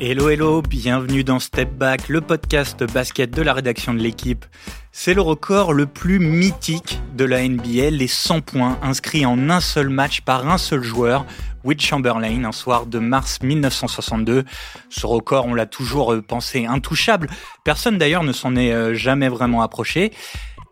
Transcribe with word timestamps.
Hello 0.00 0.28
hello, 0.28 0.62
bienvenue 0.62 1.24
dans 1.24 1.40
Step 1.40 1.72
Back, 1.72 2.08
le 2.08 2.20
podcast 2.20 2.84
basket 2.84 3.30
de 3.30 3.42
la 3.42 3.52
rédaction 3.52 3.92
de 3.92 3.98
l'équipe. 3.98 4.46
C'est 4.92 5.14
le 5.14 5.20
record 5.20 5.72
le 5.72 5.86
plus 5.86 6.20
mythique 6.20 7.00
de 7.16 7.24
la 7.24 7.46
NBA, 7.46 7.90
les 7.90 8.06
100 8.06 8.40
points 8.42 8.78
inscrits 8.82 9.26
en 9.26 9.50
un 9.50 9.60
seul 9.60 9.88
match 9.88 10.20
par 10.20 10.48
un 10.48 10.58
seul 10.58 10.82
joueur, 10.82 11.26
Will 11.64 11.80
Chamberlain, 11.80 12.44
un 12.44 12.52
soir 12.52 12.86
de 12.86 13.00
mars 13.00 13.40
1962. 13.42 14.44
Ce 14.90 15.06
record, 15.06 15.46
on 15.46 15.54
l'a 15.54 15.66
toujours 15.66 16.14
pensé 16.26 16.66
intouchable. 16.66 17.28
Personne 17.64 17.98
d'ailleurs 17.98 18.22
ne 18.22 18.32
s'en 18.32 18.54
est 18.54 18.72
euh, 18.72 18.94
jamais 18.94 19.28
vraiment 19.28 19.62
approché. 19.62 20.12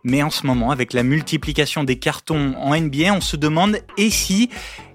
Mais 0.03 0.23
en 0.23 0.29
ce 0.29 0.47
moment, 0.47 0.71
avec 0.71 0.93
la 0.93 1.03
multiplication 1.03 1.83
des 1.83 1.99
cartons 1.99 2.55
en 2.55 2.79
NBA, 2.79 3.11
on 3.11 3.19
se 3.19 3.35
demande 3.35 3.79
et 3.97 4.09
si, 4.09 4.49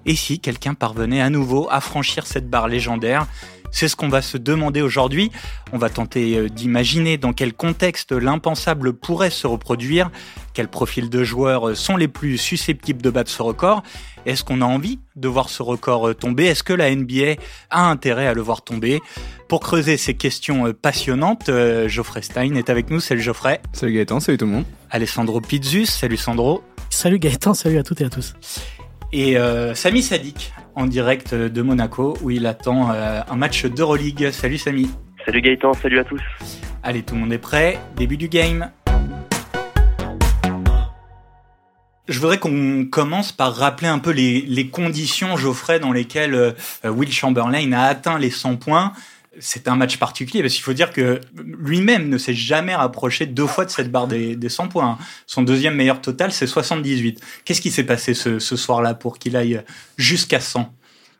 et 0.07 0.15
si 0.15 0.39
quelqu'un 0.39 0.73
parvenait 0.73 1.21
à 1.21 1.29
nouveau 1.29 1.67
à 1.69 1.81
franchir 1.81 2.25
cette 2.25 2.49
barre 2.49 2.67
légendaire? 2.67 3.27
C'est 3.73 3.89
ce 3.89 3.97
qu'on 3.97 4.07
va 4.07 4.21
se 4.21 4.37
demander 4.37 4.81
aujourd'hui. 4.81 5.31
On 5.73 5.77
va 5.77 5.89
tenter 5.89 6.37
euh, 6.37 6.47
d'imaginer 6.47 7.17
dans 7.17 7.33
quel 7.33 7.53
contexte 7.53 8.13
l'impensable 8.13 8.93
pourrait 8.93 9.31
se 9.31 9.47
reproduire, 9.47 10.11
quels 10.53 10.69
profils 10.69 11.09
de 11.09 11.23
joueurs 11.23 11.69
euh, 11.69 11.75
sont 11.75 11.97
les 11.97 12.07
plus 12.07 12.37
susceptibles 12.37 13.01
de 13.01 13.09
battre 13.09 13.31
ce 13.31 13.41
record. 13.41 13.83
Est-ce 14.25 14.45
qu'on 14.45 14.61
a 14.61 14.65
envie 14.65 14.99
de 15.17 15.27
voir 15.27 15.49
ce 15.49 15.63
record 15.63 16.07
euh, 16.07 16.13
tomber? 16.13 16.45
Est-ce 16.45 16.63
que 16.63 16.71
la 16.71 16.95
NBA 16.95 17.41
a 17.71 17.89
intérêt 17.89 18.27
à 18.27 18.33
le 18.33 18.41
voir 18.41 18.61
tomber? 18.61 19.01
Pour 19.49 19.59
creuser 19.59 19.97
ces 19.97 20.13
questions 20.13 20.73
passionnantes, 20.73 21.51
Geoffrey 21.87 22.21
Stein 22.21 22.55
est 22.55 22.69
avec 22.69 22.89
nous. 22.89 22.99
Salut 22.99 23.21
Geoffrey. 23.21 23.61
Salut 23.71 23.93
Gaëtan, 23.93 24.19
salut 24.19 24.37
tout 24.37 24.45
le 24.45 24.51
monde. 24.51 24.65
Alessandro 24.89 25.41
Pizzus, 25.41 25.85
salut 25.85 26.17
Sandro. 26.17 26.63
Salut 26.89 27.19
Gaëtan, 27.19 27.53
salut 27.53 27.77
à 27.77 27.83
toutes 27.83 28.01
et 28.01 28.05
à 28.05 28.09
tous. 28.09 28.33
Et 29.11 29.35
Samy 29.75 30.01
Sadik, 30.01 30.53
en 30.75 30.85
direct 30.85 31.33
de 31.33 31.61
Monaco 31.61 32.17
où 32.21 32.31
il 32.31 32.45
attend 32.45 32.91
euh, 32.91 33.21
un 33.29 33.35
match 33.35 33.65
d'Euroleague. 33.65 34.31
Salut 34.31 34.57
Samy. 34.57 34.89
Salut 35.25 35.41
Gaëtan, 35.41 35.73
salut 35.73 35.99
à 35.99 36.03
tous. 36.03 36.21
Allez, 36.83 37.03
tout 37.03 37.15
le 37.15 37.21
monde 37.21 37.33
est 37.33 37.37
prêt. 37.37 37.79
Début 37.95 38.17
du 38.17 38.27
game. 38.27 38.71
Je 42.09 42.19
voudrais 42.19 42.37
qu'on 42.37 42.85
commence 42.91 43.31
par 43.31 43.55
rappeler 43.55 43.87
un 43.87 43.99
peu 43.99 44.11
les, 44.11 44.69
conditions, 44.69 45.37
Geoffrey, 45.37 45.79
dans 45.79 45.93
lesquelles 45.93 46.35
euh, 46.35 46.51
Will 46.83 47.11
Chamberlain 47.11 47.71
a 47.71 47.83
atteint 47.83 48.19
les 48.19 48.29
100 48.29 48.57
points 48.57 48.91
c'est 49.39 49.67
un 49.67 49.75
match 49.75 49.97
particulier 49.97 50.41
parce 50.41 50.53
qu'il 50.53 50.63
faut 50.63 50.73
dire 50.73 50.91
que 50.91 51.19
lui-même 51.43 52.09
ne 52.09 52.17
s'est 52.17 52.33
jamais 52.33 52.75
rapproché 52.75 53.25
deux 53.25 53.47
fois 53.47 53.65
de 53.65 53.69
cette 53.69 53.91
barre 53.91 54.07
des, 54.07 54.49
100 54.49 54.67
points. 54.67 54.97
Son 55.27 55.41
deuxième 55.41 55.75
meilleur 55.75 56.01
total, 56.01 56.31
c'est 56.31 56.47
78. 56.47 57.19
Qu'est-ce 57.45 57.61
qui 57.61 57.71
s'est 57.71 57.83
passé 57.83 58.13
ce, 58.13 58.39
soir-là 58.39 58.93
pour 58.93 59.17
qu'il 59.17 59.35
aille 59.35 59.61
jusqu'à 59.97 60.39
100 60.39 60.71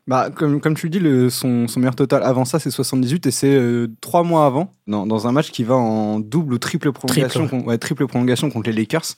bah, 0.06 0.28
comme, 0.34 0.60
comme 0.60 0.74
tu 0.74 0.86
le 0.86 0.90
dis, 0.90 0.98
le, 0.98 1.30
son, 1.30 1.66
meilleur 1.76 1.96
total 1.96 2.22
avant 2.24 2.44
ça, 2.44 2.58
c'est 2.58 2.70
78 2.70 3.26
et 3.26 3.30
c'est 3.30 3.54
euh, 3.54 3.88
trois 4.02 4.22
mois 4.22 4.44
avant, 4.44 4.70
dans, 4.86 5.26
un 5.26 5.32
match 5.32 5.50
qui 5.50 5.64
va 5.64 5.76
en 5.76 6.20
double 6.20 6.52
ou 6.52 6.58
triple 6.58 6.92
prolongation, 6.92 7.48
triple 7.78 8.06
prolongation 8.06 8.50
contre 8.50 8.68
les 8.68 8.76
Lakers. 8.76 9.14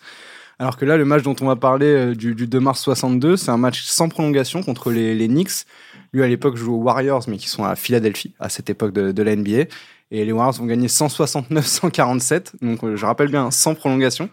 Alors 0.58 0.76
que 0.76 0.84
là, 0.84 0.96
le 0.96 1.04
match 1.04 1.22
dont 1.22 1.34
on 1.40 1.46
va 1.46 1.56
parler 1.56 1.86
euh, 1.86 2.14
du, 2.14 2.34
2 2.34 2.60
mars 2.60 2.80
62, 2.80 3.36
c'est 3.36 3.50
un 3.50 3.56
match 3.56 3.82
sans 3.82 4.08
prolongation 4.08 4.62
contre 4.62 4.90
les, 4.90 5.14
les 5.14 5.26
Knicks. 5.26 5.66
Lui, 6.12 6.22
à 6.22 6.28
l'époque, 6.28 6.56
joue 6.56 6.74
aux 6.74 6.82
Warriors, 6.82 7.24
mais 7.28 7.36
qui 7.36 7.48
sont 7.48 7.64
à 7.64 7.76
Philadelphie, 7.76 8.34
à 8.38 8.48
cette 8.48 8.70
époque 8.70 8.92
de, 8.92 9.12
de 9.12 9.22
la 9.22 9.36
NBA. 9.36 9.64
Et 10.12 10.24
les 10.24 10.30
Warriors 10.30 10.54
vont 10.58 10.66
gagner 10.66 10.86
169-147. 10.86 12.52
Donc, 12.62 12.84
euh, 12.84 12.96
je 12.96 13.04
rappelle 13.04 13.28
bien, 13.28 13.50
sans 13.50 13.74
prolongation. 13.74 14.30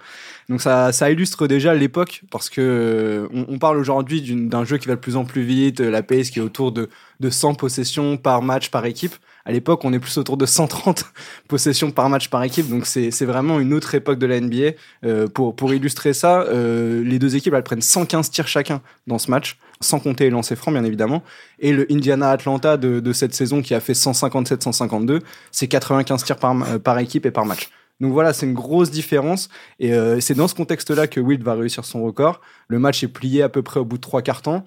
Donc, 0.50 0.62
ça, 0.62 0.92
illustre 1.10 1.48
déjà 1.48 1.74
l'époque, 1.74 2.22
parce 2.30 2.50
que 2.50 3.28
on, 3.32 3.58
parle 3.58 3.78
aujourd'hui 3.78 4.22
d'un 4.22 4.66
jeu 4.66 4.78
qui 4.78 4.88
va 4.88 4.96
de 4.96 5.00
plus 5.00 5.16
en 5.16 5.26
plus 5.26 5.42
vite, 5.42 5.80
la 5.80 6.04
pace 6.04 6.30
qui 6.30 6.40
est 6.40 6.42
autour 6.42 6.72
de, 6.72 6.90
de 7.20 7.30
100 7.30 7.56
possessions 7.56 8.18
par 8.18 8.42
match, 8.42 8.70
par 8.70 8.86
équipe. 8.86 9.16
À 9.46 9.52
l'époque, 9.52 9.84
on 9.84 9.94
est 9.94 10.00
plus 10.00 10.18
autour 10.18 10.38
de 10.38 10.46
130 10.46 11.06
possessions 11.48 11.92
par 11.92 12.10
match 12.10 12.30
par 12.30 12.44
équipe, 12.44 12.70
donc 12.70 12.86
c'est 12.86 13.26
vraiment 13.26 13.60
une 13.60 13.74
autre 13.74 13.96
époque 13.96 14.20
de 14.20 14.26
la 14.26 14.40
NBA. 14.40 14.72
Euh, 15.06 15.28
pour, 15.28 15.56
pour 15.56 15.74
illustrer 15.74 16.14
ça, 16.14 16.42
euh, 16.42 17.04
les 17.04 17.20
deux 17.20 17.36
équipes, 17.36 17.54
elles 17.54 17.64
prennent 17.64 17.82
115 17.82 18.30
tirs 18.30 18.48
chacun 18.48 18.82
dans 19.08 19.18
ce 19.18 19.32
match, 19.32 19.58
sans 19.84 20.00
compter 20.00 20.26
les 20.26 20.30
lancers 20.32 20.58
francs, 20.58 20.74
bien 20.74 20.84
évidemment. 20.84 21.24
Et 21.60 21.72
le 21.72 21.92
Indiana-Atlanta 21.92 22.78
de, 22.78 23.00
de, 23.00 23.14
cette 23.14 23.34
saison, 23.34 23.62
qui 23.62 23.74
a 23.74 23.80
fait 23.80 23.94
157-152, 23.94 25.22
c'est 25.52 25.68
95 25.68 26.24
tirs 26.24 26.38
par, 26.38 26.56
euh, 26.64 26.80
par 26.80 26.98
équipe 27.00 27.26
et 27.26 27.32
par 27.32 27.46
match. 27.46 27.70
Donc 28.00 28.12
voilà, 28.12 28.34
c'est 28.34 28.46
une 28.46 28.54
grosse 28.54 28.90
différence. 28.90 29.50
Et 29.80 29.94
euh, 29.94 30.20
c'est 30.20 30.34
dans 30.34 30.48
ce 30.48 30.56
contexte-là 30.56 31.08
que 31.08 31.20
Wild 31.20 31.44
va 31.44 31.54
réussir 31.54 31.86
son 31.86 32.04
record. 32.04 32.42
Le 32.68 32.80
match 32.80 33.04
est 33.04 33.08
plié 33.08 33.44
à 33.44 33.50
peu 33.50 33.62
près 33.62 33.80
au 33.80 33.86
bout 33.86 33.98
de 33.98 34.02
trois 34.02 34.22
quarts 34.22 34.42
temps. 34.42 34.66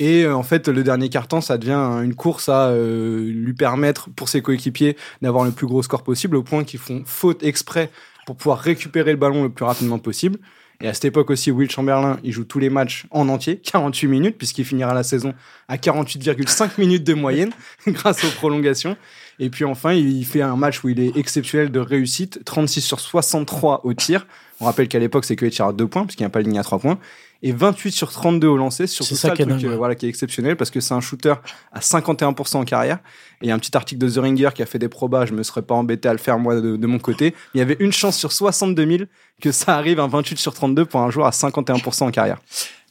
Et 0.00 0.24
euh, 0.24 0.34
en 0.34 0.42
fait, 0.42 0.68
le 0.68 0.82
dernier 0.82 1.10
carton, 1.10 1.40
ça 1.42 1.58
devient 1.58 2.00
une 2.02 2.14
course 2.14 2.48
à 2.48 2.74
lui 2.74 3.52
permettre, 3.52 4.08
pour 4.10 4.28
ses 4.28 4.40
coéquipiers, 4.40 4.96
d'avoir 5.20 5.44
le 5.44 5.50
plus 5.50 5.66
gros 5.66 5.82
score 5.82 6.02
possible, 6.02 6.36
au 6.36 6.42
point 6.42 6.64
qu'ils 6.64 6.80
font 6.80 7.02
faute 7.04 7.42
exprès 7.42 7.90
pour 8.26 8.36
pouvoir 8.36 8.58
récupérer 8.58 9.10
le 9.10 9.18
ballon 9.18 9.42
le 9.42 9.50
plus 9.50 9.64
rapidement 9.64 9.98
possible. 9.98 10.38
Et 10.82 10.88
à 10.88 10.94
cette 10.94 11.04
époque 11.04 11.30
aussi, 11.30 11.52
Will 11.52 11.70
Chamberlain, 11.70 12.18
il 12.24 12.32
joue 12.32 12.44
tous 12.44 12.58
les 12.58 12.68
matchs 12.68 13.06
en 13.12 13.28
entier, 13.28 13.56
48 13.64 14.08
minutes, 14.08 14.36
puisqu'il 14.36 14.64
finira 14.64 14.92
la 14.92 15.04
saison 15.04 15.32
à 15.68 15.76
48,5 15.76 16.72
minutes 16.78 17.04
de 17.04 17.14
moyenne, 17.14 17.52
grâce 17.86 18.24
aux 18.24 18.30
prolongations. 18.30 18.96
Et 19.38 19.48
puis 19.48 19.64
enfin, 19.64 19.92
il 19.92 20.26
fait 20.26 20.42
un 20.42 20.56
match 20.56 20.84
où 20.84 20.88
il 20.88 21.00
est 21.00 21.16
exceptionnel 21.16 21.70
de 21.70 21.80
réussite, 21.80 22.44
36 22.44 22.80
sur 22.80 23.00
63 23.00 23.82
au 23.84 23.94
tir. 23.94 24.26
On 24.60 24.66
rappelle 24.66 24.88
qu'à 24.88 24.98
l'époque, 24.98 25.24
c'est 25.24 25.36
que 25.36 25.44
les 25.44 25.50
tirs 25.50 25.66
à 25.66 25.72
2 25.72 25.86
points, 25.86 26.04
puisqu'il 26.04 26.24
n'y 26.24 26.26
a 26.26 26.30
pas 26.30 26.42
de 26.42 26.48
ligne 26.48 26.58
à 26.58 26.64
3 26.64 26.80
points 26.80 26.98
et 27.42 27.52
28 27.52 27.92
sur 27.92 28.10
32 28.10 28.46
au 28.46 28.56
lancer. 28.56 28.86
Sur 28.86 29.04
ça, 29.04 29.30
qui, 29.30 29.42
est 29.42 29.64
euh, 29.64 29.76
voilà, 29.76 29.94
qui 29.94 30.06
est 30.06 30.08
exceptionnel 30.08 30.56
parce 30.56 30.70
que 30.70 30.80
c'est 30.80 30.94
un 30.94 31.00
shooter 31.00 31.34
à 31.72 31.80
51% 31.80 32.56
en 32.56 32.64
carrière. 32.64 32.98
Et 33.40 33.46
il 33.46 33.48
y 33.48 33.50
a 33.50 33.54
un 33.54 33.58
petit 33.58 33.76
article 33.76 34.00
de 34.00 34.08
The 34.08 34.18
Ringer 34.18 34.50
qui 34.54 34.62
a 34.62 34.66
fait 34.66 34.78
des 34.78 34.88
probas, 34.88 35.26
je 35.26 35.32
me 35.32 35.42
serais 35.42 35.62
pas 35.62 35.74
embêté 35.74 36.08
à 36.08 36.12
le 36.12 36.18
faire 36.18 36.38
moi 36.38 36.60
de, 36.60 36.86
mon 36.86 36.98
côté. 36.98 37.34
Il 37.54 37.58
y 37.58 37.60
avait 37.60 37.76
une 37.80 37.92
chance 37.92 38.16
sur 38.16 38.32
62 38.32 38.86
000 38.86 39.04
que 39.40 39.50
ça 39.50 39.76
arrive 39.76 39.98
à 39.98 40.06
28 40.06 40.38
sur 40.38 40.54
32 40.54 40.84
pour 40.84 41.00
un 41.00 41.10
joueur 41.10 41.26
à 41.26 41.30
51% 41.30 42.04
en 42.04 42.10
carrière. 42.10 42.38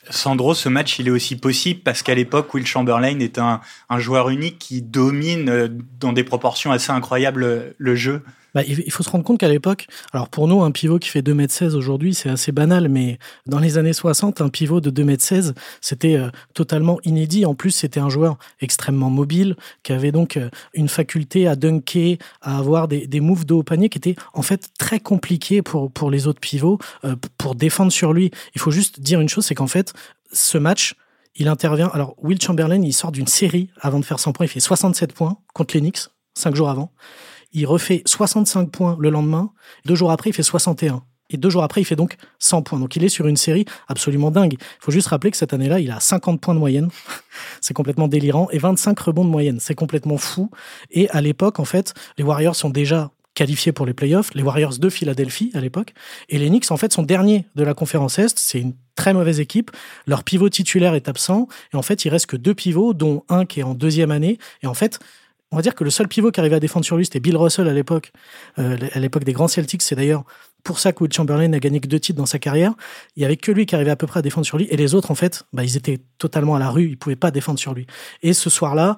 Sandro, 0.10 0.54
ce 0.54 0.68
match, 0.68 1.00
il 1.00 1.08
est 1.08 1.12
aussi 1.12 1.36
possible 1.36 1.82
parce 1.82 2.02
qu'à 2.02 2.16
l'époque, 2.16 2.54
Will 2.54 2.66
Chamberlain 2.66 3.20
est 3.20 3.38
un, 3.38 3.62
un, 3.90 4.00
joueur 4.00 4.30
unique 4.30 4.58
qui 4.58 4.82
domine 4.82 5.48
euh, 5.48 5.68
dans 6.00 6.12
des 6.12 6.24
proportions 6.24 6.72
assez 6.72 6.92
incroyables 6.92 7.44
euh, 7.44 7.70
le 7.78 7.96
jeu. 7.96 8.24
Bah, 8.54 8.64
il 8.64 8.92
faut 8.92 9.04
se 9.04 9.10
rendre 9.10 9.24
compte 9.24 9.40
qu'à 9.40 9.48
l'époque, 9.48 9.88
alors 10.12 10.30
pour 10.30 10.48
nous, 10.48 10.62
un 10.62 10.72
pivot 10.72 11.00
qui 11.00 11.10
fait 11.10 11.22
2m16 11.22 11.76
aujourd'hui, 11.76 12.14
c'est 12.14 12.30
assez 12.30 12.52
banal, 12.52 12.90
mais 12.90 13.18
dans 13.46 13.60
les 13.60 13.78
années 13.78 13.94
60, 13.94 14.42
un 14.42 14.50
pivot 14.50 14.82
de 14.82 14.90
2m16, 14.92 15.54
c'était 15.80 16.16
euh, 16.16 16.30
totalement 16.54 17.00
inédit. 17.04 17.46
En 17.46 17.56
plus, 17.56 17.72
c'était 17.72 18.00
un 18.00 18.10
joueur 18.10 18.38
extrêmement 18.60 19.10
mobile, 19.10 19.56
qui 19.84 19.94
avait 19.94 20.12
donc 20.12 20.38
euh, 20.38 20.50
une 20.74 20.90
faculté 20.90 21.48
à 21.48 21.56
dunker, 21.56 22.18
à 22.42 22.58
avoir 22.58 22.88
des, 22.88 23.08
des 23.08 23.20
moves 23.22 23.46
de 23.46 23.54
haut 23.54 23.64
panier 23.64 23.90
qui 23.90 23.98
étaient 23.98 24.16
en 24.34 24.42
fait 24.42 24.70
très 24.78 25.00
compliqués 25.00 25.62
pour, 25.62 25.92
pour 25.92 26.12
les 26.12 26.28
autres 26.28 26.42
pivots, 26.42 26.80
euh, 27.06 27.16
pour 27.38 27.56
défendre 27.56 27.92
sur 27.92 28.14
lui. 28.14 28.32
Il 28.56 28.62
faut 28.62 28.72
juste 28.72 29.00
dire 29.00 29.22
une 29.22 29.30
chose, 29.30 29.46
c'est 29.46 29.56
qu'en 29.56 29.68
fait, 29.68 29.94
ce 30.34 30.58
match, 30.58 30.96
il 31.36 31.48
intervient. 31.48 31.90
Alors, 31.94 32.16
Will 32.18 32.42
Chamberlain, 32.42 32.82
il 32.82 32.94
sort 32.94 33.12
d'une 33.12 33.28
série 33.28 33.70
avant 33.80 34.00
de 34.00 34.06
faire 34.06 34.20
100 34.20 34.34
points. 34.34 34.46
Il 34.46 34.50
fait 34.50 34.60
67 34.60 35.14
points 35.14 35.38
contre 35.54 35.78
Knicks, 35.78 36.08
5 36.36 36.56
jours 36.56 36.70
avant. 36.70 36.92
Il 37.54 37.66
refait 37.66 38.02
65 38.06 38.72
points 38.72 38.98
le 39.00 39.10
lendemain. 39.10 39.52
Deux 39.86 39.96
jours 39.96 40.12
après, 40.12 40.30
il 40.30 40.34
fait 40.34 40.44
61. 40.44 41.04
Et 41.32 41.38
deux 41.38 41.50
jours 41.50 41.64
après, 41.64 41.82
il 41.82 41.86
fait 41.86 41.96
donc 41.96 42.18
100 42.40 42.62
points. 42.62 42.80
Donc 42.80 42.96
il 42.96 43.04
est 43.04 43.10
sur 43.10 43.26
une 43.26 43.38
série 43.38 43.66
absolument 43.88 44.32
dingue. 44.32 44.54
Il 44.60 44.84
faut 44.84 44.92
juste 44.92 45.08
rappeler 45.08 45.32
que 45.32 45.38
cette 45.38 45.54
année-là, 45.54 45.80
il 45.80 45.90
a 45.90 46.00
50 46.00 46.42
points 46.42 46.54
de 46.54 46.60
moyenne. 46.60 46.90
c'est 47.62 47.74
complètement 47.74 48.08
délirant. 48.08 48.50
Et 48.52 48.58
25 48.58 49.00
rebonds 49.00 49.26
de 49.26 49.30
moyenne. 49.30 49.60
C'est 49.60 49.76
complètement 49.76 50.18
fou. 50.18 50.52
Et 50.92 51.10
à 51.10 51.22
l'époque, 51.22 51.60
en 51.60 51.66
fait, 51.66 51.94
les 52.18 52.24
Warriors 52.24 52.56
sont 52.56 52.70
déjà 52.70 53.12
qualifiés 53.34 53.72
pour 53.72 53.86
les 53.86 53.94
playoffs. 53.94 54.34
Les 54.34 54.44
Warriors 54.44 54.78
de 54.78 54.90
Philadelphie 54.90 55.52
à 55.54 55.62
l'époque. 55.62 55.94
Et 56.28 56.38
les 56.38 56.50
Knicks, 56.50 56.70
en 56.70 56.78
fait, 56.78 56.92
sont 56.92 57.04
derniers 57.04 57.46
de 57.56 57.64
la 57.64 57.74
conférence 57.74 58.20
Est. 58.20 58.38
C'est 58.38 58.60
une 58.60 58.74
très 58.96 59.14
mauvaise 59.14 59.40
équipe. 59.40 59.72
Leur 60.06 60.26
pivot 60.26 60.50
titulaire 60.50 60.96
est 60.96 61.08
absent. 61.08 61.48
Et 61.74 61.78
en 61.78 61.82
fait, 61.82 62.04
il 62.04 62.10
reste 62.10 62.26
que 62.26 62.36
deux 62.36 62.54
pivots, 62.54 62.94
dont 62.94 63.24
un 63.30 63.46
qui 63.46 63.62
est 63.62 63.64
en 63.64 63.74
deuxième 63.74 64.12
année. 64.12 64.38
Et 64.64 64.68
en 64.68 64.74
fait, 64.74 65.00
on 65.52 65.58
va 65.58 65.62
dire 65.62 65.76
que 65.76 65.84
le 65.84 65.90
seul 65.90 66.08
pivot 66.08 66.32
qui 66.32 66.40
arrivait 66.40 66.56
à 66.56 66.60
défendre 66.60 66.86
sur 66.86 66.98
lui, 66.98 67.06
c'était 67.06 67.20
Bill 67.20 67.36
Russell 67.36 67.68
à 67.68 67.74
l'époque, 67.74 68.12
euh, 68.58 68.78
à 68.94 69.00
l'époque 69.00 69.24
des 69.24 69.34
grands 69.34 69.48
Celtics. 69.48 69.82
C'est 69.82 69.96
d'ailleurs 69.96 70.24
pour 70.64 70.80
ça 70.80 70.94
que 70.94 71.04
Will 71.04 71.12
Chamberlain 71.12 71.48
n'a 71.50 71.60
gagné 71.60 71.80
que 71.80 71.88
deux 71.88 72.00
titres 72.00 72.18
dans 72.18 72.26
sa 72.26 72.40
carrière. 72.40 72.74
Il 73.16 73.22
y 73.22 73.26
avait 73.26 73.38
que 73.38 73.52
lui 73.52 73.66
qui 73.66 73.76
arrivait 73.76 73.92
à 73.92 73.96
peu 73.96 74.08
près 74.08 74.20
à 74.20 74.22
défendre 74.22 74.46
sur 74.46 74.58
lui, 74.58 74.68
et 74.70 74.78
les 74.78 74.96
autres, 74.96 75.12
en 75.12 75.16
fait, 75.16 75.44
bah, 75.54 75.64
ils 75.64 75.76
étaient 75.76 76.00
totalement 76.18 76.56
à 76.56 76.60
la 76.60 76.70
rue, 76.70 76.90
ils 76.90 76.98
pouvaient 76.98 77.16
pas 77.16 77.32
défendre 77.32 77.60
sur 77.60 77.74
lui. 77.74 77.86
Et 78.22 78.34
ce 78.34 78.50
soir-là, 78.50 78.98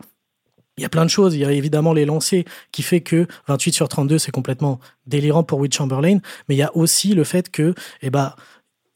il 0.77 0.81
y 0.81 0.85
a 0.85 0.89
plein 0.89 1.05
de 1.05 1.09
choses. 1.09 1.35
Il 1.35 1.41
y 1.41 1.45
a 1.45 1.51
évidemment 1.51 1.93
les 1.93 2.05
lancers 2.05 2.43
qui 2.71 2.81
fait 2.81 3.01
que 3.01 3.27
28 3.47 3.73
sur 3.73 3.87
32, 3.87 4.17
c'est 4.17 4.31
complètement 4.31 4.79
délirant 5.05 5.43
pour 5.43 5.59
Will 5.59 5.71
Chamberlain. 5.71 6.19
Mais 6.49 6.55
il 6.55 6.57
y 6.57 6.63
a 6.63 6.75
aussi 6.75 7.13
le 7.13 7.23
fait 7.23 7.49
que, 7.49 7.75
eh 8.01 8.09
ben, 8.09 8.33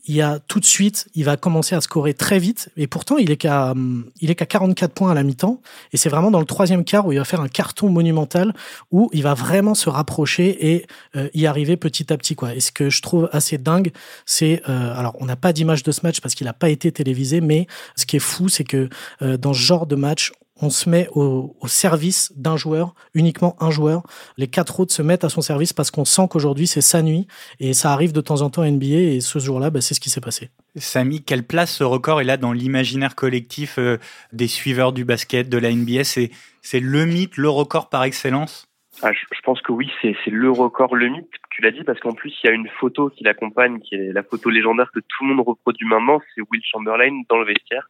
il 0.08 0.16
y 0.16 0.22
a 0.22 0.40
tout 0.48 0.60
de 0.60 0.66
suite, 0.66 1.08
il 1.16 1.26
va 1.26 1.36
commencer 1.38 1.76
à 1.76 1.82
scorer 1.82 2.14
très 2.14 2.40
vite. 2.40 2.70
Et 2.78 2.88
pourtant, 2.88 3.18
il 3.18 3.30
est 3.30 3.38
qu'à, 3.38 3.74
il 4.22 4.32
est 4.32 4.36
qu'à 4.36 4.46
44 4.46 4.94
points 4.94 5.12
à 5.12 5.14
la 5.14 5.24
mi-temps. 5.24 5.62
Et 5.92 5.98
c'est 5.98 6.10
vraiment 6.10 6.32
dans 6.32 6.40
le 6.40 6.46
troisième 6.46 6.86
quart 6.86 7.06
où 7.06 7.12
il 7.12 7.18
va 7.18 7.26
faire 7.26 7.42
un 7.42 7.50
carton 7.50 7.90
monumental 7.90 8.54
où 8.92 9.10
il 9.12 9.24
va 9.24 9.34
vraiment 9.34 9.76
se 9.76 9.90
rapprocher 9.90 10.72
et 10.72 10.86
euh, 11.16 11.30
y 11.34 11.46
arriver 11.46 11.76
petit 11.76 12.12
à 12.12 12.18
petit, 12.18 12.36
quoi. 12.36 12.56
Et 12.56 12.62
ce 12.62 12.72
que 12.72 12.90
je 12.90 13.02
trouve 13.02 13.30
assez 13.34 13.58
dingue, 13.58 13.92
c'est, 14.26 14.62
euh, 14.70 14.98
alors, 14.98 15.16
on 15.20 15.26
n'a 15.26 15.36
pas 15.36 15.52
d'image 15.52 15.84
de 15.84 15.92
ce 15.92 16.02
match 16.04 16.22
parce 16.22 16.36
qu'il 16.36 16.46
n'a 16.46 16.54
pas 16.54 16.70
été 16.70 16.92
télévisé, 16.92 17.42
mais 17.42 17.68
ce 17.96 18.06
qui 18.06 18.16
est 18.16 18.20
fou, 18.20 18.48
c'est 18.48 18.64
que 18.64 18.90
euh, 19.22 19.38
dans 19.38 19.54
ce 19.54 19.60
genre 19.60 19.88
de 19.88 19.96
match, 19.96 20.32
on 20.62 20.70
se 20.70 20.90
met 20.90 21.08
au, 21.14 21.56
service 21.66 22.32
d'un 22.36 22.58
joueur, 22.58 22.94
uniquement 23.14 23.56
un 23.60 23.72
joueur. 23.72 24.04
Les 24.38 24.48
quatre 24.48 24.80
autres 24.80 24.94
se 24.94 25.02
mettent 25.02 25.24
à 25.24 25.30
son 25.30 25.42
service 25.42 25.74
parce 25.74 25.92
qu'on 25.92 26.06
sent 26.06 26.24
qu'aujourd'hui 26.30 26.68
c'est 26.68 26.82
sa 26.82 27.02
nuit 27.02 27.28
et 27.60 27.74
ça 27.74 27.92
arrive 27.92 28.14
de 28.14 28.22
temps 28.22 28.42
en 28.42 28.50
temps 28.50 28.62
à 28.62 28.70
NBA 28.70 28.86
et 28.86 29.20
ce 29.20 29.40
jour-là, 29.40 29.70
bah, 29.70 29.82
c'est 29.82 29.94
ce 29.94 30.00
qui 30.00 30.10
s'est 30.10 30.22
passé. 30.22 30.50
Samy, 30.76 31.24
quelle 31.24 31.44
place 31.44 31.76
ce 31.76 31.84
record 31.84 32.22
est 32.22 32.26
là 32.26 32.38
dans 32.38 32.54
l'imaginaire 32.54 33.16
collectif 33.16 33.80
euh, 33.80 33.98
des 34.32 34.48
suiveurs 34.48 34.94
du 34.94 35.06
basket, 35.06 35.50
de 35.50 35.58
la 35.58 35.72
NBA 35.72 36.04
C'est 36.04 36.80
le 36.80 37.06
mythe, 37.06 37.38
le 37.38 37.50
record 37.50 37.90
par 37.90 38.04
excellence? 38.04 38.68
Ah, 39.04 39.12
je, 39.14 39.42
pense 39.44 39.62
que 39.62 39.72
oui, 39.72 39.92
c'est 40.02 40.16
le 40.28 40.50
record, 40.50 40.96
le 40.96 41.10
mythe. 41.10 41.30
Tu 41.52 41.62
l'as 41.62 41.72
dit 41.72 41.84
parce 41.84 42.00
qu'en 42.00 42.14
plus 42.14 42.34
il 42.44 42.48
y 42.48 42.50
a 42.50 42.54
une 42.54 42.68
photo 42.80 43.10
qui 43.10 43.24
l'accompagne, 43.24 43.80
qui 43.80 43.96
est 43.96 44.12
la 44.12 44.24
photo 44.24 44.50
légendaire 44.50 44.92
que 44.92 45.00
tout 45.00 45.24
le 45.24 45.36
monde 45.36 45.46
reproduit 45.46 45.88
maintenant. 45.88 46.20
C'est 46.34 46.42
Will 46.52 46.62
Chamberlain 46.64 47.22
dans 47.30 47.38
le 47.38 47.46
vestiaire 47.46 47.88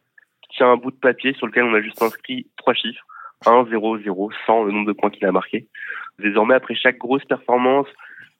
tient 0.50 0.70
un 0.70 0.76
bout 0.76 0.90
de 0.90 0.96
papier 0.96 1.34
sur 1.34 1.46
lequel 1.46 1.64
on 1.64 1.74
a 1.74 1.80
juste 1.80 2.02
inscrit 2.02 2.46
trois 2.56 2.74
chiffres 2.74 3.04
1, 3.46 3.66
0, 3.70 3.98
0, 3.98 4.30
100, 4.46 4.64
le 4.64 4.72
nombre 4.72 4.86
de 4.86 4.92
points 4.92 5.10
qu'il 5.10 5.26
a 5.26 5.32
marqué. 5.32 5.68
Désormais, 6.18 6.54
après 6.54 6.74
chaque 6.74 6.98
grosse 6.98 7.24
performance, 7.24 7.86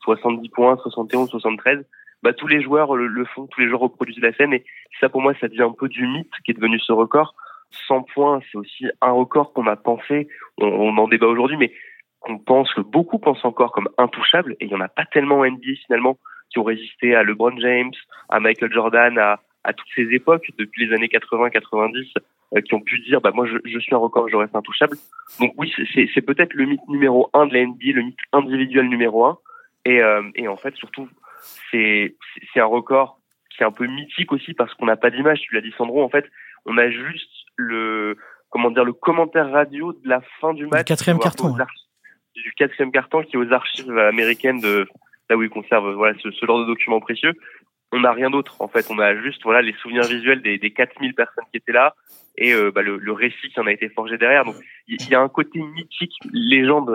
70 0.03 0.49
points, 0.49 0.77
71, 0.77 1.31
73, 1.31 1.85
bah, 2.23 2.33
tous 2.33 2.49
les 2.49 2.63
joueurs 2.63 2.97
le, 2.97 3.25
font, 3.27 3.47
tous 3.47 3.61
les 3.61 3.69
joueurs 3.69 3.83
reproduisent 3.83 4.21
la 4.21 4.33
scène 4.33 4.53
et 4.53 4.65
ça 5.01 5.09
pour 5.09 5.23
moi 5.23 5.35
ça 5.41 5.47
devient 5.47 5.63
un 5.63 5.73
peu 5.73 5.89
du 5.89 6.07
mythe 6.07 6.33
qui 6.45 6.51
est 6.51 6.55
devenu 6.55 6.81
ce 6.81 6.93
record. 6.93 7.35
100 7.87 8.03
points, 8.15 8.41
c'est 8.51 8.59
aussi 8.59 8.87
un 9.03 9.11
record 9.11 9.53
qu'on 9.53 9.67
a 9.67 9.77
pensé, 9.77 10.27
on, 10.59 10.97
en 10.97 11.07
débat 11.07 11.27
aujourd'hui, 11.27 11.59
mais 11.59 11.73
qu'on 12.21 12.39
pense 12.39 12.73
que 12.73 12.81
beaucoup 12.81 13.19
pensent 13.19 13.45
encore 13.45 13.73
comme 13.73 13.89
intouchable 13.99 14.57
et 14.59 14.65
il 14.65 14.71
y 14.71 14.75
en 14.75 14.81
a 14.81 14.89
pas 14.89 15.05
tellement 15.05 15.41
en 15.41 15.45
NBA 15.45 15.75
finalement 15.87 16.19
qui 16.51 16.59
ont 16.59 16.65
résisté 16.65 17.15
à 17.15 17.23
LeBron 17.23 17.57
James, 17.59 17.93
à 18.31 18.41
Michael 18.41 18.73
Jordan, 18.73 19.19
à, 19.19 19.41
à 19.69 19.75
toutes 19.75 19.89
ces 19.95 20.09
époques, 20.15 20.51
depuis 20.59 20.87
les 20.87 20.95
années 20.95 21.09
80-90, 21.09 22.15
euh, 22.57 22.63
qui 22.63 22.75
ont 22.75 22.81
pu 22.81 22.99
dire 23.01 23.21
bah 23.21 23.33
moi 23.35 23.47
je, 23.47 23.59
je 23.67 23.79
suis 23.79 23.95
un 23.95 23.99
record, 23.99 24.27
je 24.31 24.37
reste 24.37 24.57
intouchable. 24.57 24.97
Donc 25.41 25.53
oui, 25.59 25.71
c'est 26.15 26.23
peut-être 26.23 26.55
le 26.55 26.65
mythe 26.65 26.89
numéro 26.89 27.29
un 27.35 27.47
de 27.47 27.53
la 27.53 27.67
NBA, 27.67 27.93
le 27.95 28.03
mythe 28.03 28.19
individuel 28.33 28.89
numéro 28.89 29.27
un. 29.27 29.39
Et, 29.85 30.01
euh, 30.01 30.23
et 30.35 30.49
en 30.49 30.57
fait, 30.57 30.75
surtout, 30.77 31.07
c'est 31.71 32.17
c'est 32.53 32.61
un 32.61 32.65
record 32.65 33.21
qui 33.51 33.63
est 33.63 33.67
un 33.67 33.73
peu 33.73 33.87
mythique 33.87 34.33
aussi 34.33 34.55
parce 34.55 34.73
qu'on 34.75 34.87
n'a 34.87 34.97
pas 34.97 35.11
d'image. 35.11 35.41
Tu 35.41 35.55
l'as 35.55 35.61
dit 35.61 35.75
Sandro, 35.77 36.03
en 36.03 36.09
fait, 36.09 36.25
on 36.65 36.79
a 36.79 36.91
juste 36.91 37.31
le 37.57 38.17
comment 38.49 38.71
dire 38.71 38.85
le 38.85 38.95
commentaire 38.95 39.51
radio 39.51 39.93
de 39.93 40.09
la 40.09 40.23
fin 40.41 40.55
du 40.55 40.67
match. 40.67 40.79
Du 40.79 40.85
quatrième 40.85 41.19
carton. 41.19 41.55
Du 42.35 42.53
quatrième 42.53 42.93
carton 42.93 43.23
qui 43.23 43.37
est 43.37 43.39
aux 43.39 43.53
archives 43.53 43.99
américaines 43.99 44.61
de 44.61 44.89
là 45.29 45.37
où 45.37 45.43
ils 45.43 45.51
conservent 45.51 45.93
voilà 45.93 46.17
ce, 46.23 46.31
ce 46.31 46.47
genre 46.47 46.61
de 46.61 46.65
documents 46.65 47.01
précieux 47.01 47.35
on 47.93 48.01
n'a 48.01 48.13
rien 48.13 48.31
d'autre 48.31 48.61
en 48.61 48.69
fait. 48.69 48.87
On 48.91 48.99
a 48.99 49.15
juste 49.17 49.43
voilà 49.45 49.63
les 49.63 49.75
souvenirs 49.75 50.05
visuels 50.05 50.43
des, 50.43 50.59
des 50.59 50.71
4000 50.71 51.15
personnes 51.15 51.45
qui 51.51 51.59
étaient 51.59 51.73
là 51.73 51.95
et 52.37 52.53
euh, 52.53 52.71
bah, 52.71 52.83
le, 52.83 52.99
le, 52.99 53.13
récit 53.13 53.49
qui 53.49 53.59
en 53.61 53.67
a 53.67 53.73
été 53.73 53.89
forgé 53.89 54.17
derrière. 54.19 54.45
Donc 54.45 54.57
il 54.89 55.09
y, 55.09 55.15
a 55.15 55.21
un 55.21 55.29
côté 55.29 55.61
mythique, 55.61 56.15
légende 56.33 56.91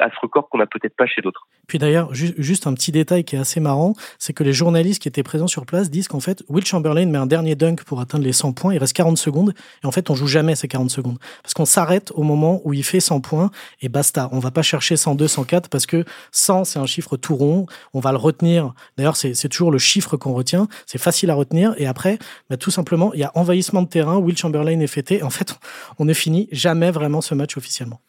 à 0.00 0.10
ce 0.10 0.16
record 0.20 0.48
qu'on 0.48 0.58
n'a 0.58 0.66
peut-être 0.66 0.96
pas 0.96 1.06
chez 1.06 1.22
d'autres. 1.22 1.46
Puis 1.66 1.78
d'ailleurs, 1.78 2.14
juste 2.14 2.66
un 2.66 2.74
petit 2.74 2.92
détail 2.92 3.24
qui 3.24 3.34
est 3.34 3.38
assez 3.38 3.58
marrant, 3.58 3.94
c'est 4.18 4.32
que 4.32 4.44
les 4.44 4.52
journalistes 4.52 5.02
qui 5.02 5.08
étaient 5.08 5.24
présents 5.24 5.48
sur 5.48 5.66
place 5.66 5.90
disent 5.90 6.06
qu'en 6.06 6.20
fait, 6.20 6.44
Will 6.48 6.64
Chamberlain 6.64 7.06
met 7.06 7.18
un 7.18 7.26
dernier 7.26 7.56
dunk 7.56 7.82
pour 7.84 8.00
atteindre 8.00 8.24
les 8.24 8.32
100 8.32 8.52
points, 8.52 8.74
il 8.74 8.78
reste 8.78 8.92
40 8.92 9.18
secondes, 9.18 9.52
et 9.82 9.86
en 9.86 9.90
fait, 9.90 10.08
on 10.10 10.14
joue 10.14 10.28
jamais 10.28 10.54
ces 10.54 10.68
40 10.68 10.90
secondes. 10.90 11.18
Parce 11.42 11.54
qu'on 11.54 11.64
s'arrête 11.64 12.12
au 12.14 12.22
moment 12.22 12.60
où 12.64 12.72
il 12.72 12.84
fait 12.84 13.00
100 13.00 13.20
points, 13.20 13.50
et 13.80 13.88
basta. 13.88 14.28
On 14.32 14.38
va 14.38 14.52
pas 14.52 14.62
chercher 14.62 14.96
102, 14.96 15.26
104, 15.26 15.68
parce 15.68 15.86
que 15.86 16.04
100, 16.30 16.64
c'est 16.64 16.78
un 16.78 16.86
chiffre 16.86 17.16
tout 17.16 17.34
rond, 17.34 17.66
on 17.94 18.00
va 18.00 18.12
le 18.12 18.18
retenir. 18.18 18.72
D'ailleurs, 18.96 19.16
c'est 19.16 19.48
toujours 19.48 19.72
le 19.72 19.78
chiffre 19.78 20.16
qu'on 20.16 20.34
retient, 20.34 20.68
c'est 20.86 20.98
facile 20.98 21.30
à 21.30 21.34
retenir, 21.34 21.74
et 21.78 21.86
après, 21.86 22.18
bah, 22.48 22.56
tout 22.56 22.70
simplement, 22.70 23.12
il 23.14 23.20
y 23.20 23.24
a 23.24 23.32
envahissement 23.34 23.82
de 23.82 23.88
terrain, 23.88 24.18
Will 24.18 24.36
Chamberlain 24.36 24.78
est 24.78 24.86
fêté, 24.86 25.22
en 25.24 25.30
fait, 25.30 25.58
on 25.98 26.04
ne 26.04 26.12
finit 26.12 26.48
jamais 26.52 26.92
vraiment 26.92 27.20
ce 27.20 27.34
match 27.36 27.56
officiellement. 27.56 28.00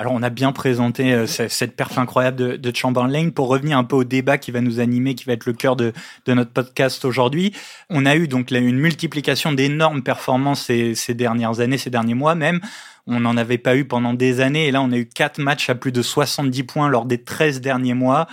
Alors 0.00 0.12
on 0.12 0.22
a 0.22 0.30
bien 0.30 0.52
présenté 0.52 1.12
euh, 1.12 1.26
cette 1.26 1.74
perf 1.74 1.98
incroyable 1.98 2.60
de, 2.60 2.74
Chamberlain. 2.74 3.30
Pour 3.30 3.48
revenir 3.48 3.76
un 3.76 3.82
peu 3.82 3.96
au 3.96 4.04
débat 4.04 4.38
qui 4.38 4.52
va 4.52 4.60
nous 4.60 4.78
animer, 4.78 5.16
qui 5.16 5.24
va 5.24 5.32
être 5.32 5.44
le 5.44 5.54
cœur 5.54 5.74
de, 5.74 5.92
notre 6.28 6.52
podcast 6.52 7.04
aujourd'hui, 7.04 7.52
on 7.90 8.06
a 8.06 8.14
eu 8.14 8.28
donc 8.28 8.52
une 8.52 8.78
multiplication 8.78 9.52
d'énormes 9.52 10.04
performances 10.04 10.66
ces, 10.66 10.94
ces, 10.94 11.14
dernières 11.14 11.58
années, 11.58 11.78
ces 11.78 11.90
derniers 11.90 12.14
mois 12.14 12.36
même. 12.36 12.60
On 13.08 13.18
n'en 13.18 13.36
avait 13.36 13.58
pas 13.58 13.74
eu 13.74 13.86
pendant 13.86 14.14
des 14.14 14.40
années 14.40 14.68
et 14.68 14.70
là 14.70 14.82
on 14.82 14.92
a 14.92 14.96
eu 14.98 15.06
quatre 15.06 15.38
matchs 15.38 15.68
à 15.68 15.74
plus 15.74 15.90
de 15.90 16.00
70 16.00 16.62
points 16.62 16.88
lors 16.88 17.04
des 17.04 17.18
13 17.18 17.60
derniers 17.60 17.94
mois. 17.94 18.28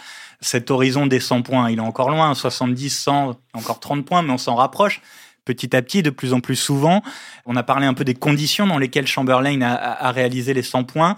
Cet 0.45 0.69
horizon 0.69 1.07
des 1.07 1.19
100 1.19 1.41
points, 1.41 1.71
il 1.71 1.79
est 1.79 1.81
encore 1.81 2.11
loin, 2.11 2.33
70, 2.35 2.89
100, 2.91 3.35
encore 3.53 3.79
30 3.79 4.05
points, 4.05 4.21
mais 4.21 4.31
on 4.31 4.37
s'en 4.37 4.53
rapproche 4.53 5.01
petit 5.43 5.75
à 5.75 5.81
petit, 5.81 6.03
de 6.03 6.11
plus 6.11 6.33
en 6.33 6.39
plus 6.39 6.55
souvent. 6.55 7.01
On 7.47 7.55
a 7.55 7.63
parlé 7.63 7.87
un 7.87 7.95
peu 7.95 8.03
des 8.03 8.13
conditions 8.13 8.67
dans 8.67 8.77
lesquelles 8.77 9.07
Chamberlain 9.07 9.61
a, 9.61 10.11
réalisé 10.11 10.53
les 10.53 10.61
100 10.61 10.83
points. 10.83 11.15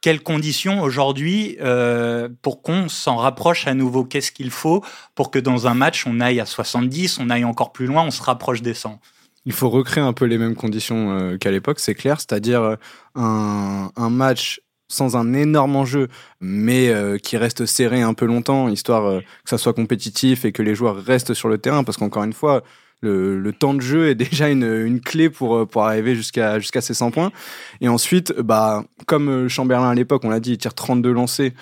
Quelles 0.00 0.22
conditions 0.22 0.82
aujourd'hui 0.82 1.56
euh, 1.60 2.28
pour 2.42 2.62
qu'on 2.62 2.88
s'en 2.88 3.16
rapproche 3.16 3.66
à 3.66 3.74
nouveau? 3.74 4.04
Qu'est-ce 4.04 4.30
qu'il 4.30 4.50
faut 4.50 4.84
pour 5.16 5.32
que 5.32 5.40
dans 5.40 5.66
un 5.66 5.74
match, 5.74 6.06
on 6.06 6.20
aille 6.20 6.40
à 6.40 6.46
70, 6.46 7.18
on 7.18 7.30
aille 7.30 7.44
encore 7.44 7.72
plus 7.72 7.86
loin, 7.86 8.04
on 8.04 8.12
se 8.12 8.22
rapproche 8.22 8.62
des 8.62 8.74
100 8.74 9.00
il 9.46 9.52
faut 9.52 9.68
recréer 9.68 10.02
un 10.02 10.12
peu 10.12 10.24
les 10.24 10.38
mêmes 10.38 10.54
conditions 10.54 11.18
euh, 11.18 11.36
qu'à 11.36 11.50
l'époque, 11.50 11.80
c'est 11.80 11.94
clair, 11.94 12.18
c'est-à-dire 12.18 12.62
euh, 12.62 12.76
un, 13.14 14.10
match 14.10 14.60
sans 14.94 15.16
un 15.16 15.32
énorme 15.34 15.76
enjeu, 15.76 16.08
mais 16.40 16.92
qui 17.22 17.36
reste 17.36 17.66
serré 17.66 18.02
un 18.02 18.14
peu 18.14 18.26
longtemps, 18.26 18.68
histoire 18.68 19.20
que 19.20 19.50
ça 19.50 19.58
soit 19.58 19.74
compétitif 19.74 20.44
et 20.44 20.52
que 20.52 20.62
les 20.62 20.74
joueurs 20.74 20.96
restent 20.96 21.34
sur 21.34 21.48
le 21.48 21.58
terrain, 21.58 21.84
parce 21.84 21.98
qu'encore 21.98 22.24
une 22.24 22.32
fois, 22.32 22.62
le, 23.04 23.52
temps 23.52 23.74
de 23.74 23.80
jeu 23.80 24.08
est 24.08 24.14
déjà 24.14 24.48
une, 24.48 25.00
clé 25.00 25.30
pour, 25.30 25.56
euh, 25.56 25.66
pour 25.66 25.84
arriver 25.84 26.14
jusqu'à 26.14 26.60
ces 26.60 26.94
100 26.94 27.10
points. 27.10 27.32
Et 27.80 27.88
ensuite, 27.88 28.32
bah, 28.40 28.84
comme 29.06 29.28
euh, 29.28 29.48
Chamberlain 29.48 29.90
à 29.90 29.94
l'époque, 29.94 30.24
on 30.24 30.30
l'a 30.30 30.40
dit, 30.40 30.52
il 30.52 30.58
tire 30.58 30.74
32 30.74 31.12
lancers 31.12 31.52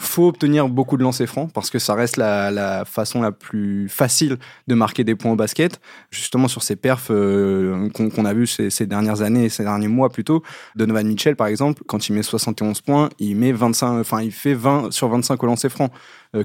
faut 0.00 0.28
obtenir 0.28 0.68
beaucoup 0.68 0.96
de 0.96 1.02
lancers 1.02 1.26
francs 1.28 1.50
parce 1.52 1.70
que 1.70 1.80
ça 1.80 1.94
reste 1.94 2.16
la, 2.16 2.84
façon 2.84 3.20
la 3.20 3.32
plus 3.32 3.88
facile 3.88 4.38
de 4.68 4.74
marquer 4.74 5.02
des 5.02 5.16
points 5.16 5.32
au 5.32 5.36
basket. 5.36 5.80
Justement 6.10 6.46
sur 6.46 6.62
ces 6.62 6.76
perfs 6.76 7.10
euh, 7.10 7.88
qu'on 7.90 8.24
a 8.24 8.32
vu 8.32 8.46
ces, 8.46 8.86
dernières 8.86 9.22
années, 9.22 9.48
ces 9.48 9.64
derniers 9.64 9.88
mois 9.88 10.08
plutôt, 10.08 10.42
Donovan 10.76 11.06
Mitchell 11.06 11.34
par 11.34 11.48
exemple, 11.48 11.82
quand 11.86 12.08
il 12.08 12.12
met 12.14 12.22
71 12.22 12.80
points, 12.80 13.08
il 13.18 13.36
met 13.36 13.52
25, 13.52 13.98
enfin 13.98 14.22
il 14.22 14.32
fait 14.32 14.54
20 14.54 14.92
sur 14.92 15.08
25 15.08 15.42
au 15.42 15.46
lancer 15.46 15.68
franc, 15.68 15.90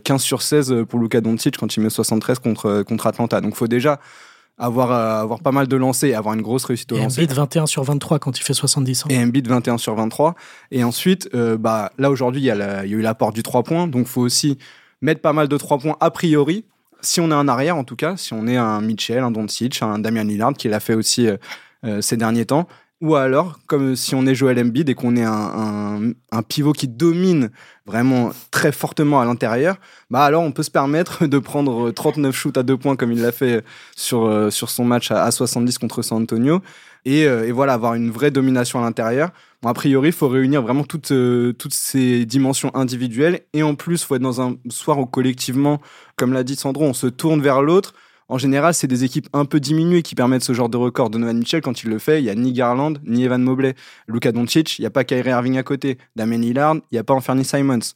15 0.04 0.22
sur 0.22 0.42
16 0.42 0.86
pour 0.90 1.00
Luka 1.00 1.22
Doncic 1.22 1.58
quand 1.58 1.76
il 1.78 1.82
met 1.82 1.90
73 1.90 2.40
contre 2.40 2.84
contre 2.84 3.06
Atlanta. 3.06 3.40
Donc 3.40 3.56
faut 3.56 3.68
déjà 3.68 4.00
avoir, 4.58 4.92
euh, 4.92 5.22
avoir 5.22 5.40
pas 5.40 5.52
mal 5.52 5.68
de 5.68 5.76
lancers, 5.76 6.18
avoir 6.18 6.36
une 6.36 6.42
grosse 6.42 6.66
réussite 6.66 6.92
au 6.92 6.98
lancer. 6.98 7.22
Embiid 7.22 7.34
21 7.34 7.66
sur 7.66 7.84
23 7.84 8.20
quand 8.20 8.38
il 8.40 8.44
fait 8.44 8.54
70 8.54 9.06
ans. 9.06 9.08
Et 9.10 9.18
Embiid 9.18 9.48
21 9.48 9.78
sur 9.78 9.96
23. 9.96 10.36
Et 10.72 10.84
ensuite, 10.84 11.30
euh, 11.34 11.58
bah, 11.58 11.92
là 11.98 12.12
aujourd'hui, 12.12 12.42
il 12.42 12.46
y, 12.46 12.52
a 12.52 12.86
eu 12.86 13.02
l'apport 13.02 13.34
du 13.34 13.44
3 13.44 13.64
points, 13.64 13.88
donc 13.88 14.08
faut 14.08 14.22
aussi 14.22 14.58
mettre 15.02 15.22
pas 15.22 15.34
mal 15.34 15.48
de 15.48 15.58
3 15.58 15.80
points 15.80 15.98
a 16.00 16.12
priori. 16.12 16.66
Si 17.02 17.20
on 17.20 17.32
est 17.32 17.36
un 17.36 17.48
arrière, 17.48 17.76
en 17.76 17.84
tout 17.84 17.98
cas, 17.98 18.16
si 18.16 18.34
on 18.34 18.48
est 18.48 18.56
un 18.56 18.80
Mitchell, 18.80 19.20
un 19.20 19.32
Doncic, 19.32 19.82
un 19.82 20.00
Damian 20.00 20.24
Lillard, 20.24 20.54
qui 20.54 20.70
l'a 20.70 20.80
fait 20.80 20.94
aussi 20.94 21.28
euh, 21.86 22.02
ces 22.02 22.16
derniers 22.16 22.46
temps, 22.46 22.68
ou 23.04 23.16
alors, 23.16 23.60
comme 23.68 23.98
si 23.98 24.16
on 24.16 24.26
est 24.26 24.34
Joel 24.34 24.58
Embiid 24.58 24.88
et 24.88 24.96
qu'on 24.96 25.18
est 25.18 25.26
un, 25.26 26.14
pivot 26.48 26.72
qui 26.72 26.88
domine 26.88 27.52
vraiment 27.86 28.32
très 28.50 28.72
fortement 28.72 29.20
à 29.20 29.26
l'intérieur, 29.26 29.76
bah 30.10 30.24
alors 30.24 30.42
on 30.42 30.54
peut 30.54 30.64
se 30.64 30.72
permettre 30.72 31.28
de 31.28 31.38
prendre 31.38 31.92
39 31.92 32.34
shoots 32.34 32.58
à 32.58 32.64
deux 32.64 32.78
points 32.78 32.96
comme 32.96 33.12
il 33.12 33.22
l'a 33.22 33.34
fait 33.34 33.66
sur, 33.94 34.26
euh, 34.26 34.50
sur 34.50 34.70
son 34.70 34.86
match 34.86 35.12
à, 35.12 35.30
70 35.32 35.80
contre 35.80 36.02
San 36.02 36.22
Antonio. 36.24 36.62
Euh, 37.06 37.44
et, 37.44 37.52
voilà, 37.52 37.74
avoir 37.74 37.96
une 37.96 38.10
vraie 38.10 38.32
domination 38.32 38.80
à 38.80 38.84
l'intérieur. 38.84 39.32
A 39.66 39.74
priori, 39.74 40.08
il 40.08 40.14
faut 40.14 40.30
réunir 40.30 40.62
vraiment 40.62 40.86
toutes, 40.86 41.12
euh, 41.12 41.52
toutes 41.52 41.74
ces 41.74 42.26
dimensions 42.26 42.74
individuelles. 42.74 43.42
Et 43.52 43.64
en 43.64 43.76
plus, 43.76 44.02
il 44.02 44.06
faut 44.06 44.16
être 44.16 44.22
dans 44.22 44.40
un 44.40 44.56
soir 44.70 44.98
où 44.98 45.06
collectivement, 45.06 45.82
comme 46.16 46.32
l'a 46.32 46.46
dit 46.46 46.56
Sandro, 46.56 46.86
on 46.86 46.94
se 46.94 47.08
tourne 47.08 47.42
vers 47.42 47.62
l'autre 47.62 47.94
en 48.30 48.38
général, 48.38 48.74
c'est 48.74 48.88
des 48.88 49.04
équipes 49.04 49.28
un 49.34 49.46
peu 49.46 49.60
diminuées 49.60 50.02
qui 50.02 50.16
permettent 50.16 50.44
ce 50.44 50.54
genre 50.54 50.70
de 50.70 50.78
record. 50.78 51.10
Donovan 51.10 51.38
Mitchell, 51.38 51.62
quand 51.62 51.84
il 51.84 51.90
le 51.90 52.00
fait, 52.00 52.20
il 52.20 52.24
n'y 52.24 52.30
a 52.30 52.36
ni 52.36 52.54
Garland, 52.54 52.94
ni 53.06 53.24
Evan 53.24 53.42
Mobley. 53.42 53.76
Luka 54.08 54.32
Doncic, 54.32 54.80
il 54.80 54.82
n'y 54.82 54.86
a 54.86 54.92
pas 54.92 55.04
Kyrie 55.04 55.30
Irving 55.30 55.58
à 55.58 55.64
côté. 55.64 55.98
Damien 56.16 56.38
Lillard, 56.38 56.76
il 56.76 56.94
n'y 56.96 57.00
a 57.00 57.04
pas 57.04 57.14
Anthony 57.14 57.46
Simons. 57.46 57.94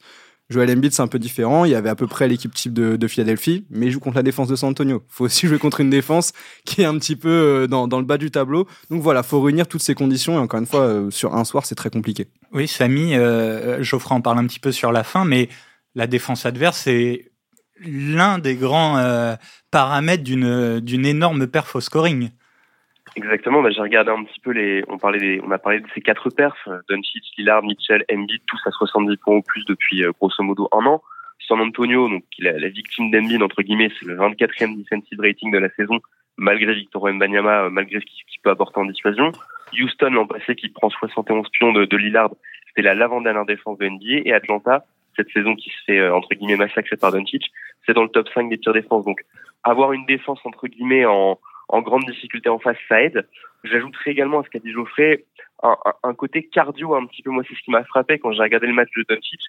Joel 0.50 0.70
Embiid, 0.70 0.92
c'est 0.92 1.02
un 1.02 1.08
peu 1.08 1.18
différent. 1.18 1.66
Il 1.66 1.72
y 1.72 1.74
avait 1.74 1.90
à 1.90 1.94
peu 1.94 2.06
près 2.06 2.26
l'équipe 2.26 2.54
type 2.54 2.72
de, 2.72 3.06
Philadelphie, 3.06 3.66
mais 3.70 3.86
il 3.86 3.92
joue 3.92 4.00
contre 4.00 4.16
la 4.16 4.22
défense 4.22 4.48
de 4.48 4.56
San 4.56 4.70
Antonio. 4.70 5.02
faut 5.08 5.24
aussi 5.24 5.46
jouer 5.46 5.58
contre 5.58 5.80
une 5.80 5.90
défense 5.90 6.32
qui 6.64 6.82
est 6.82 6.86
un 6.86 6.96
petit 6.98 7.16
peu 7.16 7.28
euh, 7.28 7.66
dans, 7.66 7.86
le 7.86 8.04
bas 8.04 8.16
du 8.16 8.30
tableau. 8.30 8.66
Donc 8.90 9.02
voilà, 9.02 9.22
faut 9.22 9.40
réunir 9.42 9.68
toutes 9.68 9.82
ces 9.82 9.94
conditions. 9.94 10.34
Et 10.34 10.38
encore 10.38 10.60
une 10.60 10.66
fois, 10.66 10.80
euh, 10.80 11.10
sur 11.10 11.34
un 11.34 11.44
soir, 11.44 11.66
c'est 11.66 11.74
très 11.74 11.90
compliqué. 11.90 12.28
Oui, 12.52 12.66
Samy, 12.66 13.14
euh, 13.14 13.82
en 14.10 14.20
parle 14.22 14.38
un 14.38 14.46
petit 14.46 14.60
peu 14.60 14.72
sur 14.72 14.90
la 14.90 15.04
fin, 15.04 15.26
mais 15.26 15.48
la 15.94 16.06
défense 16.06 16.46
adverse, 16.46 16.78
c'est 16.78 17.30
l'un 17.84 18.38
des 18.38 18.56
grands 18.56 18.98
euh, 18.98 19.34
paramètres 19.70 20.24
d'une 20.24 20.80
d'une 20.80 21.06
énorme 21.06 21.46
perf 21.46 21.74
au 21.76 21.80
scoring. 21.80 22.30
Exactement, 23.16 23.62
bah, 23.62 23.70
j'ai 23.70 23.80
regardé 23.80 24.10
un 24.10 24.22
petit 24.24 24.40
peu 24.40 24.52
les 24.52 24.84
on 24.88 24.98
parlait 24.98 25.18
des, 25.18 25.40
on 25.44 25.50
a 25.50 25.58
parlé 25.58 25.80
de 25.80 25.86
ces 25.94 26.00
quatre 26.00 26.30
perfs, 26.30 26.68
Doncic, 26.88 27.24
Lillard, 27.36 27.62
Mitchell, 27.62 28.04
Embiid, 28.12 28.40
tous 28.46 28.60
à 28.66 28.70
70 28.70 29.16
points 29.16 29.36
ou 29.36 29.42
plus 29.42 29.64
depuis 29.64 30.04
euh, 30.04 30.12
grosso 30.18 30.42
modo 30.42 30.68
un 30.72 30.84
an. 30.86 31.02
San 31.46 31.60
Antonio, 31.60 32.08
donc 32.08 32.24
la, 32.38 32.52
la 32.58 32.68
victime 32.68 33.10
d'Embiid 33.10 33.42
entre 33.42 33.62
guillemets, 33.62 33.90
c'est 33.98 34.06
le 34.06 34.16
24e 34.16 34.76
defensive 34.76 35.20
rating 35.20 35.50
de 35.50 35.58
la 35.58 35.70
saison, 35.70 36.00
malgré 36.36 36.74
Victor 36.74 37.02
Wembanyama, 37.02 37.64
euh, 37.64 37.70
malgré 37.70 38.00
ce 38.00 38.04
qu'il 38.04 38.40
peut 38.42 38.50
apporter 38.50 38.80
en 38.80 38.84
dissuasion. 38.84 39.32
Houston 39.72 40.10
l'an 40.10 40.26
passé 40.26 40.54
qui 40.54 40.68
prend 40.68 40.90
71 40.90 41.48
pions 41.50 41.72
de, 41.72 41.84
de 41.84 41.96
Lillard, 41.96 42.30
c'était 42.68 42.82
la 42.82 42.94
l'avant-dernière 42.94 43.44
défense 43.44 43.78
de 43.78 43.88
NBA. 43.88 44.28
Et 44.28 44.32
Atlanta, 44.32 44.84
cette 45.18 45.30
saison 45.30 45.54
qui 45.56 45.70
se 45.70 45.84
fait 45.86 45.98
euh, 45.98 46.14
entre 46.14 46.34
guillemets 46.34 46.56
massacrer 46.56 46.96
par 46.96 47.12
Doncic, 47.12 47.50
c'est 47.84 47.92
dans 47.92 48.04
le 48.04 48.08
top 48.08 48.28
5 48.32 48.48
des 48.48 48.56
pires 48.56 48.72
défenses. 48.72 49.04
Donc 49.04 49.20
avoir 49.64 49.92
une 49.92 50.06
défense 50.06 50.40
entre 50.44 50.68
guillemets 50.68 51.04
en, 51.04 51.38
grande 51.70 52.06
difficulté 52.06 52.48
en 52.48 52.58
face, 52.58 52.78
ça 52.88 53.02
aide. 53.02 53.28
J'ajouterai 53.64 54.12
également 54.12 54.40
à 54.40 54.44
ce 54.44 54.48
qu'a 54.48 54.60
dit 54.60 54.72
Geoffrey 54.72 55.24
un, 55.62 55.76
un, 56.04 56.14
côté 56.14 56.46
cardio 56.46 56.94
un 56.94 57.04
petit 57.06 57.22
peu. 57.22 57.30
Moi, 57.30 57.42
c'est 57.46 57.54
ce 57.54 57.62
qui 57.62 57.72
m'a 57.72 57.84
frappé 57.84 58.18
quand 58.18 58.32
j'ai 58.32 58.42
regardé 58.42 58.68
le 58.68 58.72
match 58.72 58.90
de 58.96 59.04
Doncic, 59.08 59.40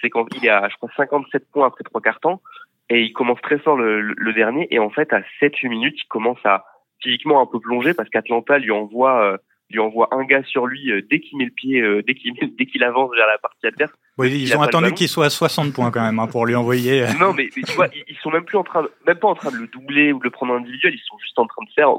c'est 0.00 0.10
quand 0.10 0.26
il 0.34 0.46
est 0.46 0.50
à 0.50 0.68
je 0.68 0.76
crois 0.76 0.90
57 0.96 1.50
points 1.52 1.66
après 1.66 1.84
trois 1.84 2.00
quarts 2.00 2.20
temps 2.20 2.40
et 2.88 3.02
il 3.02 3.12
commence 3.12 3.40
très 3.42 3.58
fort 3.58 3.76
le, 3.76 4.00
le, 4.00 4.32
dernier 4.32 4.66
et 4.70 4.78
en 4.78 4.90
fait 4.90 5.12
à 5.12 5.20
7-8 5.40 5.68
minutes, 5.68 6.00
il 6.02 6.08
commence 6.08 6.38
à 6.44 6.64
physiquement 7.00 7.40
un 7.40 7.46
peu 7.46 7.60
plonger 7.60 7.94
parce 7.94 8.08
qu'Atlanta 8.08 8.58
lui 8.58 8.70
envoie 8.70 9.22
euh, 9.22 9.36
lui 9.70 9.80
envoie 9.80 10.08
un 10.12 10.24
gars 10.24 10.42
sur 10.44 10.66
lui 10.66 10.90
euh, 10.90 11.02
dès 11.08 11.20
qu'il 11.20 11.38
met 11.38 11.44
le 11.44 11.50
pied, 11.50 11.80
euh, 11.80 12.02
dès 12.06 12.14
qu'il 12.14 12.34
dès 12.58 12.66
qu'il 12.66 12.82
avance 12.84 13.10
vers 13.14 13.26
la 13.26 13.38
partie 13.38 13.66
adverse. 13.66 13.92
Oui, 14.16 14.30
ils 14.30 14.56
ont 14.56 14.62
attendu 14.62 14.92
qu'il 14.92 15.08
soit 15.08 15.26
à 15.26 15.30
60 15.30 15.72
points 15.72 15.90
quand 15.90 16.02
même 16.02 16.18
hein, 16.18 16.26
pour 16.26 16.46
lui 16.46 16.54
envoyer. 16.54 17.02
Euh. 17.02 17.12
non, 17.20 17.32
mais, 17.32 17.48
mais, 17.56 17.62
tu 17.62 17.72
vois, 17.74 17.88
ils 17.92 18.16
sont 18.16 18.30
même 18.30 18.44
plus 18.44 18.58
en 18.58 18.64
train, 18.64 18.82
de, 18.82 18.90
même 19.06 19.18
pas 19.18 19.28
en 19.28 19.34
train 19.34 19.50
de 19.50 19.56
le 19.56 19.68
doubler 19.68 20.12
ou 20.12 20.18
de 20.18 20.24
le 20.24 20.30
prendre 20.30 20.54
individuel. 20.54 20.94
Ils 20.94 21.08
sont 21.08 21.18
juste 21.18 21.38
en 21.38 21.46
train 21.46 21.64
de 21.64 21.70
faire. 21.70 21.90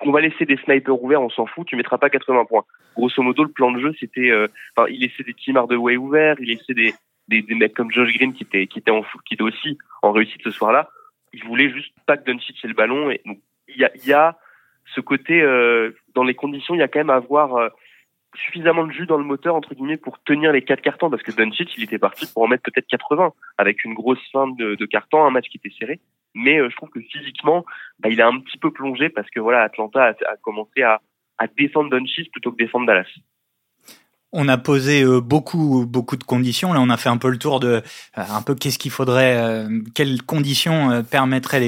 On 0.00 0.10
va 0.10 0.20
laisser 0.20 0.44
des 0.44 0.56
snipers 0.64 1.00
ouverts, 1.02 1.22
on 1.22 1.30
s'en 1.30 1.46
fout. 1.46 1.66
Tu 1.66 1.76
mettras 1.76 1.98
pas 1.98 2.10
80 2.10 2.44
points. 2.46 2.64
Grosso 2.96 3.22
modo, 3.22 3.44
le 3.44 3.50
plan 3.50 3.70
de 3.70 3.80
jeu, 3.80 3.94
c'était, 3.98 4.30
enfin, 4.76 4.88
il 4.90 5.00
laissait 5.00 5.22
des 5.22 5.34
team 5.34 5.60
de 5.68 5.76
way 5.76 5.96
ouverts, 5.96 6.36
il 6.40 6.48
laissait 6.48 6.74
des, 6.74 6.92
des, 7.28 7.42
des 7.42 7.54
mecs 7.54 7.74
comme 7.74 7.90
Josh 7.90 8.12
Green 8.14 8.32
qui 8.32 8.44
était 8.44 8.66
qui 8.66 8.78
était 8.78 8.90
en 8.90 9.02
qui 9.24 9.34
était 9.34 9.42
aussi 9.42 9.78
en 10.02 10.12
réussite 10.12 10.42
ce 10.42 10.50
soir-là. 10.50 10.90
Il 11.32 11.42
voulait 11.44 11.70
juste 11.70 11.94
pas 12.06 12.16
que 12.16 12.30
Doncic 12.30 12.64
ait 12.64 12.68
le 12.68 12.74
ballon 12.74 13.10
et 13.10 13.20
il 13.24 13.76
y 13.76 13.84
a, 13.84 13.90
y 14.04 14.12
a 14.12 14.36
ce 14.94 15.00
côté 15.00 15.42
euh, 15.42 15.90
dans 16.14 16.24
les 16.24 16.34
conditions, 16.34 16.74
il 16.74 16.78
y 16.78 16.82
a 16.82 16.88
quand 16.88 17.00
même 17.00 17.10
à 17.10 17.16
avoir 17.16 17.56
euh, 17.56 17.68
suffisamment 18.34 18.86
de 18.86 18.92
jus 18.92 19.06
dans 19.06 19.18
le 19.18 19.24
moteur 19.24 19.54
entre 19.54 19.74
guillemets 19.74 19.96
pour 19.96 20.22
tenir 20.22 20.52
les 20.52 20.62
quatre 20.62 20.80
cartons 20.80 21.10
parce 21.10 21.22
que 21.22 21.32
Doncic 21.32 21.72
il 21.76 21.84
était 21.84 21.98
parti 21.98 22.26
pour 22.32 22.42
en 22.42 22.48
mettre 22.48 22.64
peut-être 22.64 22.86
80 22.88 23.32
avec 23.58 23.84
une 23.84 23.94
grosse 23.94 24.20
fin 24.32 24.48
de, 24.48 24.86
carton, 24.86 25.24
un 25.24 25.30
match 25.30 25.48
qui 25.48 25.58
était 25.58 25.74
serré. 25.78 26.00
Mais 26.34 26.58
euh, 26.58 26.68
je 26.70 26.76
trouve 26.76 26.90
que 26.90 27.00
physiquement, 27.00 27.64
bah, 28.00 28.08
il 28.10 28.20
a 28.20 28.26
un 28.26 28.40
petit 28.40 28.58
peu 28.58 28.72
plongé 28.72 29.08
parce 29.08 29.28
que 29.30 29.40
voilà, 29.40 29.62
Atlanta 29.62 30.06
a, 30.08 30.36
commencé 30.42 30.82
à, 30.82 31.00
à 31.38 31.46
défendre 31.46 31.90
plutôt 32.32 32.52
que 32.52 32.56
défendre 32.56 32.86
Dallas. 32.86 33.06
On 34.36 34.48
a 34.48 34.58
posé 34.58 35.04
beaucoup 35.20 35.86
beaucoup 35.86 36.16
de 36.16 36.24
conditions. 36.24 36.72
Là, 36.72 36.80
on 36.80 36.90
a 36.90 36.96
fait 36.96 37.08
un 37.08 37.18
peu 37.18 37.30
le 37.30 37.38
tour 37.38 37.60
de 37.60 37.82
un 38.16 38.42
peu 38.42 38.56
qu'est-ce 38.56 38.80
qu'il 38.80 38.90
faudrait, 38.90 39.64
quelles 39.94 40.22
conditions 40.24 41.04
permettraient 41.08 41.60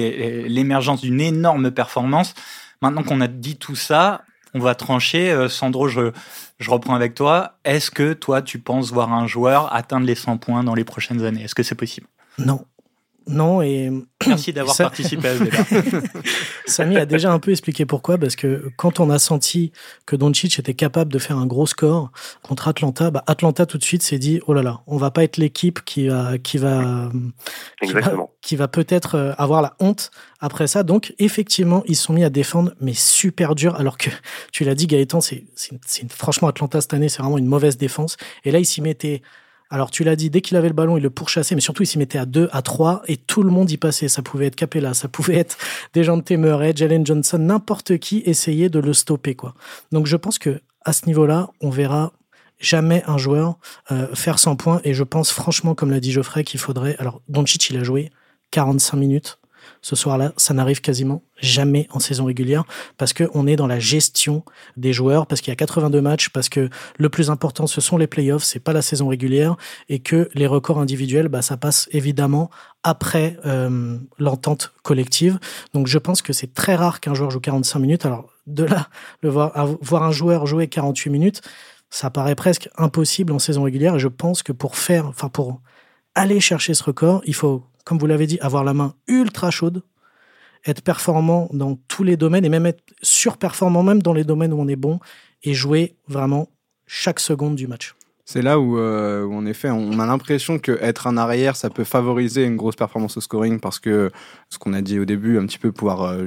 l'émergence 0.49 1.03
d'une 1.03 1.21
énorme 1.21 1.71
performance. 1.71 2.35
Maintenant 2.83 3.05
qu'on 3.05 3.21
a 3.21 3.29
dit 3.29 3.57
tout 3.57 3.77
ça, 3.77 4.26
on 4.55 4.61
va 4.61 4.75
trancher. 4.75 5.31
Euh, 5.31 5.49
Sandro, 5.49 5.89
je, 5.89 6.13
je 6.59 6.71
reprends 6.71 6.95
avec 6.95 7.15
toi. 7.15 7.55
Est-ce 7.65 7.91
que 7.91 8.13
toi, 8.13 8.43
tu 8.43 8.59
penses 8.59 8.93
voir 8.93 9.13
un 9.13 9.27
joueur 9.27 9.75
atteindre 9.75 10.07
les 10.07 10.15
100 10.15 10.39
points 10.39 10.65
dans 10.65 10.75
les 10.75 10.85
prochaines 10.85 11.25
années? 11.25 11.45
Est-ce 11.45 11.55
que 11.55 11.63
c'est 11.63 11.75
possible? 11.75 12.07
Non. 12.39 12.65
Non, 13.29 13.61
et. 13.61 13.91
Merci 14.27 14.53
d'avoir 14.53 14.77
participé 14.77 15.29
à 15.29 15.39
ce 15.39 15.43
débat. 15.45 15.65
Samy 16.67 16.97
a 16.97 17.07
déjà 17.07 17.33
un 17.33 17.39
peu 17.39 17.51
expliqué 17.51 17.87
pourquoi, 17.87 18.19
parce 18.19 18.35
que 18.35 18.71
quand 18.77 18.99
on 18.99 19.11
a 19.11 19.19
senti 19.19 19.73
que 20.05 20.17
Doncic 20.17 20.59
était 20.59 20.75
capable 20.75 21.13
de 21.13 21.19
faire 21.19 21.37
un 21.37 21.47
gros 21.47 21.67
score 21.67 22.11
contre 22.43 22.69
Atlanta, 22.69 23.11
bah 23.11 23.23
Atlanta 23.27 23.67
tout 23.67 23.79
de 23.79 23.85
suite 23.85 24.03
s'est 24.03 24.19
dit 24.19 24.41
oh 24.47 24.53
là 24.53 24.63
là, 24.63 24.81
on 24.87 24.97
va 24.97 25.11
pas 25.11 25.23
être 25.23 25.37
l'équipe 25.37 25.85
qui 25.85 26.09
va 26.09 26.39
qui 26.39 26.59
va 26.59 27.11
qui 27.83 27.93
va, 27.93 28.13
qui 28.43 28.57
va 28.57 28.69
peut-être 28.69 29.17
euh, 29.17 29.33
avoir 29.39 29.63
la 29.63 29.75
honte 29.81 30.11
après 30.41 30.67
ça. 30.67 30.83
Donc 30.83 31.15
effectivement, 31.19 31.83
ils 31.87 31.97
sont 31.97 32.13
mis 32.13 32.25
à 32.25 32.31
défendre, 32.31 32.73
mais 32.81 32.95
super 32.95 33.55
dur. 33.55 33.77
Alors 33.77 33.99
que 33.99 34.11
tu 34.53 34.65
l'as 34.65 34.75
dit, 34.75 34.87
Gaëtan, 34.87 35.21
c'est 35.21 35.45
franchement 36.11 36.49
Atlanta 36.49 36.81
cette 36.81 36.95
année, 36.95 37.09
c'est 37.09 37.23
vraiment 37.23 37.39
une 37.39 37.47
mauvaise 37.47 37.77
défense. 37.77 38.17
Et 38.45 38.51
là, 38.51 38.59
ils 38.59 38.67
s'y 38.67 38.83
mettaient 38.83 39.23
alors 39.71 39.91
tu 39.91 40.05
l'as 40.05 40.17
dit, 40.17 40.31
dès 40.31 40.41
qu'il 40.41 40.57
avait 40.57 40.69
le 40.69 40.75
ballon, 40.75 40.97
il 40.97 41.03
le 41.03 41.11
pourchassait, 41.11 41.55
mais 41.55 41.61
surtout 41.61 41.83
il 41.83 41.87
s'y 41.87 41.99
mettait 41.99 42.19
à 42.19 42.27
2, 42.27 42.49
à 42.53 42.63
3, 42.63 43.03
et 43.09 43.17
tout 43.17 43.43
le 43.43 43.51
monde 43.51 43.71
y 43.71 43.77
passait. 43.77 44.09
Ça 44.09 44.23
pouvait 44.23 44.47
être 44.47 44.57
Capella, 44.57 44.95
ça 44.95 45.09
pouvait 45.09 45.37
être 45.37 45.57
des 45.95 46.05
gens 46.05 46.17
de 46.17 46.23
Temeray, 46.23 46.73
Jalen 46.75 47.05
Johnson, 47.05 47.39
n'importe 47.39 47.99
qui 47.99 48.23
essayait 48.25 48.69
de 48.69 48.79
le 48.79 48.93
stopper. 48.93 49.35
quoi. 49.35 49.55
Donc 49.93 50.07
je 50.07 50.17
pense 50.17 50.39
que 50.39 50.61
à 50.85 50.93
ce 50.93 51.07
niveau-là, 51.07 51.51
on 51.61 51.71
verra 51.71 52.13
jamais 52.61 53.03
un 53.07 53.19
joueur 53.19 53.59
euh, 53.91 54.07
faire 54.15 54.39
100 54.39 54.57
points, 54.57 54.81
et 54.85 54.95
je 54.95 55.03
pense 55.03 55.33
franchement, 55.33 55.75
comme 55.75 55.91
l'a 55.91 56.01
dit 56.01 56.13
Geoffrey, 56.13 56.45
qu'il 56.45 56.61
faudrait... 56.61 56.97
Alors 56.99 57.21
Doncic, 57.29 57.69
il 57.71 57.77
a 57.77 57.85
joué 57.85 58.11
45 58.53 58.97
minutes 58.97 59.39
ce 59.87 59.95
soir-là, 59.95 60.33
ça 60.37 60.53
n'arrive 60.53 60.81
quasiment 60.81 61.23
jamais 61.37 61.87
en 61.93 62.01
saison 62.01 62.25
régulière 62.25 62.65
parce 62.99 63.13
que 63.13 63.31
on 63.35 63.47
est 63.47 63.55
dans 63.55 63.69
la 63.69 63.79
gestion 63.79 64.43
des 64.77 64.93
joueurs, 64.93 65.29
parce 65.29 65.41
qu'il 65.41 65.53
y 65.53 65.57
a 65.57 65.57
82 65.57 66.01
matchs, 66.01 66.31
parce 66.31 66.49
que 66.49 66.69
le 66.99 67.09
plus 67.09 67.31
important 67.31 67.69
ce 67.69 67.81
sont 67.81 67.97
les 67.97 68.09
playoffs, 68.09 68.43
c'est 68.43 68.59
pas 68.59 68.73
la 68.73 68.83
saison 68.83 69.07
régulière 69.07 69.55
et 69.89 70.01
que 70.01 70.29
les 70.35 70.49
records 70.49 70.81
individuels, 70.81 71.29
bah, 71.29 71.41
ça 71.41 71.57
passe 71.57 71.89
évidemment 71.93 72.51
après 72.83 73.39
euh, 73.47 73.97
l'entente 74.19 74.73
collective. 74.83 75.39
Donc 75.73 75.87
je 75.87 75.99
pense 75.99 76.21
que 76.21 76.33
c'est 76.33 76.53
très 76.53 76.75
rare 76.75 76.99
qu'un 76.99 77.15
joueur 77.15 77.31
joue 77.31 77.39
45 77.39 77.79
minutes. 77.79 78.07
Alors 78.07 78.29
de 78.49 78.65
là, 78.65 78.89
voir, 79.23 79.53
voir 79.81 80.03
un 80.03 80.11
joueur 80.11 80.47
jouer 80.47 80.67
48 80.67 81.11
minutes, 81.11 81.43
ça 81.91 82.11
paraît 82.11 82.35
presque 82.35 82.69
impossible 82.77 83.33
en 83.33 83.39
saison 83.39 83.63
régulière. 83.63 83.95
Et 83.95 84.01
je 84.01 84.09
pense 84.09 84.43
que 84.43 84.51
pour 84.51 84.75
faire, 84.75 85.07
enfin 85.07 85.29
pour 85.29 85.61
aller 86.17 86.41
chercher 86.41 86.75
ce 86.75 86.83
record, 86.83 87.23
il 87.25 87.37
faut 87.37 87.63
comme 87.87 87.99
vous 87.99 88.07
l'avez 88.07 88.27
dit, 88.27 88.39
avoir 88.41 88.65
la 88.65 88.75
main 88.75 88.95
ultra 89.07 89.53
chaude, 89.53 89.83
être 90.67 90.83
performant 90.83 91.49
dans 91.53 91.77
tous 91.87 92.03
les 92.03 92.17
domaines 92.17 92.45
et 92.45 92.49
même 92.49 92.67
être 92.67 92.83
surperformant 93.01 93.85
même 93.85 94.03
dans 94.03 94.13
les 94.13 94.25
domaines 94.25 94.53
où 94.53 94.61
on 94.61 94.67
est 94.67 94.77
bon 94.77 94.99
et 95.45 95.55
jouer 95.55 95.95
vraiment 96.09 96.49
chaque 96.89 97.21
seconde 97.21 97.55
du 97.55 97.69
match. 97.69 97.95
C'est 98.25 98.43
là 98.43 98.59
où, 98.59 98.77
euh, 98.77 99.25
en 99.29 99.47
effet, 99.47 99.71
on 99.71 100.01
a 100.01 100.07
l'impression 100.07 100.59
qu'être 100.59 101.07
un 101.07 101.17
arrière, 101.17 101.55
ça 101.55 101.71
peut 101.71 101.85
favoriser 101.85 102.43
une 102.43 102.57
grosse 102.57 102.75
performance 102.75 103.17
au 103.19 103.21
scoring 103.21 103.61
parce 103.61 103.79
que 103.79 104.11
ce 104.51 104.59
qu'on 104.59 104.73
a 104.73 104.83
dit 104.83 104.99
au 104.99 105.05
début, 105.05 105.39
un 105.39 105.47
petit 105.47 105.59
peu 105.59 105.71
pouvoir 105.71 106.03
euh, 106.03 106.27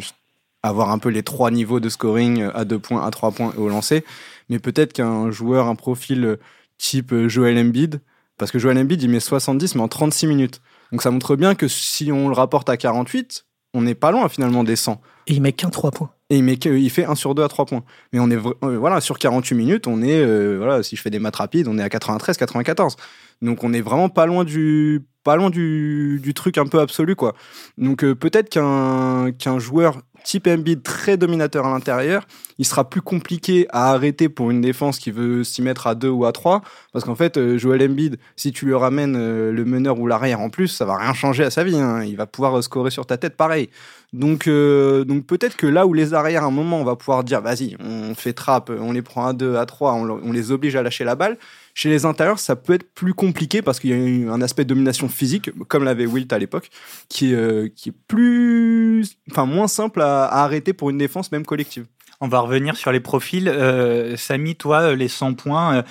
avoir 0.64 0.92
un 0.92 0.98
peu 0.98 1.10
les 1.10 1.24
trois 1.24 1.52
niveaux 1.52 1.82
de 1.82 1.90
scoring 1.90 2.44
à 2.54 2.64
deux 2.64 2.80
points, 2.80 3.06
à 3.06 3.12
trois 3.12 3.32
points 3.32 3.52
et 3.54 3.60
au 3.60 3.68
lancer. 3.68 4.06
Mais 4.48 4.60
peut-être 4.60 4.94
qu'un 4.94 5.30
joueur, 5.30 5.68
un 5.68 5.76
profil 5.76 6.38
type 6.78 7.14
Joel 7.28 7.58
Embiid, 7.58 8.00
parce 8.38 8.50
que 8.50 8.60
Joel 8.60 8.78
Embiid, 8.78 9.04
il 9.04 9.10
met 9.10 9.20
70 9.20 9.76
mais 9.76 9.82
en 9.82 9.90
36 9.90 10.28
minutes. 10.28 10.62
Donc 10.92 11.02
ça 11.02 11.12
montre 11.12 11.36
bien 11.36 11.56
que 11.56 11.68
si 11.68 12.12
on 12.12 12.28
le 12.28 12.34
rapporte 12.34 12.70
à 12.70 12.78
48, 12.78 13.46
on 13.74 13.82
n'est 13.82 13.96
pas 13.96 14.12
loin 14.12 14.28
finalement 14.30 14.64
des 14.64 14.76
100. 14.76 15.02
Et 15.28 15.34
il 15.34 15.42
met 15.42 15.54
qu'un 15.54 15.70
3 15.70 15.92
points. 15.92 16.10
Et 16.32 16.38
il, 16.38 16.44
met 16.44 16.54
il 16.54 16.90
fait 16.90 17.06
1 17.06 17.16
sur 17.16 17.36
2 17.36 17.44
à 17.44 17.48
3 17.48 17.66
points. 17.66 17.84
Mais 18.14 18.20
on 18.20 18.30
est 18.30 18.38
euh, 18.38 18.78
voilà, 18.78 19.02
sur 19.02 19.20
48 19.20 19.56
minutes, 19.56 19.88
on 19.88 20.02
est, 20.02 20.20
euh, 20.20 20.58
voilà, 20.58 20.84
si 20.84 20.96
je 20.96 21.02
fais 21.02 21.10
des 21.10 21.20
maths 21.20 21.36
rapides, 21.36 21.68
on 21.68 21.78
est 21.78 21.84
à 21.84 21.90
93, 21.90 22.38
94. 22.38 22.96
Donc 23.42 23.64
on 23.64 23.74
est 23.74 23.82
vraiment 23.82 24.10
pas 24.10 24.26
loin 24.26 24.44
du, 24.44 25.06
pas 25.24 25.36
loin 25.36 25.50
du, 25.50 26.20
du 26.22 26.34
truc 26.34 26.58
un 26.58 26.66
peu 26.66 26.80
absolu, 26.80 27.16
quoi. 27.16 27.36
Donc 27.78 28.04
euh, 28.04 28.16
peut-être 28.16 28.50
qu'un 28.50 29.32
qu'un 29.32 29.60
joueur 29.60 30.02
type 30.24 30.48
Embiid 30.48 30.84
très 30.84 31.18
dominateur 31.18 31.66
à 31.66 31.70
l'intérieur, 31.70 32.26
il 32.60 32.66
sera 32.66 32.88
plus 32.88 33.02
compliqué 33.02 33.68
à 33.72 33.92
arrêter 33.92 34.30
pour 34.30 34.52
une 34.52 34.62
défense 34.62 35.00
qui 35.00 35.12
veut 35.12 35.44
s'y 35.44 35.62
mettre 35.62 35.88
à 35.88 35.96
2 35.96 36.10
ou 36.10 36.26
à 36.26 36.32
3 36.32 36.62
parce 36.92 37.06
qu'en 37.06 37.16
fait 37.16 37.38
euh, 37.38 37.58
Joel 37.58 37.82
Embiid, 37.82 38.20
si 38.36 38.52
tu 38.52 38.66
lui 38.66 38.76
ramènes 38.76 39.16
euh, 39.18 39.52
le 39.52 39.66
meneur 39.66 39.98
ou 40.00 40.06
l'arrière 40.06 40.42
en 40.42 40.50
plus, 40.50 40.68
ça 40.68 40.86
va 40.86 40.98
rien 40.98 41.14
changer 41.14 41.46
à 41.46 41.50
sa 41.50 41.64
vie 41.64 41.78
hein. 41.78 42.04
il 42.04 42.18
va 42.18 42.28
pouvoir 42.28 42.58
euh, 42.58 42.62
scorer 42.62 42.92
sur 42.92 43.06
ta 43.06 43.18
tête 43.18 43.36
pareil. 43.36 43.70
Donc 44.12 44.50
donc 44.50 45.28
peut-être 45.28 45.56
que 45.56 45.68
là 45.68 45.86
où 45.86 45.94
les 45.94 46.16
arrières 46.16 46.44
à 46.44 46.48
un 46.48 46.52
moment 46.52 46.82
on 46.82 46.84
va 46.84 46.96
pouvoir 46.96 47.24
dire 47.24 47.42
vas-y, 47.42 47.78
on 47.80 48.16
fait 48.16 48.34
trappe, 48.34 48.72
on 48.72 48.92
les 48.92 49.04
prend 49.04 49.28
à 49.28 49.34
2 49.34 49.56
à 49.56 49.68
3, 49.68 49.94
on 49.94 50.32
les 50.32 50.52
oblige 50.52 50.76
à 50.76 50.82
lâcher 50.82 51.04
la 51.04 51.14
balle. 51.14 51.38
Chez 51.76 51.90
les 51.90 52.06
intérieurs, 52.06 52.40
ça 52.40 52.56
peut 52.56 52.74
être 52.74 52.92
plus 52.94 53.14
compliqué 53.14 53.62
parce 53.62 53.80
qu'il 53.80 53.92
y 53.92 54.28
a 54.28 54.34
un 54.34 54.42
aspect 54.42 54.64
de 54.64 54.70
domination 54.70 55.08
physique, 55.08 55.52
comme 55.68 55.84
l'avait 55.84 56.08
Wilt 56.08 56.34
à 56.34 56.40
l'époque, 56.40 56.72
qui, 57.08 57.34
est, 57.34 57.74
qui 57.74 57.90
est 57.90 57.96
plus, 58.08 59.06
enfin 59.32 59.46
moins 59.46 59.68
simple 59.68 60.02
à, 60.02 60.26
arrêter 60.26 60.74
pour 60.74 60.90
une 60.90 60.98
défense 60.98 61.32
même 61.32 61.46
collective. 61.46 61.86
On 62.22 62.28
va 62.28 62.40
revenir 62.40 62.76
sur 62.76 62.92
les 62.92 63.00
profils. 63.00 63.48
Euh, 63.48 64.16
Samy, 64.16 64.56
toi, 64.56 64.94
les 64.96 65.08
100 65.08 65.36
points, 65.36 65.78
euh, 65.78 65.82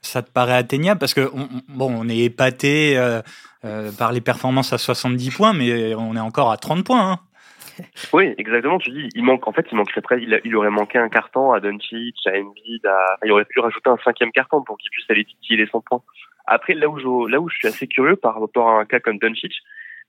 ça 0.00 0.22
te 0.22 0.30
paraît 0.30 0.56
atteignable? 0.56 0.98
Parce 0.98 1.14
que 1.14 1.30
bon, 1.68 1.92
on 1.92 2.08
est 2.08 2.18
épaté 2.18 3.00
par 3.98 4.12
les 4.12 4.20
performances 4.20 4.72
à 4.72 4.78
70 4.78 5.30
points, 5.30 5.52
mais 5.52 5.94
on 5.94 6.14
est 6.14 6.20
encore 6.20 6.52
à 6.52 6.56
30 6.56 6.84
points. 6.84 7.12
Hein. 7.12 7.18
Oui, 8.12 8.34
exactement. 8.38 8.78
Tu 8.78 8.90
dis, 8.90 9.08
il 9.14 9.22
manque. 9.22 9.46
En 9.46 9.52
fait, 9.52 9.66
il 9.70 9.76
manquerait. 9.76 10.22
Il, 10.44 10.56
aurait 10.56 10.70
manqué 10.70 10.98
un 10.98 11.08
carton 11.08 11.52
à 11.52 11.60
Doncic, 11.60 12.16
à 12.26 12.30
Embiid. 12.30 12.88
Il 13.24 13.32
aurait 13.32 13.44
pu 13.44 13.60
rajouter 13.60 13.90
un 13.90 13.98
cinquième 14.04 14.32
carton 14.32 14.62
pour 14.62 14.78
qu'il 14.78 14.90
puisse 14.90 15.04
aller 15.10 15.24
titiller 15.24 15.58
les 15.58 15.66
100 15.66 15.82
points. 15.82 16.02
Après, 16.46 16.74
là 16.74 16.88
où 16.88 16.98
je, 16.98 17.30
là 17.30 17.40
où 17.40 17.48
je 17.48 17.56
suis 17.56 17.68
assez 17.68 17.86
curieux 17.86 18.16
par 18.16 18.40
rapport 18.40 18.68
à 18.68 18.80
un 18.80 18.84
cas 18.84 19.00
comme 19.00 19.18
Doncic, 19.18 19.52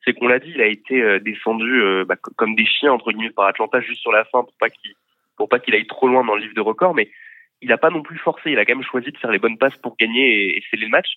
c'est 0.06 0.14
qu'on 0.14 0.28
l'a 0.28 0.40
dit, 0.40 0.52
il 0.54 0.62
a 0.62 0.68
été 0.68 1.02
euh, 1.02 1.20
descendu 1.20 1.82
euh, 1.82 2.06
bah, 2.06 2.16
comme 2.36 2.56
des 2.56 2.66
chiens 2.66 2.94
entre 2.94 3.12
guillemets 3.12 3.32
par 3.32 3.48
Atlanta 3.48 3.82
juste 3.82 4.02
sur 4.02 4.12
la 4.12 4.24
fin 4.26 4.44
pour 4.44 4.54
pas 4.60 4.70
qu'il 4.70 4.92
pour 5.38 5.50
pas 5.50 5.60
qu'il 5.60 5.76
aille 5.76 5.88
trop 5.88 6.08
loin 6.08 6.24
dans 6.24 6.36
le 6.36 6.42
livre 6.42 6.56
de 6.56 6.62
record, 6.62 6.94
mais 6.94 7.10
il 7.62 7.72
a 7.72 7.78
pas 7.78 7.90
non 7.90 8.02
plus 8.02 8.18
forcé. 8.18 8.52
Il 8.52 8.60
a 8.60 8.66
quand 8.66 8.76
même 8.76 8.84
choisi 8.84 9.12
de 9.12 9.18
faire 9.18 9.32
les 9.32 9.40
bonnes 9.40 9.58
passes 9.58 9.78
pour 9.78 9.96
gagner 9.98 10.28
et, 10.28 10.58
et 10.58 10.62
sceller 10.70 10.86
le 10.86 10.92
match. 10.92 11.16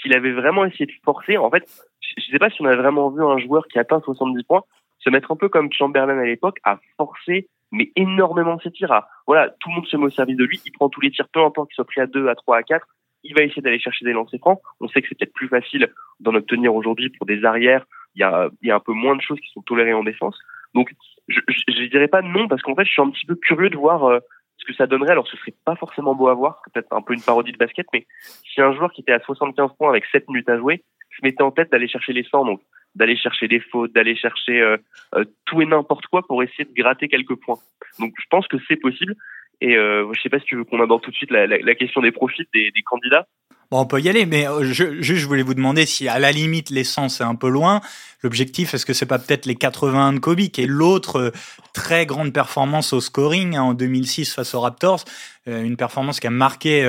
S'il 0.00 0.14
avait 0.14 0.32
vraiment 0.32 0.64
essayé 0.64 0.86
de 0.86 0.92
forcer, 1.04 1.36
en 1.36 1.50
fait, 1.50 1.68
je 2.00 2.24
sais 2.30 2.38
pas 2.38 2.50
si 2.50 2.62
on 2.62 2.66
a 2.66 2.76
vraiment 2.76 3.10
vu 3.10 3.22
un 3.22 3.38
joueur 3.38 3.66
qui 3.68 3.78
atteint 3.78 4.00
70 4.00 4.42
points 4.44 4.62
se 4.98 5.10
mettre 5.10 5.30
un 5.30 5.36
peu 5.36 5.48
comme 5.48 5.72
Chamberlain 5.72 6.18
à 6.18 6.24
l'époque 6.24 6.58
à 6.64 6.78
forcer 6.96 7.48
mais 7.70 7.92
énormément 7.96 8.58
ses 8.60 8.70
tirs. 8.70 8.92
À, 8.92 9.08
voilà, 9.26 9.50
tout 9.60 9.68
le 9.68 9.76
monde 9.76 9.86
se 9.86 9.96
met 9.96 10.04
au 10.04 10.10
service 10.10 10.36
de 10.36 10.44
lui, 10.44 10.60
il 10.64 10.72
prend 10.72 10.88
tous 10.88 11.00
les 11.00 11.10
tirs, 11.10 11.28
peu 11.28 11.40
importe 11.40 11.68
qu'il 11.68 11.76
soit 11.76 11.84
pris 11.84 12.00
à 12.00 12.06
2, 12.06 12.28
à 12.28 12.34
3, 12.34 12.56
à 12.56 12.62
4, 12.62 12.86
il 13.24 13.34
va 13.34 13.42
essayer 13.42 13.62
d'aller 13.62 13.80
chercher 13.80 14.04
des 14.04 14.12
lancers 14.12 14.38
francs. 14.40 14.60
On 14.80 14.88
sait 14.88 15.02
que 15.02 15.08
c'est 15.08 15.18
peut-être 15.18 15.34
plus 15.34 15.48
facile 15.48 15.92
d'en 16.20 16.34
obtenir 16.34 16.74
aujourd'hui 16.74 17.10
pour 17.10 17.26
des 17.26 17.44
arrières. 17.44 17.84
Il 18.14 18.20
y 18.20 18.22
a, 18.22 18.48
il 18.62 18.68
y 18.68 18.70
a 18.70 18.76
un 18.76 18.80
peu 18.80 18.92
moins 18.92 19.16
de 19.16 19.20
choses 19.20 19.40
qui 19.40 19.50
sont 19.52 19.62
tolérées 19.62 19.92
en 19.92 20.04
défense. 20.04 20.38
Donc, 20.78 20.94
je, 21.26 21.40
je, 21.48 21.86
dirais 21.86 22.06
pas 22.06 22.22
non 22.22 22.46
parce 22.46 22.62
qu'en 22.62 22.76
fait, 22.76 22.84
je 22.84 22.92
suis 22.92 23.02
un 23.02 23.10
petit 23.10 23.26
peu 23.26 23.34
curieux 23.34 23.68
de 23.68 23.76
voir 23.76 24.04
euh, 24.04 24.20
ce 24.58 24.64
que 24.64 24.72
ça 24.74 24.86
donnerait. 24.86 25.10
Alors, 25.10 25.26
ce 25.26 25.36
serait 25.36 25.54
pas 25.64 25.74
forcément 25.74 26.14
beau 26.14 26.28
à 26.28 26.34
voir, 26.34 26.62
peut-être 26.72 26.86
un 26.92 27.02
peu 27.02 27.14
une 27.14 27.20
parodie 27.20 27.50
de 27.50 27.58
basket, 27.58 27.88
mais 27.92 28.06
si 28.44 28.60
un 28.60 28.72
joueur 28.72 28.92
qui 28.92 29.00
était 29.00 29.10
à 29.10 29.18
75 29.18 29.72
points 29.76 29.90
avec 29.90 30.04
7 30.12 30.28
minutes 30.28 30.48
à 30.48 30.56
jouer 30.56 30.84
se 31.10 31.24
mettait 31.24 31.42
en 31.42 31.50
tête 31.50 31.72
d'aller 31.72 31.88
chercher 31.88 32.12
les 32.12 32.22
100, 32.22 32.44
donc 32.44 32.60
d'aller 32.94 33.16
chercher 33.16 33.48
des 33.48 33.58
fautes, 33.58 33.92
d'aller 33.92 34.14
chercher 34.14 34.60
euh, 34.60 34.76
euh, 35.16 35.24
tout 35.46 35.60
et 35.60 35.66
n'importe 35.66 36.06
quoi 36.06 36.24
pour 36.24 36.44
essayer 36.44 36.64
de 36.64 36.72
gratter 36.72 37.08
quelques 37.08 37.34
points. 37.34 37.58
Donc, 37.98 38.14
je 38.16 38.26
pense 38.30 38.46
que 38.46 38.58
c'est 38.68 38.76
possible. 38.76 39.16
Et 39.60 39.76
euh, 39.76 40.12
je 40.12 40.20
sais 40.20 40.28
pas 40.28 40.38
si 40.38 40.44
tu 40.44 40.54
veux 40.54 40.64
qu'on 40.64 40.80
aborde 40.80 41.02
tout 41.02 41.10
de 41.10 41.16
suite 41.16 41.32
la, 41.32 41.74
question 41.74 42.02
des 42.02 42.12
profits 42.12 42.46
des 42.52 42.82
candidats. 42.84 43.26
Bon, 43.70 43.80
on 43.80 43.86
peut 43.86 44.00
y 44.00 44.08
aller, 44.08 44.24
mais 44.24 44.48
euh, 44.48 44.64
je, 44.64 45.02
juste, 45.02 45.20
je 45.20 45.26
voulais 45.26 45.42
vous 45.42 45.52
demander 45.52 45.84
si, 45.84 46.08
à 46.08 46.18
la 46.18 46.32
limite, 46.32 46.70
l'essence 46.70 47.20
est 47.20 47.24
un 47.24 47.34
peu 47.34 47.50
loin. 47.50 47.82
L'objectif, 48.22 48.72
est-ce 48.72 48.86
que 48.86 48.94
c'est 48.94 49.04
pas 49.04 49.18
peut-être 49.18 49.44
les 49.44 49.56
81 49.56 50.14
de 50.14 50.18
Kobe, 50.20 50.40
qui 50.40 50.62
est 50.62 50.66
l'autre 50.66 51.16
euh, 51.16 51.30
très 51.74 52.06
grande 52.06 52.32
performance 52.32 52.94
au 52.94 53.02
scoring 53.02 53.56
hein, 53.56 53.62
en 53.62 53.74
2006 53.74 54.32
face 54.32 54.54
aux 54.54 54.60
Raptors, 54.60 55.04
euh, 55.48 55.62
une 55.62 55.76
performance 55.76 56.18
qui 56.18 56.26
a 56.26 56.30
marqué 56.30 56.82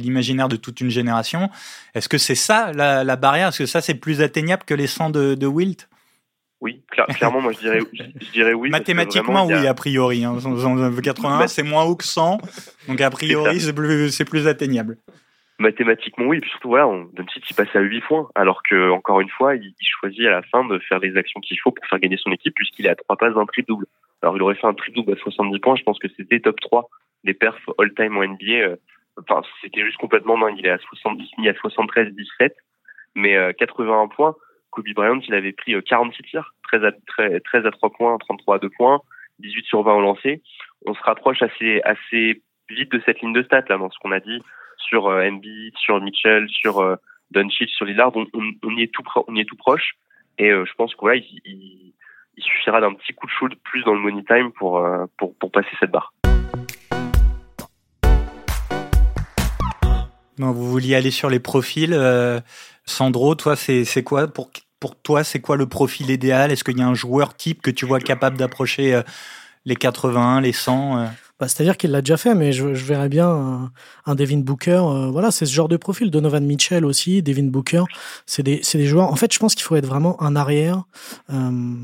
l'imaginaire 0.00 0.48
de 0.48 0.56
toute 0.56 0.80
une 0.80 0.90
génération. 0.90 1.50
Est-ce 1.94 2.08
que 2.08 2.18
c'est 2.18 2.34
ça 2.34 2.72
la, 2.72 3.04
la 3.04 3.16
barrière? 3.16 3.48
Est-ce 3.48 3.58
que 3.58 3.66
ça 3.66 3.80
c'est 3.80 3.94
plus 3.94 4.20
atteignable 4.20 4.64
que 4.64 4.74
les 4.74 4.88
100 4.88 5.10
de, 5.10 5.34
de 5.36 5.46
Wilt? 5.46 5.88
Oui, 6.60 6.82
clairement, 6.88 7.42
moi 7.42 7.52
je 7.52 7.58
dirais, 7.58 7.80
je 7.92 8.32
dirais 8.32 8.54
oui. 8.54 8.70
Mathématiquement, 8.70 9.46
oui, 9.46 9.66
a... 9.66 9.74
priori. 9.74 10.24
Hein. 10.24 10.38
81, 11.02 11.46
c'est 11.46 11.62
moins 11.62 11.84
haut 11.84 11.94
que 11.94 12.04
100, 12.04 12.38
donc 12.88 13.00
a 13.00 13.10
priori, 13.10 13.60
c'est 13.60 13.72
plus, 13.72 14.16
plus 14.24 14.46
atteignable 14.48 14.98
mathématiquement 15.58 16.26
oui, 16.26 16.38
et 16.38 16.40
puis 16.40 16.50
surtout 16.50 16.68
voilà, 16.68 16.88
on, 16.88 17.04
Doncic 17.12 17.48
il 17.48 17.54
passe 17.54 17.74
à 17.74 17.80
8 17.80 18.00
points, 18.02 18.28
alors 18.34 18.62
que 18.62 18.90
encore 18.90 19.20
une 19.20 19.28
fois, 19.28 19.54
il, 19.54 19.74
choisit 20.00 20.26
à 20.26 20.30
la 20.30 20.42
fin 20.42 20.64
de 20.64 20.78
faire 20.80 20.98
les 20.98 21.16
actions 21.16 21.40
qu'il 21.40 21.58
faut 21.60 21.70
pour 21.70 21.86
faire 21.86 22.00
gagner 22.00 22.16
son 22.16 22.32
équipe, 22.32 22.54
puisqu'il 22.54 22.86
est 22.86 22.90
à 22.90 22.96
trois 22.96 23.16
passes 23.16 23.34
d'un 23.34 23.46
triple 23.46 23.68
double. 23.68 23.86
Alors 24.22 24.36
il 24.36 24.42
aurait 24.42 24.56
fait 24.56 24.66
un 24.66 24.74
triple 24.74 24.96
double 24.96 25.12
à 25.12 25.16
70 25.16 25.58
points, 25.60 25.76
je 25.76 25.84
pense 25.84 25.98
que 25.98 26.08
c'était 26.16 26.40
top 26.40 26.60
3 26.60 26.88
des 27.24 27.34
perfs 27.34 27.68
all-time 27.78 28.16
en 28.16 28.24
NBA. 28.24 28.52
Euh, 28.52 28.76
enfin, 29.18 29.42
c'était 29.62 29.84
juste 29.84 29.98
complètement 29.98 30.38
dingue. 30.38 30.56
Il 30.58 30.66
est 30.66 30.70
à 30.70 30.78
70, 30.78 31.28
il 31.38 31.48
à 31.48 31.54
73, 31.54 32.12
17, 32.12 32.54
mais 33.14 33.54
81 33.58 34.04
euh, 34.04 34.06
points. 34.08 34.36
Kobe 34.70 34.92
Bryant, 34.94 35.20
il 35.20 35.34
avait 35.34 35.52
pris 35.52 35.74
46 35.84 36.20
euh, 36.20 36.26
tirs, 36.28 36.54
13 36.64 36.84
à, 36.84 36.92
13, 37.44 37.66
à 37.66 37.70
3 37.70 37.90
points, 37.90 38.18
33 38.18 38.56
à 38.56 38.58
2 38.58 38.68
points, 38.70 39.00
18 39.38 39.64
sur 39.66 39.82
20 39.82 39.94
au 39.94 40.00
lancer. 40.00 40.42
On 40.84 40.94
se 40.94 41.02
rapproche 41.02 41.42
assez, 41.42 41.80
assez 41.84 42.42
vite 42.68 42.90
de 42.92 43.00
cette 43.06 43.20
ligne 43.20 43.32
de 43.32 43.42
stats 43.42 43.64
là 43.68 43.78
dans 43.78 43.90
ce 43.90 43.98
qu'on 43.98 44.12
a 44.12 44.20
dit 44.20 44.42
sur 44.88 45.08
euh, 45.08 45.30
sur 45.76 46.00
Mitchell, 46.00 46.46
sur 46.48 46.78
euh, 46.78 46.96
Doncic, 47.30 47.68
sur 47.70 47.86
Lillard. 47.86 48.12
On, 48.14 48.76
y 48.76 48.82
est 48.82 48.92
tout 48.92 49.56
proche. 49.56 49.92
Et 50.38 50.50
euh, 50.50 50.64
je 50.66 50.72
pense 50.74 50.94
que 50.94 51.16
il, 51.16 51.92
suffira 52.38 52.80
d'un 52.80 52.94
petit 52.94 53.12
coup 53.14 53.26
de 53.26 53.30
shoot 53.30 53.52
plus 53.62 53.82
dans 53.84 53.94
le 53.94 54.00
money 54.00 54.24
time 54.24 54.50
pour, 54.52 54.82
passer 55.52 55.68
cette 55.78 55.90
barre. 55.90 56.12
Non, 60.38 60.50
vous 60.50 60.68
vouliez 60.68 60.96
aller 60.96 61.12
sur 61.12 61.30
les 61.30 61.38
profils. 61.38 61.96
Sandro, 62.84 63.36
toi, 63.36 63.54
c'est 63.54 64.02
quoi 64.02 64.26
pour, 64.26 64.50
pour 64.80 65.00
toi, 65.00 65.22
c'est 65.22 65.40
quoi 65.40 65.56
le 65.56 65.68
profil 65.68 66.10
idéal? 66.10 66.50
Est-ce 66.50 66.64
qu'il 66.64 66.76
y 66.76 66.82
a 66.82 66.88
un 66.88 66.94
joueur 66.94 67.36
type 67.36 67.62
que 67.62 67.70
tu 67.70 67.86
vois 67.86 68.00
capable 68.00 68.36
d'approcher 68.36 69.00
les 69.64 69.76
81, 69.76 70.40
les 70.40 70.52
100 70.52 71.06
C'est-à-dire 71.48 71.76
qu'il 71.76 71.90
l'a 71.90 72.00
déjà 72.00 72.16
fait, 72.16 72.34
mais 72.34 72.52
je, 72.52 72.74
je 72.74 72.84
verrais 72.84 73.08
bien 73.08 73.70
un, 74.06 74.14
Devin 74.14 74.38
Booker. 74.38 74.82
Euh, 74.84 75.10
voilà, 75.10 75.30
c'est 75.30 75.46
ce 75.46 75.52
genre 75.52 75.68
de 75.68 75.76
profil. 75.76 76.10
Donovan 76.10 76.44
Mitchell 76.44 76.84
aussi, 76.84 77.22
Devin 77.22 77.44
Booker. 77.44 77.84
C'est 78.26 78.42
des, 78.42 78.62
des 78.72 78.86
joueurs. 78.86 79.10
En 79.10 79.16
fait, 79.16 79.32
je 79.32 79.38
pense 79.38 79.54
qu'il 79.54 79.64
faut 79.64 79.76
être 79.76 79.86
vraiment 79.86 80.20
un 80.22 80.36
arrière. 80.36 80.84
Euh, 81.32 81.74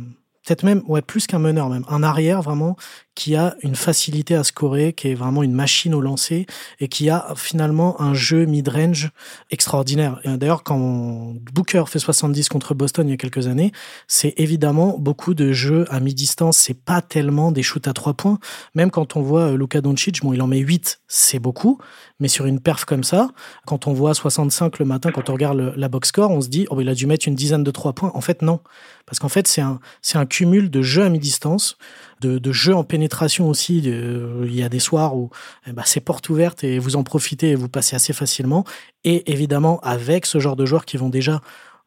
peut-être 0.46 0.62
même, 0.62 0.82
ouais, 0.88 1.02
plus 1.02 1.26
qu'un 1.26 1.38
meneur 1.38 1.68
même, 1.68 1.84
un 1.88 2.02
arrière 2.02 2.42
vraiment 2.42 2.76
qui 3.20 3.36
a 3.36 3.54
une 3.60 3.74
facilité 3.74 4.34
à 4.34 4.42
scorer, 4.44 4.94
qui 4.94 5.08
est 5.08 5.14
vraiment 5.14 5.42
une 5.42 5.52
machine 5.52 5.92
au 5.92 6.00
lancer 6.00 6.46
et 6.78 6.88
qui 6.88 7.10
a 7.10 7.34
finalement 7.36 8.00
un 8.00 8.14
jeu 8.14 8.46
mid-range 8.46 9.10
extraordinaire. 9.50 10.18
D'ailleurs, 10.24 10.62
quand 10.62 11.34
Booker 11.52 11.84
fait 11.86 11.98
70 11.98 12.48
contre 12.48 12.72
Boston 12.72 13.06
il 13.06 13.10
y 13.10 13.12
a 13.12 13.18
quelques 13.18 13.46
années, 13.46 13.72
c'est 14.08 14.32
évidemment 14.38 14.96
beaucoup 14.98 15.34
de 15.34 15.52
jeux 15.52 15.84
à 15.90 16.00
mi-distance. 16.00 16.56
C'est 16.56 16.82
pas 16.82 17.02
tellement 17.02 17.52
des 17.52 17.62
shoots 17.62 17.88
à 17.88 17.92
trois 17.92 18.14
points. 18.14 18.38
Même 18.74 18.90
quand 18.90 19.16
on 19.16 19.20
voit 19.20 19.52
Luka 19.52 19.82
Doncic, 19.82 20.22
bon, 20.22 20.32
il 20.32 20.40
en 20.40 20.46
met 20.46 20.60
8, 20.60 21.02
c'est 21.06 21.40
beaucoup. 21.40 21.78
Mais 22.20 22.28
sur 22.28 22.46
une 22.46 22.58
perf 22.58 22.86
comme 22.86 23.04
ça, 23.04 23.28
quand 23.66 23.86
on 23.86 23.92
voit 23.92 24.14
65 24.14 24.78
le 24.78 24.86
matin, 24.86 25.10
quand 25.12 25.28
on 25.28 25.34
regarde 25.34 25.74
la 25.76 25.88
box 25.90 26.08
score, 26.08 26.30
on 26.30 26.40
se 26.40 26.48
dit, 26.48 26.66
oh, 26.70 26.80
il 26.80 26.88
a 26.88 26.94
dû 26.94 27.06
mettre 27.06 27.28
une 27.28 27.34
dizaine 27.34 27.64
de 27.64 27.70
trois 27.70 27.92
points. 27.92 28.12
En 28.14 28.22
fait, 28.22 28.40
non. 28.40 28.60
Parce 29.04 29.18
qu'en 29.18 29.28
fait, 29.28 29.46
c'est 29.46 29.60
un, 29.60 29.78
c'est 30.00 30.18
un 30.18 30.24
cumul 30.24 30.70
de 30.70 30.82
jeux 30.82 31.02
à 31.02 31.08
mi-distance, 31.08 31.76
de, 32.20 32.52
jeux 32.52 32.74
en 32.74 32.84
pénétration 32.84 33.48
aussi. 33.48 33.78
il 33.78 34.54
y 34.54 34.62
a 34.62 34.68
des 34.68 34.78
soirs 34.78 35.16
où 35.16 35.30
eh 35.66 35.72
ben, 35.72 35.82
c'est 35.84 36.00
porte 36.00 36.28
ouverte 36.28 36.64
et 36.64 36.78
vous 36.78 36.96
en 36.96 37.02
profitez 37.02 37.50
et 37.50 37.54
vous 37.54 37.68
passez 37.68 37.96
assez 37.96 38.12
facilement. 38.12 38.64
Et 39.04 39.30
évidemment, 39.30 39.80
avec 39.80 40.26
ce 40.26 40.38
genre 40.38 40.56
de 40.56 40.66
joueurs 40.66 40.84
qui 40.84 40.96
vont 40.96 41.08
déjà 41.08 41.40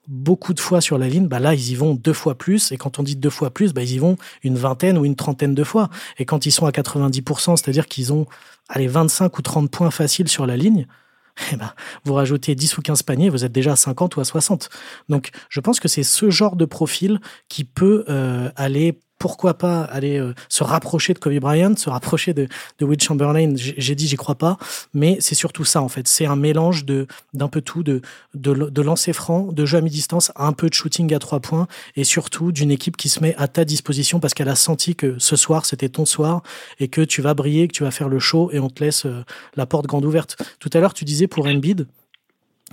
beaucoup 0.07 0.53
de 0.53 0.59
fois 0.59 0.81
sur 0.81 0.97
la 0.97 1.07
ligne, 1.07 1.27
bah 1.27 1.39
là, 1.39 1.53
ils 1.53 1.71
y 1.71 1.75
vont 1.75 1.95
deux 1.95 2.13
fois 2.13 2.35
plus. 2.35 2.71
Et 2.71 2.77
quand 2.77 2.99
on 2.99 3.03
dit 3.03 3.15
deux 3.15 3.29
fois 3.29 3.51
plus, 3.51 3.73
bah, 3.73 3.83
ils 3.83 3.93
y 3.93 3.97
vont 3.99 4.17
une 4.43 4.57
vingtaine 4.57 4.97
ou 4.97 5.05
une 5.05 5.15
trentaine 5.15 5.55
de 5.55 5.63
fois. 5.63 5.89
Et 6.17 6.25
quand 6.25 6.45
ils 6.45 6.51
sont 6.51 6.65
à 6.65 6.71
90%, 6.71 7.55
c'est-à-dire 7.55 7.87
qu'ils 7.87 8.11
ont 8.11 8.27
allez, 8.69 8.87
25 8.87 9.37
ou 9.37 9.41
30 9.41 9.71
points 9.71 9.91
faciles 9.91 10.27
sur 10.27 10.45
la 10.45 10.57
ligne, 10.57 10.87
eh 11.51 11.55
ben, 11.55 11.73
vous 12.03 12.13
rajoutez 12.13 12.55
10 12.55 12.77
ou 12.77 12.81
15 12.81 13.03
paniers, 13.03 13.29
vous 13.29 13.45
êtes 13.45 13.51
déjà 13.51 13.73
à 13.73 13.75
50 13.75 14.15
ou 14.17 14.21
à 14.21 14.25
60. 14.25 14.69
Donc, 15.09 15.31
je 15.49 15.59
pense 15.59 15.79
que 15.79 15.87
c'est 15.87 16.03
ce 16.03 16.29
genre 16.29 16.55
de 16.55 16.65
profil 16.65 17.19
qui 17.47 17.63
peut 17.63 18.05
euh, 18.09 18.51
aller 18.55 18.99
pourquoi 19.23 19.53
pas 19.53 19.83
aller 19.83 20.19
euh, 20.19 20.33
se 20.49 20.65
rapprocher 20.65 21.13
de 21.13 21.19
Kobe 21.19 21.39
Bryant, 21.39 21.77
se 21.77 21.89
rapprocher 21.89 22.33
de, 22.33 22.49
de 22.79 22.85
Will 22.85 22.99
Chamberlain. 22.99 23.53
J'ai 23.55 23.95
dit, 23.95 24.05
j'y 24.05 24.17
crois 24.17 24.35
pas, 24.35 24.57
mais 24.93 25.15
c'est 25.21 25.33
surtout 25.33 25.63
ça 25.63 25.81
en 25.81 25.87
fait. 25.87 26.09
C'est 26.09 26.25
un 26.25 26.35
mélange 26.35 26.83
de 26.83 27.07
d'un 27.33 27.47
peu 27.47 27.61
tout, 27.61 27.83
de 27.83 28.01
de, 28.33 28.51
de 28.53 28.81
lancer 28.81 29.13
franc, 29.13 29.53
de 29.53 29.65
jeu 29.65 29.77
à 29.77 29.81
mi-distance, 29.81 30.33
un 30.35 30.51
peu 30.51 30.67
de 30.67 30.73
shooting 30.73 31.13
à 31.13 31.19
trois 31.19 31.39
points, 31.39 31.69
et 31.95 32.03
surtout 32.03 32.51
d'une 32.51 32.69
équipe 32.69 32.97
qui 32.97 33.07
se 33.07 33.21
met 33.21 33.33
à 33.37 33.47
ta 33.47 33.63
disposition 33.63 34.19
parce 34.19 34.33
qu'elle 34.33 34.49
a 34.49 34.55
senti 34.55 34.93
que 34.93 35.17
ce 35.19 35.37
soir 35.37 35.65
c'était 35.65 35.87
ton 35.87 36.05
soir 36.05 36.43
et 36.81 36.89
que 36.89 36.99
tu 36.99 37.21
vas 37.21 37.33
briller, 37.33 37.69
que 37.69 37.73
tu 37.73 37.83
vas 37.83 37.91
faire 37.91 38.09
le 38.09 38.19
show 38.19 38.49
et 38.51 38.59
on 38.59 38.69
te 38.69 38.83
laisse 38.83 39.05
euh, 39.05 39.23
la 39.55 39.65
porte 39.65 39.85
grande 39.85 40.03
ouverte. 40.03 40.35
Tout 40.59 40.69
à 40.73 40.81
l'heure, 40.81 40.93
tu 40.93 41.05
disais 41.05 41.27
pour 41.27 41.47
Embiid 41.47 41.87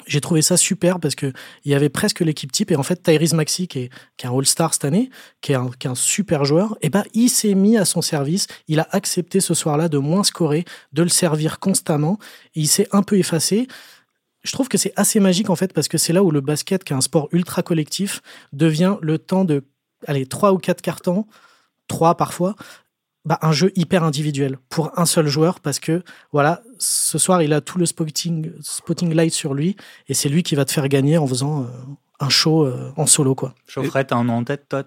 j'ai 0.07 0.21
trouvé 0.21 0.43
ça 0.43 0.57
super 0.57 1.01
parce 1.01 1.15
que 1.15 1.33
il 1.65 1.73
y 1.73 1.75
avait 1.75 1.89
presque 1.89 2.21
l'équipe 2.21 2.51
type 2.53 2.71
et 2.71 2.77
en 2.77 2.83
fait 2.83 3.03
Tyrese 3.03 3.35
Maxi 3.35 3.69
qui 3.69 3.81
est, 3.81 3.91
qui 4.17 4.27
est 4.27 4.29
un 4.29 4.37
All-Star 4.37 4.73
cette 4.75 4.85
année, 4.85 5.11
qui 5.41 5.53
est 5.53 5.57
un, 5.57 5.71
qui 5.79 5.87
est 5.87 5.91
un 5.91 5.95
super 5.95 6.45
joueur, 6.45 6.77
et 6.83 6.91
ben 6.91 7.05
il 7.15 7.29
s'est 7.29 7.55
mis 7.55 7.77
à 7.77 7.85
son 7.85 8.03
service, 8.03 8.47
il 8.69 8.81
a 8.81 8.89
accepté 8.93 9.41
ce 9.41 9.55
soir-là 9.55 9.89
de 9.89 9.99
moins 9.99 10.25
scorer, 10.25 10.65
de 10.93 11.03
le 11.03 11.09
servir 11.09 11.59
constamment, 11.59 12.19
et 12.55 12.61
il 12.61 12.69
s'est 12.69 12.89
un 12.93 13.03
peu 13.03 13.19
effacé. 13.19 13.67
Je 14.43 14.53
trouve 14.53 14.69
que 14.69 14.79
c'est 14.79 14.93
assez 14.97 15.21
magique 15.21 15.51
en 15.51 15.57
fait 15.57 15.73
parce 15.73 15.89
que 15.89 15.99
c'est 15.99 16.13
là 16.13 16.23
où 16.23 16.31
le 16.31 16.41
basket, 16.41 16.85
qui 16.85 16.93
est 16.93 16.97
un 16.97 17.03
sport 17.03 17.29
ultra 17.33 17.63
collectif, 17.63 18.23
devient 18.53 18.97
le 19.03 19.19
temps 19.19 19.45
de 19.45 19.65
allez 20.07 20.27
trois 20.27 20.53
ou 20.53 20.59
quatre 20.59 20.81
cartons, 20.81 21.27
trois 21.89 22.17
parfois, 22.17 22.55
bah, 23.27 23.39
un 23.43 23.53
jeu 23.53 23.71
hyper 23.77 24.03
individuel 24.03 24.57
pour 24.71 24.99
un 24.99 25.05
seul 25.05 25.27
joueur 25.27 25.61
parce 25.61 25.79
que 25.79 26.03
voilà, 26.33 26.63
ce 26.79 27.19
soir 27.19 27.43
il 27.43 27.53
a 27.53 27.61
tout 27.61 27.79
le 27.79 27.85
spotting, 27.85 28.51
spotting 28.63 29.13
light 29.13 29.33
sur 29.33 29.53
lui 29.53 29.77
et 30.09 30.15
c'est 30.15 30.31
lui 30.31 30.43
qui 30.43 30.55
va 30.55 30.65
te 30.65 30.73
faire 30.73 30.89
gagner 30.89 31.19
en 31.19 31.27
faisant 31.27 31.63
euh, 31.63 31.67
un 32.19 32.31
show 32.31 32.65
euh, 32.65 32.93
en 32.97 33.07
solo 33.07 33.35
quoi. 33.35 33.55
Chaufferette, 33.67 34.09
t'as 34.09 34.17
un 34.17 34.25
nom 34.25 34.39
en 34.39 34.45
tête 34.45 34.69
toi 34.69 34.85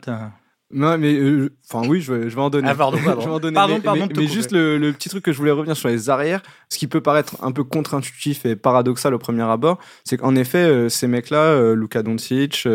non, 0.75 0.97
mais 0.97 1.13
euh, 1.13 1.55
enfin 1.69 1.87
oui, 1.87 2.01
je 2.01 2.11
vais, 2.11 2.29
je 2.31 2.35
vais 2.35 2.41
en 2.41 2.49
donner. 2.49 2.67
Ah, 2.67 2.73
pardon, 2.73 2.97
pardon. 3.05 3.21
je 3.21 3.27
vais 3.27 3.33
en 3.33 3.39
donner. 3.39 3.53
Pardon, 3.53 3.75
mais, 3.75 3.81
pardon, 3.81 4.07
mais, 4.17 4.27
juste 4.27 4.51
le, 4.51 4.79
le, 4.79 4.91
petit 4.91 5.07
truc 5.07 5.23
que 5.23 5.31
je 5.31 5.37
voulais 5.37 5.51
revenir 5.51 5.77
sur 5.77 5.87
les 5.87 6.09
arrières, 6.09 6.41
ce 6.69 6.79
qui 6.79 6.87
peut 6.87 7.01
paraître 7.01 7.35
un 7.43 7.51
peu 7.51 7.63
contre-intuitif 7.63 8.47
et 8.47 8.55
paradoxal 8.55 9.13
au 9.13 9.19
premier 9.19 9.43
abord, 9.43 9.77
c'est 10.03 10.17
qu'en 10.17 10.33
effet, 10.33 10.89
ces 10.89 11.05
mecs-là, 11.05 11.75
Luka 11.75 12.01
Doncic, 12.01 12.67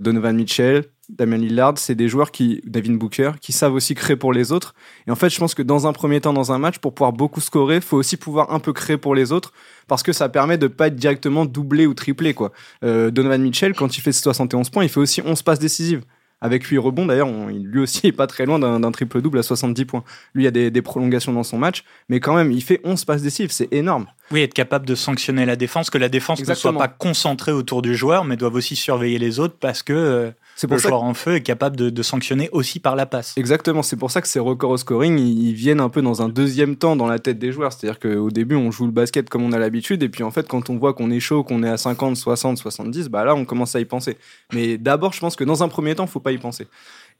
Donovan 0.00 0.36
Mitchell, 0.36 0.84
Damien 1.08 1.38
Lillard, 1.38 1.78
c'est 1.78 1.94
des 1.94 2.08
joueurs 2.08 2.30
qui, 2.30 2.60
David 2.66 2.98
Booker, 2.98 3.32
qui 3.40 3.52
savent 3.52 3.72
aussi 3.72 3.94
créer 3.94 4.16
pour 4.16 4.32
les 4.32 4.52
autres. 4.52 4.74
Et 5.06 5.10
en 5.10 5.16
fait, 5.16 5.30
je 5.30 5.38
pense 5.38 5.54
que 5.54 5.62
dans 5.62 5.86
un 5.86 5.92
premier 5.92 6.20
temps, 6.20 6.34
dans 6.34 6.52
un 6.52 6.58
match, 6.58 6.78
pour 6.78 6.94
pouvoir 6.94 7.12
beaucoup 7.12 7.40
scorer, 7.40 7.80
faut 7.80 7.96
aussi 7.96 8.16
pouvoir 8.16 8.52
un 8.52 8.60
peu 8.60 8.72
créer 8.72 8.98
pour 8.98 9.14
les 9.14 9.32
autres, 9.32 9.52
parce 9.86 10.02
que 10.02 10.12
ça 10.12 10.28
permet 10.28 10.58
de 10.58 10.66
pas 10.66 10.88
être 10.88 10.96
directement 10.96 11.46
doublé 11.46 11.86
ou 11.86 11.94
triplé, 11.94 12.34
quoi. 12.34 12.52
Euh, 12.84 13.10
Donovan 13.10 13.40
Mitchell, 13.40 13.74
quand 13.74 13.96
il 13.96 14.00
fait 14.02 14.12
71 14.12 14.68
points, 14.68 14.84
il 14.84 14.90
fait 14.90 15.00
aussi 15.00 15.22
11 15.24 15.42
passes 15.42 15.58
décisives. 15.58 16.02
avec 16.40 16.62
8 16.62 16.78
rebonds. 16.78 17.06
D'ailleurs, 17.06 17.28
lui 17.50 17.80
aussi 17.80 18.06
est 18.06 18.12
pas 18.12 18.28
très 18.28 18.46
loin 18.46 18.60
d'un 18.60 18.92
triple-double 18.92 19.38
à 19.38 19.42
70 19.42 19.84
points. 19.86 20.04
Lui, 20.34 20.42
il 20.42 20.44
y 20.44 20.48
a 20.48 20.52
des, 20.52 20.70
des, 20.70 20.82
prolongations 20.82 21.32
dans 21.32 21.42
son 21.42 21.58
match, 21.58 21.82
mais 22.08 22.20
quand 22.20 22.36
même, 22.36 22.52
il 22.52 22.62
fait 22.62 22.80
11 22.84 23.04
passes 23.06 23.22
décisives. 23.22 23.50
C'est 23.50 23.72
énorme. 23.72 24.06
Oui, 24.30 24.42
être 24.42 24.54
capable 24.54 24.86
de 24.86 24.94
sanctionner 24.94 25.46
la 25.46 25.56
défense, 25.56 25.90
que 25.90 25.98
la 25.98 26.08
défense 26.08 26.46
ne 26.46 26.54
soit 26.54 26.72
pas 26.72 26.86
concentrée 26.86 27.50
autour 27.50 27.82
du 27.82 27.96
joueur, 27.96 28.24
mais 28.24 28.36
doive 28.36 28.54
aussi 28.54 28.76
surveiller 28.76 29.18
les 29.18 29.40
autres 29.40 29.56
parce 29.58 29.82
que 29.82 30.32
euh, 30.64 30.68
le 30.70 30.78
joueur 30.78 31.02
en 31.02 31.14
feu 31.14 31.36
est 31.36 31.42
capable 31.42 31.76
de, 31.76 32.02
sanctionner 32.02 32.48
aussi 32.52 32.80
par 32.80 32.96
la 32.96 33.06
passe. 33.06 33.34
Exactement, 33.36 33.82
c'est 33.82 33.96
pour 33.96 34.10
ça 34.10 34.20
que 34.20 34.28
ces 34.28 34.40
records 34.40 34.70
au 34.70 34.76
scoring, 34.76 35.18
ils, 35.18 35.52
viennent 35.52 35.80
un 35.80 35.88
peu 35.88 36.02
dans 36.02 36.22
un 36.22 36.28
deuxième 36.28 36.76
temps 36.76 36.96
dans 36.96 37.06
la 37.06 37.18
tête 37.18 37.38
des 37.38 37.52
joueurs. 37.52 37.72
C'est-à-dire 37.72 37.98
qu'au 37.98 38.30
début, 38.30 38.56
on 38.56 38.70
joue 38.70 38.86
le 38.86 38.92
basket 38.92 39.28
comme 39.28 39.42
on 39.42 39.52
a 39.52 39.58
l'habitude, 39.58 40.02
et 40.02 40.08
puis 40.08 40.22
en 40.22 40.30
fait, 40.30 40.48
quand 40.48 40.70
on 40.70 40.78
voit 40.78 40.94
qu'on 40.94 41.10
est 41.10 41.20
chaud, 41.20 41.44
qu'on 41.44 41.62
est 41.62 41.68
à 41.68 41.76
50, 41.76 42.16
60, 42.16 42.58
70, 42.58 43.08
bah 43.08 43.24
là, 43.24 43.34
on 43.34 43.44
commence 43.44 43.74
à 43.76 43.80
y 43.80 43.84
penser. 43.84 44.16
Mais 44.52 44.78
d'abord, 44.78 45.12
je 45.12 45.20
pense 45.20 45.36
que 45.36 45.44
dans 45.44 45.62
un 45.62 45.68
premier 45.68 45.94
temps, 45.94 46.04
il 46.04 46.10
faut 46.10 46.20
pas 46.20 46.32
y 46.32 46.38
penser. 46.38 46.66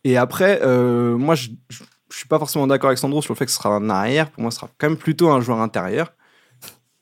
Et 0.05 0.16
après, 0.16 0.61
euh, 0.62 1.16
moi, 1.16 1.35
je, 1.35 1.48
je, 1.68 1.83
suis 2.11 2.29
pas 2.29 2.38
forcément 2.38 2.66
d'accord 2.66 2.88
avec 2.88 2.98
Sandro 2.98 3.20
sur 3.20 3.35
le 3.35 3.38
fait 3.38 3.44
que 3.44 3.51
ce 3.51 3.59
sera 3.59 3.70
un 3.70 3.90
arrière. 3.90 4.31
Pour 4.31 4.42
moi, 4.42 4.51
ce 4.51 4.59
sera 4.59 4.70
quand 4.79 4.88
même 4.88 4.96
plutôt 4.98 5.29
un 5.31 5.40
joueur 5.40 5.61
intérieur 5.61 6.12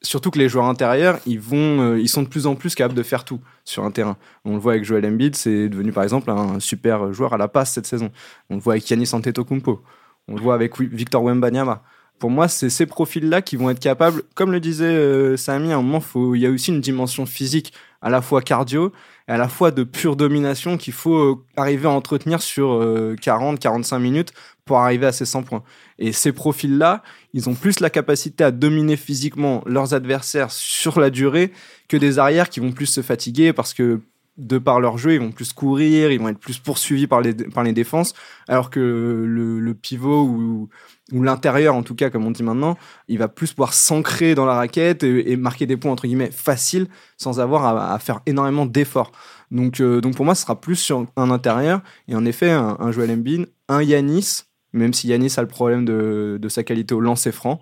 surtout 0.06 0.30
que 0.30 0.38
les 0.38 0.48
joueurs 0.48 0.66
intérieurs, 0.66 1.18
euh, 1.26 1.98
ils 2.00 2.08
sont 2.08 2.22
de 2.22 2.28
plus 2.28 2.46
en 2.46 2.54
plus 2.54 2.74
capables 2.74 2.94
de 2.94 3.02
faire 3.02 3.24
tout 3.24 3.40
sur 3.64 3.84
un 3.84 3.90
terrain. 3.90 4.16
On 4.44 4.54
le 4.54 4.58
voit 4.58 4.72
avec 4.72 4.84
Joel 4.84 5.06
Embiid, 5.06 5.36
c'est 5.36 5.68
devenu 5.68 5.92
par 5.92 6.04
exemple 6.04 6.30
un 6.30 6.60
super 6.60 7.12
joueur 7.12 7.32
à 7.32 7.36
la 7.36 7.48
passe 7.48 7.72
cette 7.72 7.86
saison. 7.86 8.10
On 8.50 8.54
le 8.54 8.60
voit 8.60 8.74
avec 8.74 8.88
Yannis 8.88 9.10
Antetokounmpo. 9.12 9.82
On 10.28 10.34
le 10.34 10.40
voit 10.40 10.54
avec 10.54 10.80
Victor 10.80 11.22
Wembanyama. 11.22 11.82
Pour 12.18 12.30
moi, 12.30 12.48
c'est 12.48 12.70
ces 12.70 12.86
profils-là 12.86 13.42
qui 13.42 13.56
vont 13.56 13.70
être 13.70 13.80
capables, 13.80 14.22
comme 14.34 14.52
le 14.52 14.60
disait 14.60 14.84
euh, 14.84 15.36
Samy, 15.36 15.72
à 15.72 15.76
un 15.76 15.82
moment, 15.82 16.02
il 16.34 16.40
y 16.40 16.46
a 16.46 16.50
aussi 16.50 16.70
une 16.70 16.80
dimension 16.80 17.26
physique, 17.26 17.72
à 18.00 18.10
la 18.10 18.22
fois 18.22 18.40
cardio 18.40 18.92
et 19.28 19.32
à 19.32 19.36
la 19.36 19.48
fois 19.48 19.70
de 19.70 19.82
pure 19.82 20.16
domination 20.16 20.76
qu'il 20.76 20.92
faut 20.92 21.16
euh, 21.16 21.44
arriver 21.56 21.86
à 21.86 21.90
entretenir 21.90 22.40
sur 22.40 22.80
40-45 23.16 23.98
minutes 23.98 24.32
pour 24.64 24.78
arriver 24.78 25.06
à 25.06 25.12
ces 25.12 25.24
100 25.24 25.42
points. 25.42 25.62
Et 25.98 26.12
ces 26.12 26.32
profils-là, 26.32 27.02
ils 27.32 27.48
ont 27.48 27.54
plus 27.54 27.80
la 27.80 27.90
capacité 27.90 28.44
à 28.44 28.50
dominer 28.50 28.96
physiquement 28.96 29.62
leurs 29.66 29.94
adversaires 29.94 30.50
sur 30.50 31.00
la 31.00 31.10
durée 31.10 31.52
que 31.88 31.96
des 31.96 32.18
arrières 32.18 32.48
qui 32.48 32.60
vont 32.60 32.72
plus 32.72 32.86
se 32.86 33.02
fatiguer 33.02 33.52
parce 33.52 33.74
que 33.74 34.00
de 34.38 34.58
par 34.58 34.80
leur 34.80 34.98
jeu, 34.98 35.14
ils 35.14 35.20
vont 35.20 35.32
plus 35.32 35.52
courir, 35.52 36.10
ils 36.10 36.20
vont 36.20 36.28
être 36.28 36.38
plus 36.38 36.58
poursuivis 36.58 37.06
par 37.06 37.20
les, 37.20 37.72
défenses, 37.72 38.14
alors 38.48 38.70
que 38.70 38.80
le, 39.26 39.74
pivot 39.74 40.24
ou, 40.24 40.68
l'intérieur, 41.12 41.74
en 41.74 41.82
tout 41.82 41.94
cas, 41.94 42.10
comme 42.10 42.26
on 42.26 42.30
dit 42.30 42.42
maintenant, 42.42 42.76
il 43.08 43.18
va 43.18 43.28
plus 43.28 43.52
pouvoir 43.52 43.72
s'ancrer 43.72 44.34
dans 44.34 44.44
la 44.44 44.54
raquette 44.54 45.04
et, 45.04 45.36
marquer 45.36 45.66
des 45.66 45.76
points, 45.76 45.92
entre 45.92 46.06
guillemets, 46.06 46.30
faciles, 46.30 46.88
sans 47.16 47.40
avoir 47.40 47.92
à, 47.92 47.98
faire 47.98 48.20
énormément 48.26 48.66
d'efforts. 48.66 49.12
Donc, 49.50 49.80
euh, 49.80 50.00
donc 50.00 50.16
pour 50.16 50.24
moi, 50.24 50.34
ce 50.34 50.42
sera 50.42 50.60
plus 50.60 50.76
sur 50.76 51.06
un 51.16 51.30
intérieur, 51.30 51.80
et 52.08 52.14
en 52.14 52.24
effet, 52.24 52.50
un, 52.50 52.76
un 52.78 52.92
Joel 52.92 53.22
un 53.68 53.82
Yanis, 53.82 54.42
même 54.72 54.92
si 54.92 55.08
Yanis 55.08 55.32
a 55.36 55.42
le 55.42 55.48
problème 55.48 55.84
de, 55.84 56.48
sa 56.48 56.62
qualité 56.62 56.94
au 56.94 57.00
lancer 57.00 57.32
franc. 57.32 57.60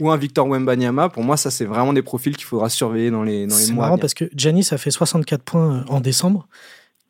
Ou 0.00 0.10
un 0.10 0.16
Victor 0.16 0.48
Wembanyama, 0.48 1.08
pour 1.08 1.22
moi, 1.22 1.36
ça, 1.36 1.50
c'est 1.50 1.64
vraiment 1.64 1.92
des 1.92 2.02
profils 2.02 2.36
qu'il 2.36 2.46
faudra 2.46 2.68
surveiller 2.68 3.10
dans 3.10 3.22
les, 3.22 3.46
dans 3.46 3.56
les 3.56 3.66
mois. 3.66 3.66
C'est 3.66 3.72
marrant 3.72 3.98
parce 3.98 4.14
que 4.14 4.28
Janis 4.34 4.68
a 4.72 4.78
fait 4.78 4.90
64 4.90 5.42
points 5.42 5.76
euh, 5.76 5.84
en 5.88 6.00
décembre. 6.00 6.48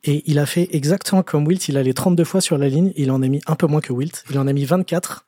Et 0.03 0.23
il 0.27 0.37
a 0.37 0.45
fait 0.45 0.69
exactement 0.71 1.23
comme 1.23 1.47
Wilt. 1.47 1.67
Il 1.67 1.77
allait 1.77 1.93
32 1.93 2.23
fois 2.23 2.41
sur 2.41 2.57
la 2.57 2.69
ligne. 2.69 2.93
Il 2.95 3.09
en 3.09 3.23
a 3.23 3.27
mis 3.27 3.41
un 3.47 3.55
peu 3.55 3.65
moins 3.65 3.81
que 3.81 3.91
Wilt. 3.91 4.23
Il 4.29 4.37
en 4.37 4.47
a 4.47 4.53
mis 4.53 4.65
24. 4.65 5.25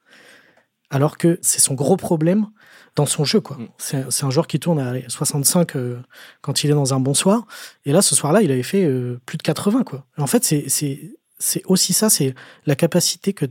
Alors 0.89 1.17
que 1.17 1.39
c'est 1.41 1.59
son 1.59 1.73
gros 1.73 1.97
problème 1.97 2.47
dans 2.95 3.07
son 3.07 3.25
jeu. 3.25 3.41
quoi. 3.41 3.57
Mm. 3.57 3.67
C'est 4.09 4.23
un 4.23 4.29
joueur 4.29 4.45
qui 4.45 4.59
tourne 4.59 4.79
à 4.79 4.93
65 5.07 5.75
euh, 5.75 5.99
quand 6.41 6.63
il 6.63 6.69
est 6.69 6.75
dans 6.75 6.93
un 6.93 6.99
bon 6.99 7.15
soir. 7.15 7.47
Et 7.85 7.91
là, 7.91 8.03
ce 8.03 8.13
soir-là, 8.13 8.43
il 8.43 8.51
avait 8.51 8.63
fait 8.63 8.85
euh, 8.85 9.19
plus 9.25 9.37
de 9.37 9.43
80. 9.43 9.83
Quoi. 9.83 10.05
En 10.17 10.27
fait, 10.27 10.43
c'est 10.43 11.63
aussi 11.65 11.93
ça, 11.93 12.09
c'est 12.09 12.35
la 12.65 12.75
capacité 12.75 13.33
que 13.33 13.45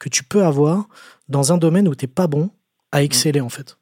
que 0.00 0.08
tu 0.08 0.24
peux 0.24 0.44
avoir 0.44 0.88
dans 1.28 1.52
un 1.52 1.58
domaine 1.58 1.86
où 1.86 1.94
t'es 1.94 2.08
pas 2.08 2.26
bon 2.26 2.50
à 2.92 3.02
exceller 3.02 3.40
en 3.40 3.48
fait. 3.48 3.78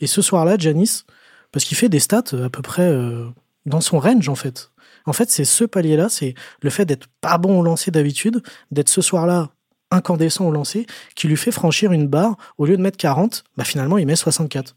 Et 0.00 0.06
ce 0.06 0.22
soir-là, 0.22 0.56
Janis, 0.58 1.04
parce 1.52 1.64
qu'il 1.64 1.76
fait 1.76 1.88
des 1.88 2.00
stats 2.00 2.24
euh, 2.32 2.46
à 2.46 2.50
peu 2.50 2.62
près 2.62 2.88
euh, 2.88 3.26
dans 3.66 3.80
son 3.80 3.98
range 3.98 4.28
en 4.28 4.34
fait. 4.34 4.70
En 5.06 5.12
fait, 5.12 5.30
c'est 5.30 5.44
ce 5.44 5.64
palier-là, 5.64 6.08
c'est 6.08 6.34
le 6.60 6.70
fait 6.70 6.84
d'être 6.84 7.06
pas 7.20 7.38
bon 7.38 7.60
au 7.60 7.62
lancer 7.62 7.90
d'habitude, 7.90 8.42
d'être 8.70 8.88
ce 8.88 9.00
soir-là 9.00 9.50
incandescent 9.90 10.46
au 10.46 10.50
lancer, 10.50 10.86
qui 11.14 11.28
lui 11.28 11.36
fait 11.36 11.50
franchir 11.50 11.92
une 11.92 12.08
barre. 12.08 12.36
Au 12.56 12.66
lieu 12.66 12.76
de 12.76 12.82
mettre 12.82 12.96
40, 12.96 13.44
bah 13.56 13.64
finalement, 13.64 13.98
il 13.98 14.06
met 14.06 14.16
64. 14.16 14.76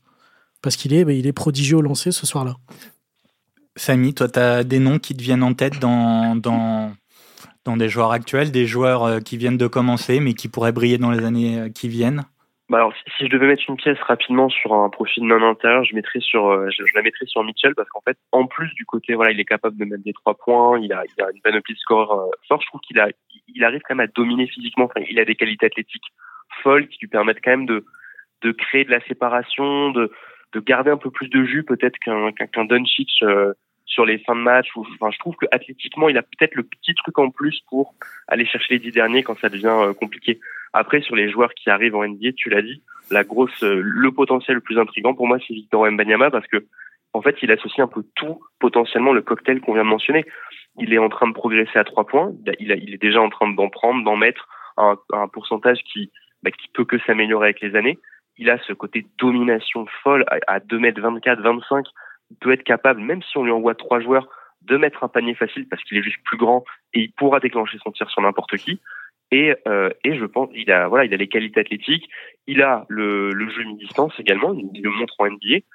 Parce 0.61 0.75
qu'il 0.75 0.93
est, 0.93 1.05
bah, 1.05 1.13
il 1.13 1.25
est 1.27 1.33
prodigieux 1.33 1.77
au 1.77 1.81
lancer 1.81 2.11
ce 2.11 2.25
soir-là. 2.25 2.57
Samy, 3.77 4.13
toi, 4.13 4.27
tu 4.27 4.39
as 4.39 4.63
des 4.63 4.79
noms 4.79 4.99
qui 4.99 5.15
te 5.15 5.21
viennent 5.21 5.43
en 5.43 5.53
tête 5.53 5.79
dans, 5.79 6.35
dans, 6.35 6.93
dans 7.65 7.77
des 7.77 7.87
joueurs 7.87 8.11
actuels, 8.11 8.51
des 8.51 8.65
joueurs 8.65 9.03
euh, 9.03 9.19
qui 9.19 9.37
viennent 9.37 9.57
de 9.57 9.67
commencer 9.67 10.19
mais 10.19 10.33
qui 10.33 10.47
pourraient 10.47 10.71
briller 10.71 10.97
dans 10.97 11.11
les 11.11 11.23
années 11.23 11.71
qui 11.73 11.87
viennent? 11.87 12.25
Bah 12.67 12.77
alors, 12.77 12.93
si 13.17 13.25
je 13.25 13.29
devais 13.29 13.45
mettre 13.45 13.63
une 13.69 13.77
pièce 13.77 13.99
rapidement 14.01 14.49
sur 14.49 14.73
un 14.73 14.89
profil 14.89 15.23
non 15.25 15.47
intérieur, 15.47 15.83
je 15.83 15.93
mettrais 15.93 16.19
sur, 16.19 16.47
euh, 16.47 16.67
je, 16.71 16.81
la 16.95 17.03
mettrais 17.03 17.27
sur 17.27 17.43
Mitchell 17.43 17.75
parce 17.75 17.87
qu'en 17.89 18.01
fait, 18.01 18.17
en 18.31 18.47
plus 18.47 18.73
du 18.73 18.85
côté, 18.85 19.13
voilà, 19.13 19.31
il 19.31 19.39
est 19.39 19.45
capable 19.45 19.77
de 19.77 19.85
mettre 19.85 20.03
des 20.03 20.13
trois 20.13 20.33
points, 20.33 20.79
il 20.79 20.91
a, 20.91 21.03
il 21.05 21.23
a 21.23 21.27
une 21.31 21.41
panoplie 21.41 21.75
de 21.75 21.79
score 21.79 22.31
fort. 22.47 22.61
Je 22.61 22.67
trouve 22.67 22.81
qu'il 22.81 22.99
a, 22.99 23.09
il 23.53 23.63
arrive 23.63 23.81
quand 23.87 23.93
même 23.93 24.07
à 24.07 24.11
dominer 24.11 24.47
physiquement. 24.47 24.85
Enfin, 24.85 25.05
il 25.07 25.19
a 25.19 25.25
des 25.25 25.35
qualités 25.35 25.67
athlétiques 25.67 26.11
folles 26.63 26.87
qui 26.87 26.97
lui 27.01 27.07
permettent 27.07 27.41
quand 27.43 27.51
même 27.51 27.67
de, 27.67 27.85
de 28.41 28.51
créer 28.51 28.83
de 28.83 28.91
la 28.91 29.01
séparation, 29.01 29.91
de, 29.91 30.11
de 30.53 30.59
garder 30.59 30.89
un 30.89 30.97
peu 30.97 31.11
plus 31.11 31.29
de 31.29 31.43
jus 31.45 31.63
peut-être 31.63 31.99
qu'un 31.99 32.31
qu'un 32.31 32.65
Doncic 32.65 33.11
sur 33.95 34.05
les 34.05 34.19
fins 34.19 34.35
de 34.35 34.41
match. 34.41 34.67
enfin, 34.75 35.09
je 35.09 35.17
trouve 35.17 35.35
que 35.37 35.45
athlétiquement, 35.51 36.09
il 36.09 36.17
a 36.17 36.21
peut-être 36.21 36.53
le 36.53 36.63
petit 36.63 36.93
truc 36.93 37.17
en 37.17 37.31
plus 37.31 37.61
pour 37.69 37.95
aller 38.27 38.45
chercher 38.45 38.75
les 38.75 38.79
dix 38.79 38.91
derniers 38.91 39.23
quand 39.23 39.39
ça 39.39 39.49
devient 39.49 39.77
euh, 39.79 39.93
compliqué. 39.93 40.39
Après, 40.73 41.01
sur 41.01 41.15
les 41.15 41.31
joueurs 41.31 41.53
qui 41.53 41.69
arrivent 41.69 41.95
en 41.95 42.05
NBA, 42.05 42.33
tu 42.35 42.49
l'as 42.49 42.61
dit, 42.61 42.83
la 43.09 43.23
grosse, 43.23 43.63
euh, 43.63 43.81
le 43.81 44.11
potentiel 44.11 44.55
le 44.55 44.61
plus 44.61 44.77
intrigant 44.77 45.13
pour 45.13 45.27
moi, 45.27 45.37
c'est 45.39 45.53
Victor 45.53 45.81
Wembanyama 45.81 46.29
parce 46.29 46.45
que 46.47 46.65
en 47.13 47.21
fait, 47.21 47.37
il 47.41 47.49
associe 47.51 47.79
un 47.79 47.87
peu 47.87 48.03
tout 48.15 48.41
potentiellement 48.59 49.13
le 49.13 49.21
cocktail 49.21 49.61
qu'on 49.61 49.73
vient 49.73 49.85
de 49.85 49.89
mentionner. 49.89 50.25
Il 50.77 50.93
est 50.93 50.97
en 50.97 51.07
train 51.07 51.29
de 51.29 51.33
progresser 51.33 51.79
à 51.79 51.85
trois 51.85 52.05
points. 52.05 52.33
Il, 52.59 52.71
est 52.71 53.01
déjà 53.01 53.21
en 53.21 53.29
train 53.29 53.47
d'en 53.47 53.69
prendre, 53.69 54.03
d'en 54.03 54.17
mettre 54.17 54.49
un, 54.75 54.97
pourcentage 55.31 55.79
qui, 55.89 56.11
bah, 56.43 56.51
qui 56.51 56.67
peut 56.73 56.83
que 56.83 56.99
s'améliorer 57.07 57.45
avec 57.45 57.61
les 57.61 57.77
années. 57.77 57.97
Il 58.37 58.49
a 58.49 58.57
ce 58.67 58.73
côté 58.73 59.05
domination 59.17 59.85
folle 60.03 60.25
à, 60.27 60.55
à 60.55 60.59
2 60.59 60.77
mètres 60.77 60.99
24, 60.99 61.39
25 61.39 61.85
il 61.85 61.91
peut 62.39 62.51
être 62.51 62.63
capable, 62.63 63.01
même 63.01 63.21
si 63.21 63.37
on 63.37 63.43
lui 63.43 63.51
envoie 63.51 63.75
trois 63.75 63.99
joueurs, 63.99 64.27
de 64.61 64.77
mettre 64.77 65.03
un 65.03 65.07
panier 65.07 65.35
facile 65.35 65.67
parce 65.67 65.83
qu'il 65.83 65.97
est 65.97 66.03
juste 66.03 66.23
plus 66.23 66.37
grand 66.37 66.63
et 66.93 67.01
il 67.01 67.11
pourra 67.11 67.39
déclencher 67.39 67.77
son 67.83 67.91
tir 67.91 68.09
sur 68.09 68.21
n'importe 68.21 68.57
qui. 68.57 68.79
Et, 69.31 69.55
euh, 69.67 69.89
et 70.03 70.17
je 70.17 70.25
pense 70.25 70.49
il 70.53 70.71
a 70.71 70.87
voilà 70.87 71.05
il 71.05 71.13
a 71.13 71.17
les 71.17 71.27
qualités 71.27 71.59
athlétiques, 71.59 72.07
il 72.47 72.61
a 72.61 72.85
le, 72.89 73.31
le 73.31 73.49
jeu 73.49 73.63
mi-distance 73.63 74.13
également, 74.19 74.53
il 74.53 74.81
le 74.81 74.91
montre 74.91 75.15
en 75.19 75.27
NBA 75.27 75.65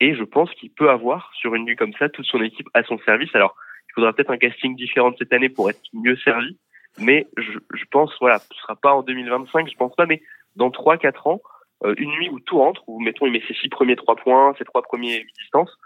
et 0.00 0.14
je 0.14 0.22
pense 0.22 0.50
qu'il 0.54 0.70
peut 0.70 0.90
avoir 0.90 1.30
sur 1.34 1.54
une 1.54 1.64
nuit 1.64 1.76
comme 1.76 1.92
ça 1.94 2.08
toute 2.08 2.26
son 2.26 2.40
équipe 2.40 2.68
à 2.72 2.82
son 2.84 2.98
service. 3.00 3.34
Alors 3.34 3.56
il 3.88 3.92
faudra 3.94 4.12
peut-être 4.12 4.30
un 4.30 4.38
casting 4.38 4.76
différent 4.76 5.12
cette 5.18 5.32
année 5.32 5.48
pour 5.48 5.68
être 5.68 5.80
mieux 5.92 6.16
servi, 6.16 6.56
mais 6.98 7.26
je, 7.36 7.58
je 7.74 7.84
pense 7.90 8.16
voilà 8.20 8.38
ce 8.38 8.58
sera 8.60 8.76
pas 8.76 8.92
en 8.92 9.02
2025, 9.02 9.68
je 9.68 9.76
pense 9.76 9.94
pas, 9.96 10.06
mais 10.06 10.22
dans 10.54 10.70
trois 10.70 10.96
quatre 10.96 11.26
ans, 11.26 11.40
euh, 11.84 11.94
une 11.98 12.10
nuit 12.10 12.28
où 12.30 12.38
tout 12.40 12.58
rentre, 12.58 12.82
où 12.86 13.00
mettons 13.00 13.26
il 13.26 13.32
met 13.32 13.42
ses 13.48 13.54
six 13.54 13.68
premiers 13.68 13.96
trois 13.96 14.16
points, 14.16 14.54
ses 14.58 14.64
trois 14.64 14.82
premiers 14.82 15.24
mi-distance, 15.24 15.76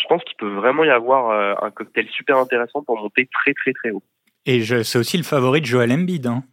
je 0.00 0.06
pense 0.06 0.22
qu'il 0.24 0.36
peut 0.36 0.52
vraiment 0.52 0.84
y 0.84 0.90
avoir 0.90 1.30
euh, 1.30 1.54
un 1.62 1.70
cocktail 1.70 2.08
super 2.10 2.38
intéressant 2.38 2.82
pour 2.82 2.96
monter 2.96 3.28
très 3.32 3.54
très 3.54 3.72
très 3.72 3.90
haut. 3.90 4.02
Et 4.44 4.62
c'est 4.62 4.98
aussi 4.98 5.16
le 5.16 5.24
favori 5.24 5.60
de 5.60 5.66
Joel 5.66 5.92
Embiid. 5.92 6.26
Hein. 6.26 6.44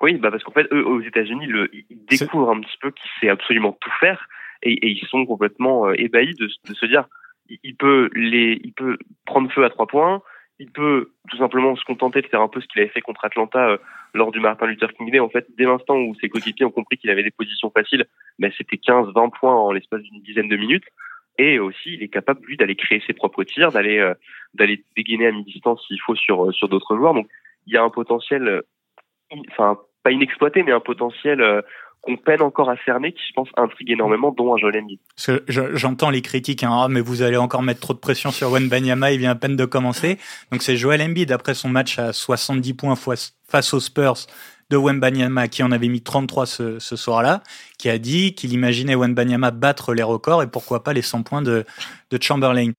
Oui, 0.00 0.14
bah 0.14 0.30
parce 0.30 0.42
qu'en 0.42 0.52
fait, 0.52 0.66
eux, 0.72 0.84
aux 0.84 1.00
États-Unis, 1.00 1.46
ils 1.72 2.04
découvrent 2.06 2.50
un 2.50 2.60
petit 2.60 2.76
peu 2.80 2.90
qu'il 2.90 3.10
sait 3.20 3.28
absolument 3.28 3.76
tout 3.80 3.92
faire 4.00 4.26
et, 4.62 4.72
et 4.72 4.88
ils 4.88 5.06
sont 5.08 5.24
complètement 5.26 5.88
euh, 5.88 5.94
ébahis 6.00 6.34
de, 6.34 6.46
de, 6.46 6.74
se 6.74 6.86
dire 6.86 7.06
il 7.62 7.76
peut 7.76 8.10
les, 8.14 8.60
il 8.64 8.72
peut 8.72 8.98
prendre 9.26 9.50
feu 9.52 9.64
à 9.64 9.70
trois 9.70 9.86
points, 9.86 10.22
il 10.58 10.70
peut 10.70 11.10
tout 11.28 11.36
simplement 11.36 11.76
se 11.76 11.84
contenter 11.84 12.22
de 12.22 12.26
faire 12.26 12.40
un 12.40 12.48
peu 12.48 12.60
ce 12.60 12.66
qu'il 12.66 12.80
avait 12.80 12.90
fait 12.90 13.00
contre 13.00 13.24
Atlanta 13.24 13.68
euh, 13.68 13.76
lors 14.14 14.32
du 14.32 14.40
Martin 14.40 14.66
Luther 14.66 14.92
King 14.94 15.10
Day. 15.10 15.20
En 15.20 15.28
fait, 15.28 15.46
dès 15.56 15.64
l'instant 15.64 15.96
où 15.96 16.14
ses 16.20 16.28
coéquipiers 16.28 16.64
ont 16.64 16.70
compris 16.70 16.96
qu'il 16.96 17.10
avait 17.10 17.22
des 17.22 17.30
positions 17.30 17.70
faciles, 17.70 18.06
bah, 18.38 18.48
c'était 18.56 18.76
15-20 18.76 19.30
points 19.38 19.54
en 19.54 19.72
l'espace 19.72 20.02
d'une 20.02 20.22
dizaine 20.22 20.48
de 20.48 20.56
minutes 20.56 20.84
et 21.38 21.58
aussi 21.58 21.94
il 21.94 22.02
est 22.02 22.08
capable 22.08 22.44
lui 22.46 22.56
d'aller 22.56 22.76
créer 22.76 23.02
ses 23.06 23.12
propres 23.12 23.44
tirs, 23.44 23.72
d'aller 23.72 23.98
euh, 23.98 24.14
d'aller 24.54 24.84
dégainer 24.96 25.28
à 25.28 25.32
mi-distance 25.32 25.84
s'il 25.86 26.00
faut 26.00 26.14
sur 26.14 26.46
euh, 26.46 26.52
sur 26.52 26.68
d'autres 26.68 26.96
joueurs. 26.96 27.14
Donc 27.14 27.28
il 27.66 27.74
y 27.74 27.76
a 27.76 27.82
un 27.82 27.90
potentiel, 27.90 28.46
euh, 28.46 28.60
enfin 29.50 29.78
pas 30.02 30.10
inexploité, 30.10 30.62
mais 30.62 30.72
un 30.72 30.80
potentiel 30.80 31.62
qu'on 32.02 32.18
peine 32.18 32.42
encore 32.42 32.68
à 32.68 32.76
cerner, 32.84 33.12
qui 33.12 33.22
je 33.26 33.32
pense 33.32 33.48
intrigue 33.56 33.90
énormément, 33.90 34.32
dont 34.32 34.52
un 34.52 34.58
Joel 34.58 34.76
Embiid. 34.76 35.00
J'entends 35.48 36.10
les 36.10 36.20
critiques, 36.20 36.62
hein, 36.62 36.70
ah, 36.72 36.88
mais 36.90 37.00
vous 37.00 37.22
allez 37.22 37.38
encore 37.38 37.62
mettre 37.62 37.80
trop 37.80 37.94
de 37.94 37.98
pression 37.98 38.30
sur 38.30 38.50
Wen 38.52 38.68
Banyama, 38.68 39.12
il 39.12 39.18
vient 39.18 39.30
à 39.30 39.34
peine 39.34 39.56
de 39.56 39.64
commencer. 39.64 40.18
Donc 40.52 40.60
c'est 40.62 40.76
Joel 40.76 41.00
Embiid 41.00 41.32
après 41.32 41.54
son 41.54 41.70
match 41.70 41.98
à 41.98 42.12
70 42.12 42.74
points 42.74 42.96
face 42.96 43.72
aux 43.72 43.80
Spurs 43.80 44.26
de 44.70 44.76
Wembanyama, 44.76 45.48
qui 45.48 45.62
en 45.62 45.72
avait 45.72 45.88
mis 45.88 46.02
33 46.02 46.46
ce, 46.46 46.78
ce 46.78 46.96
soir-là, 46.96 47.42
qui 47.78 47.88
a 47.88 47.98
dit 47.98 48.34
qu'il 48.34 48.52
imaginait 48.52 48.94
Wembanyama 48.94 49.50
battre 49.50 49.94
les 49.94 50.02
records 50.02 50.42
et 50.42 50.46
pourquoi 50.46 50.82
pas 50.82 50.92
les 50.92 51.02
100 51.02 51.22
points 51.22 51.42
de, 51.42 51.64
de 52.10 52.22
Chamberlain. 52.22 52.72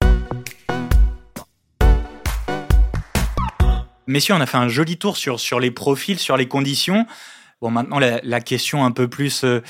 Messieurs, 4.07 4.35
on 4.35 4.41
a 4.41 4.45
fait 4.45 4.57
un 4.57 4.67
joli 4.67 4.97
tour 4.97 5.17
sur, 5.17 5.39
sur 5.39 5.59
les 5.59 5.71
profils, 5.71 6.19
sur 6.19 6.37
les 6.37 6.47
conditions. 6.47 7.07
Bon, 7.61 7.71
maintenant, 7.71 7.99
la, 7.99 8.41
question 8.41 8.85
un 8.85 8.91
peu 8.91 9.07
plus. 9.07 9.43
Euh, 9.43 9.61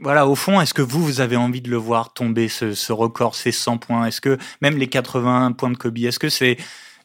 voilà, 0.00 0.28
au 0.28 0.34
fond, 0.34 0.60
est-ce 0.60 0.74
que 0.74 0.82
vous, 0.82 1.02
vous 1.02 1.20
avez 1.20 1.36
envie 1.36 1.60
de 1.60 1.70
le 1.70 1.76
voir 1.76 2.12
tomber, 2.12 2.48
ce, 2.48 2.92
record, 2.92 3.34
ces 3.34 3.50
100 3.50 3.78
points? 3.78 4.06
Est-ce 4.06 4.20
que 4.20 4.38
même 4.60 4.76
les 4.76 4.86
81 4.86 5.52
points 5.52 5.70
de 5.70 5.76
Kobe, 5.76 5.98
est-ce 5.98 6.18
que 6.18 6.28
c'est. 6.28 6.56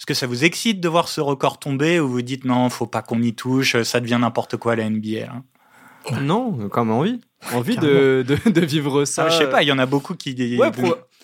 Est-ce 0.07 0.13
que 0.13 0.19
ça 0.21 0.27
vous 0.27 0.45
excite 0.45 0.79
de 0.79 0.87
voir 0.87 1.09
ce 1.09 1.19
record 1.19 1.59
tomber 1.59 1.99
ou 1.99 2.07
vous 2.07 2.21
dites 2.21 2.45
non, 2.45 2.69
faut 2.69 2.85
pas 2.85 3.01
qu'on 3.01 3.21
y 3.21 3.33
touche, 3.33 3.81
ça 3.83 3.99
devient 3.99 4.19
n'importe 4.21 4.55
quoi 4.55 4.77
la 4.77 4.89
NBA 4.89 5.25
hein? 5.29 5.43
Non, 6.21 6.69
comme 6.69 6.91
envie. 6.91 7.19
Envie 7.53 7.75
de, 7.75 8.23
de, 8.25 8.61
vivre 8.61 9.03
ça. 9.03 9.25
Ah, 9.25 9.29
je 9.29 9.37
sais 9.37 9.49
pas, 9.49 9.63
il 9.63 9.67
y 9.67 9.71
en 9.73 9.79
a 9.79 9.85
beaucoup 9.85 10.15
qui. 10.15 10.57
Ouais, 10.57 10.71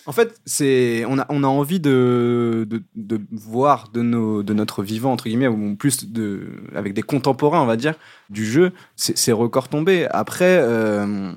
en 0.06 0.12
fait, 0.12 0.36
c'est 0.46 1.06
on 1.08 1.18
a, 1.18 1.26
on 1.30 1.46
a 1.46 1.48
envie 1.48 1.80
de, 1.80 2.68
de, 2.70 2.84
de, 2.96 3.22
voir 3.32 3.88
de, 3.94 4.02
nos, 4.02 4.44
de 4.44 4.54
notre 4.54 4.84
vivant, 4.84 5.14
entre 5.14 5.30
guillemets, 5.30 5.48
ou 5.48 5.78
plus 5.78 6.12
de, 6.12 6.50
avec 6.76 6.94
des 6.94 7.04
contemporains, 7.04 7.62
on 7.62 7.66
va 7.66 7.78
dire, 7.78 7.94
du 8.30 8.46
jeu, 8.46 8.74
ces 8.98 9.32
records 9.32 9.70
tombés. 9.70 10.08
Après, 10.12 10.58
euh, 10.60 11.32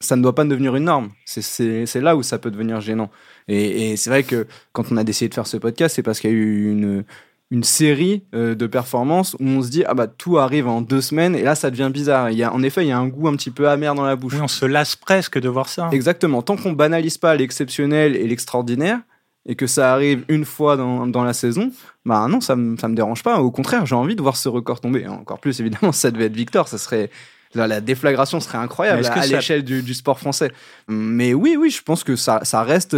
ça 0.00 0.16
ne 0.16 0.22
doit 0.22 0.34
pas 0.34 0.44
devenir 0.44 0.74
une 0.76 0.84
norme. 0.84 1.10
C'est 1.26 2.00
là 2.00 2.16
où 2.16 2.22
ça 2.22 2.38
peut 2.38 2.50
devenir 2.50 2.80
gênant. 2.80 3.10
Et, 3.48 3.92
et 3.92 3.96
c'est 3.96 4.10
vrai 4.10 4.22
que 4.22 4.46
quand 4.72 4.90
on 4.90 4.96
a 4.96 5.04
décidé 5.04 5.28
de 5.28 5.34
faire 5.34 5.46
ce 5.46 5.58
podcast, 5.58 5.96
c'est 5.96 6.02
parce 6.02 6.20
qu'il 6.20 6.30
y 6.30 6.32
a 6.32 6.36
eu 6.36 6.70
une, 6.70 7.04
une 7.50 7.64
série 7.64 8.22
euh, 8.34 8.54
de 8.54 8.66
performances 8.66 9.34
où 9.34 9.44
on 9.44 9.62
se 9.62 9.70
dit 9.70 9.84
ah 9.86 9.94
bah 9.94 10.06
tout 10.06 10.38
arrive 10.38 10.68
en 10.68 10.80
deux 10.80 11.00
semaines 11.00 11.34
et 11.34 11.42
là 11.42 11.54
ça 11.54 11.70
devient 11.70 11.90
bizarre. 11.92 12.30
Il 12.30 12.38
y 12.38 12.42
a, 12.42 12.52
en 12.52 12.62
effet, 12.62 12.84
il 12.84 12.88
y 12.88 12.92
a 12.92 12.98
un 12.98 13.08
goût 13.08 13.28
un 13.28 13.36
petit 13.36 13.50
peu 13.50 13.68
amer 13.68 13.94
dans 13.94 14.04
la 14.04 14.16
bouche. 14.16 14.34
Oui, 14.34 14.40
on 14.40 14.48
se 14.48 14.64
lasse 14.64 14.96
presque 14.96 15.38
de 15.38 15.48
voir 15.48 15.68
ça. 15.68 15.88
Exactement. 15.92 16.42
Tant 16.42 16.56
qu'on 16.56 16.72
banalise 16.72 17.18
pas 17.18 17.34
l'exceptionnel 17.34 18.16
et 18.16 18.26
l'extraordinaire 18.26 19.00
et 19.46 19.54
que 19.54 19.66
ça 19.66 19.92
arrive 19.92 20.24
une 20.28 20.44
fois 20.44 20.76
dans, 20.76 21.06
dans 21.06 21.24
la 21.24 21.32
saison, 21.32 21.72
bah 22.04 22.26
non, 22.28 22.40
ça 22.40 22.56
me 22.56 22.76
ça 22.76 22.88
me 22.88 22.94
dérange 22.94 23.22
pas. 23.22 23.40
Au 23.40 23.50
contraire, 23.50 23.84
j'ai 23.84 23.96
envie 23.96 24.16
de 24.16 24.22
voir 24.22 24.36
ce 24.36 24.48
record 24.48 24.80
tomber. 24.80 25.06
encore 25.08 25.40
plus 25.40 25.60
évidemment, 25.60 25.92
ça 25.92 26.10
devait 26.10 26.26
être 26.26 26.36
Victor, 26.36 26.68
ça 26.68 26.78
serait 26.78 27.10
la, 27.54 27.80
déflagration 27.80 28.40
serait 28.40 28.58
incroyable 28.58 29.04
à, 29.06 29.26
l'échelle 29.26 29.64
du, 29.64 29.82
du, 29.82 29.94
sport 29.94 30.18
français. 30.18 30.52
Mais 30.88 31.34
oui, 31.34 31.56
oui, 31.58 31.70
je 31.70 31.82
pense 31.82 32.04
que 32.04 32.16
ça, 32.16 32.40
ça 32.44 32.62
reste. 32.62 32.96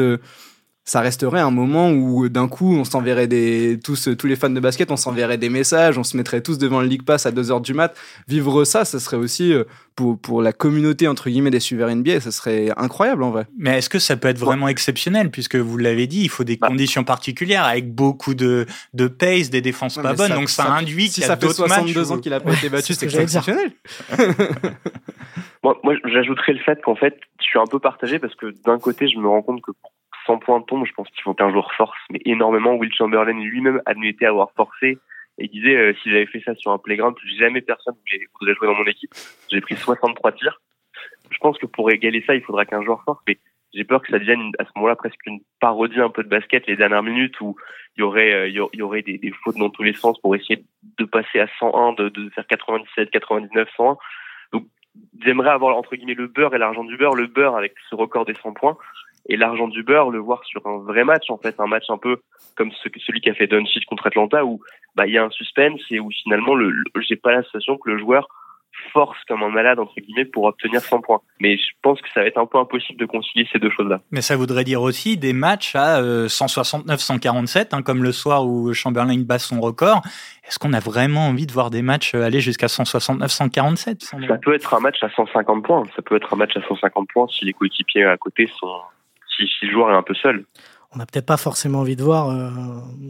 Euh, 0.82 0.84
ça 0.84 1.00
resterait 1.00 1.40
un 1.40 1.50
moment 1.50 1.90
où 1.90 2.28
d'un 2.28 2.48
coup 2.48 2.74
on 2.74 2.84
s'enverrait 2.84 3.28
des 3.28 3.78
tous 3.82 4.08
tous 4.16 4.26
les 4.26 4.36
fans 4.36 4.50
de 4.50 4.60
basket 4.60 4.90
on 4.90 4.96
s'enverrait 4.96 5.38
des 5.38 5.48
messages 5.48 5.96
on 5.96 6.02
se 6.02 6.16
mettrait 6.16 6.40
tous 6.40 6.58
devant 6.58 6.80
le 6.80 6.88
League 6.88 7.04
Pass 7.04 7.26
à 7.26 7.30
2h 7.30 7.62
du 7.62 7.72
mat. 7.74 7.96
Vivre 8.28 8.64
ça 8.64 8.84
ça 8.84 8.98
serait 8.98 9.16
aussi 9.16 9.52
euh, 9.52 9.64
pour 9.94 10.18
pour 10.20 10.42
la 10.42 10.52
communauté 10.52 11.06
entre 11.08 11.30
guillemets 11.30 11.50
des 11.50 11.60
suiveurs 11.60 11.94
NBA 11.94 12.20
ça 12.20 12.30
serait 12.30 12.70
incroyable 12.76 13.22
en 13.22 13.30
vrai. 13.30 13.46
Mais 13.58 13.78
est-ce 13.78 13.88
que 13.88 13.98
ça 13.98 14.16
peut 14.16 14.28
être 14.28 14.38
vraiment 14.38 14.68
exceptionnel 14.68 15.30
puisque 15.30 15.56
vous 15.56 15.78
l'avez 15.78 16.06
dit 16.06 16.22
il 16.22 16.28
faut 16.28 16.44
des 16.44 16.56
bah. 16.56 16.68
conditions 16.68 17.04
particulières 17.04 17.64
avec 17.64 17.94
beaucoup 17.94 18.34
de 18.34 18.66
de 18.92 19.06
pace 19.06 19.50
des 19.50 19.60
défenses 19.60 19.96
pas 19.96 20.14
bonnes 20.14 20.32
donc 20.32 20.50
ça, 20.50 20.72
induit 20.72 21.08
qu'il 21.08 21.22
y 21.22 21.26
a 21.26 21.36
d'autres 21.36 21.68
matchs 21.68 21.86
si 21.86 21.94
ça 21.94 22.02
fait 22.02 22.06
62 22.06 22.12
ans 22.12 22.18
qu'il 22.18 22.32
a 22.32 22.40
pas 22.40 22.52
été 22.52 22.68
battu 22.70 22.94
c'est 22.94 23.06
exceptionnel. 23.06 23.72
Moi, 25.64 25.78
moi 25.84 25.94
j'ajouterais 26.12 26.54
le 26.54 26.58
fait 26.58 26.82
qu'en 26.82 26.96
fait 26.96 27.14
je 27.38 27.44
suis 27.44 27.58
un 27.58 27.66
peu 27.70 27.78
partagé 27.78 28.18
parce 28.18 28.34
que 28.34 28.52
d'un 28.64 28.80
côté 28.80 29.08
je 29.08 29.16
me 29.16 29.28
rends 29.28 29.42
compte 29.42 29.62
que 29.62 29.70
100 30.26 30.38
points 30.38 30.60
de 30.60 30.64
tombe, 30.64 30.86
je 30.86 30.92
pense 30.92 31.08
qu'il 31.10 31.22
faut 31.22 31.34
qu'un 31.34 31.50
joueur 31.50 31.72
force, 31.74 31.98
mais 32.10 32.20
énormément. 32.24 32.74
Will 32.74 32.92
Chamberlain 32.92 33.38
lui-même 33.38 33.80
admettait 33.86 34.26
avoir 34.26 34.52
forcé 34.52 34.98
et 35.38 35.48
disait 35.48 35.76
euh, 35.76 35.94
si 36.02 36.10
j'avais 36.10 36.26
fait 36.26 36.42
ça 36.44 36.54
sur 36.54 36.72
un 36.72 36.78
playground, 36.78 37.16
jamais 37.38 37.60
personne 37.60 37.94
voudrait 38.40 38.54
jouer 38.54 38.66
dans 38.66 38.74
mon 38.74 38.84
équipe. 38.84 39.10
J'ai 39.50 39.60
pris 39.60 39.76
63 39.76 40.32
tirs. 40.32 40.60
Je 41.30 41.38
pense 41.38 41.58
que 41.58 41.66
pour 41.66 41.90
égaler 41.90 42.22
ça, 42.26 42.34
il 42.34 42.42
faudra 42.42 42.64
qu'un 42.66 42.82
joueur 42.82 43.02
force, 43.04 43.20
mais 43.26 43.38
j'ai 43.72 43.84
peur 43.84 44.02
que 44.02 44.10
ça 44.10 44.18
devienne 44.18 44.52
à 44.58 44.64
ce 44.64 44.70
moment-là 44.76 44.96
presque 44.96 45.24
une 45.26 45.40
parodie 45.60 46.00
un 46.00 46.10
peu 46.10 46.22
de 46.22 46.28
basket 46.28 46.66
les 46.66 46.76
dernières 46.76 47.02
minutes 47.02 47.40
où 47.40 47.56
il 47.96 48.00
y 48.00 48.02
aurait 48.02 48.32
euh, 48.32 48.48
y 48.48 48.82
aurait 48.82 49.02
des, 49.02 49.32
fautes 49.42 49.56
dans 49.56 49.70
tous 49.70 49.82
les 49.82 49.94
sens 49.94 50.20
pour 50.20 50.36
essayer 50.36 50.62
de 50.98 51.04
passer 51.04 51.40
à 51.40 51.48
101, 51.58 51.94
de, 51.94 52.08
de 52.10 52.30
faire 52.30 52.46
97, 52.46 53.10
99, 53.10 53.68
101. 53.76 53.96
Donc 54.52 54.66
j'aimerais 55.24 55.50
avoir 55.50 55.76
entre 55.76 55.96
guillemets 55.96 56.14
le 56.14 56.26
beurre 56.26 56.54
et 56.54 56.58
l'argent 56.58 56.84
du 56.84 56.96
beurre, 56.98 57.14
le 57.14 57.26
beurre 57.26 57.56
avec 57.56 57.74
ce 57.88 57.94
record 57.94 58.26
des 58.26 58.34
100 58.34 58.52
points 58.52 58.76
et 59.28 59.36
l'argent 59.36 59.68
du 59.68 59.82
beurre, 59.82 60.10
le 60.10 60.18
voir 60.18 60.44
sur 60.44 60.66
un 60.66 60.78
vrai 60.78 61.04
match, 61.04 61.30
en 61.30 61.38
fait, 61.38 61.54
un 61.58 61.66
match 61.66 61.84
un 61.88 61.98
peu 61.98 62.20
comme 62.56 62.72
ce, 62.72 62.88
celui 63.06 63.20
qu'a 63.20 63.34
fait 63.34 63.46
Doncic 63.46 63.84
contre 63.86 64.06
Atlanta, 64.06 64.44
où 64.44 64.60
bah 64.94 65.06
il 65.06 65.14
y 65.14 65.18
a 65.18 65.24
un 65.24 65.30
suspense 65.30 65.80
et 65.90 66.00
où 66.00 66.10
finalement, 66.10 66.54
le, 66.54 66.72
j'ai 67.00 67.16
pas 67.16 67.32
la 67.32 67.42
sensation 67.44 67.78
que 67.78 67.90
le 67.90 67.98
joueur 67.98 68.28
force 68.92 69.18
comme 69.28 69.42
un 69.42 69.48
malade 69.48 69.78
entre 69.78 69.94
guillemets 70.00 70.24
pour 70.24 70.44
obtenir 70.44 70.80
100 70.80 71.02
points. 71.02 71.20
Mais 71.40 71.56
je 71.56 71.72
pense 71.82 72.00
que 72.00 72.08
ça 72.12 72.20
va 72.20 72.26
être 72.26 72.38
un 72.38 72.46
peu 72.46 72.58
impossible 72.58 72.98
de 72.98 73.06
concilier 73.06 73.46
ces 73.52 73.58
deux 73.58 73.70
choses-là. 73.70 74.00
Mais 74.10 74.22
ça 74.22 74.36
voudrait 74.36 74.64
dire 74.64 74.82
aussi 74.82 75.16
des 75.16 75.32
matchs 75.32 75.76
à 75.76 76.00
169-147, 76.02 77.58
euh, 77.58 77.64
hein, 77.72 77.82
comme 77.82 78.02
le 78.02 78.12
soir 78.12 78.46
où 78.46 78.72
Chamberlain 78.72 79.18
bat 79.18 79.38
son 79.38 79.60
record. 79.60 80.02
Est-ce 80.48 80.58
qu'on 80.58 80.72
a 80.72 80.80
vraiment 80.80 81.28
envie 81.28 81.46
de 81.46 81.52
voir 81.52 81.70
des 81.70 81.82
matchs 81.82 82.14
aller 82.14 82.40
jusqu'à 82.40 82.66
169-147 82.66 84.26
Ça 84.26 84.38
peut 84.38 84.54
être 84.54 84.74
un 84.74 84.80
match 84.80 85.02
à 85.02 85.10
150 85.10 85.64
points. 85.64 85.84
Ça 85.94 86.02
peut 86.02 86.16
être 86.16 86.32
un 86.32 86.36
match 86.36 86.56
à 86.56 86.62
150 86.66 87.08
points 87.12 87.26
si 87.28 87.44
les 87.44 87.52
coéquipiers 87.52 88.04
à 88.04 88.16
côté 88.16 88.48
sont 88.58 88.80
si, 89.36 89.46
le 89.62 89.70
joueur 89.70 89.90
est 89.90 89.96
un 89.96 90.02
peu 90.02 90.14
seul. 90.14 90.44
On 90.94 90.98
n'a 90.98 91.06
peut-être 91.06 91.24
pas 91.24 91.38
forcément 91.38 91.80
envie 91.80 91.96
de 91.96 92.02
voir 92.02 92.28
euh, 92.28 92.50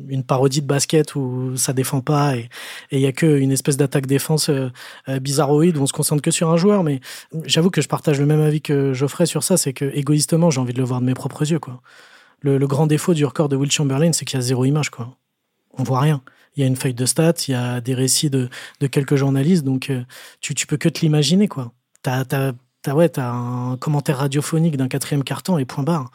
une 0.08 0.22
parodie 0.22 0.62
de 0.62 0.66
basket 0.66 1.16
où 1.16 1.56
ça 1.56 1.72
défend 1.72 2.00
pas 2.00 2.36
et 2.36 2.48
il 2.92 3.00
y 3.00 3.06
a 3.06 3.12
que 3.12 3.26
une 3.26 3.50
espèce 3.50 3.76
d'attaque 3.76 4.06
défense 4.06 4.50
euh, 4.50 4.70
euh, 5.08 5.18
bizarroïde 5.18 5.76
où 5.76 5.82
on 5.82 5.86
se 5.86 5.92
concentre 5.92 6.22
que 6.22 6.30
sur 6.30 6.48
un 6.50 6.56
joueur. 6.56 6.84
Mais 6.84 7.00
j'avoue 7.44 7.70
que 7.70 7.80
je 7.80 7.88
partage 7.88 8.20
le 8.20 8.26
même 8.26 8.40
avis 8.40 8.62
que 8.62 8.92
Geoffrey 8.92 9.26
sur 9.26 9.42
ça, 9.42 9.56
c'est 9.56 9.72
que 9.72 9.84
égoïstement 9.96 10.50
j'ai 10.50 10.60
envie 10.60 10.72
de 10.72 10.78
le 10.78 10.84
voir 10.84 11.00
de 11.00 11.06
mes 11.06 11.14
propres 11.14 11.50
yeux. 11.50 11.58
Quoi. 11.58 11.80
Le, 12.40 12.58
grand 12.66 12.86
défaut 12.86 13.14
du 13.14 13.24
record 13.24 13.48
de 13.48 13.56
Will 13.56 13.70
Chamberlain, 13.70 14.12
c'est 14.12 14.24
qu'il 14.24 14.38
y 14.38 14.42
a 14.42 14.42
zéro 14.42 14.64
image. 14.64 14.90
Quoi. 14.90 15.16
On 15.76 15.82
voit 15.82 16.00
rien. 16.00 16.22
Il 16.54 16.60
y 16.60 16.64
a 16.64 16.66
une 16.68 16.76
feuille 16.76 16.94
de 16.94 17.06
stats, 17.06 17.34
il 17.48 17.52
y 17.52 17.54
a 17.54 17.80
des 17.80 17.94
récits 17.94 18.30
de, 18.30 18.48
de 18.80 18.86
quelques 18.86 19.16
journalistes, 19.16 19.64
donc 19.64 19.90
tu, 20.40 20.54
tu 20.54 20.66
peux 20.66 20.76
que 20.76 20.88
te 20.88 21.00
l'imaginer. 21.00 21.48
quoi. 21.48 21.72
T'as, 22.82 22.94
ouais, 22.94 23.18
as 23.18 23.30
un 23.30 23.76
commentaire 23.76 24.18
radiophonique 24.18 24.76
d'un 24.76 24.88
quatrième 24.88 25.24
carton 25.24 25.58
et 25.58 25.64
point 25.64 25.84
barre. 25.84 26.10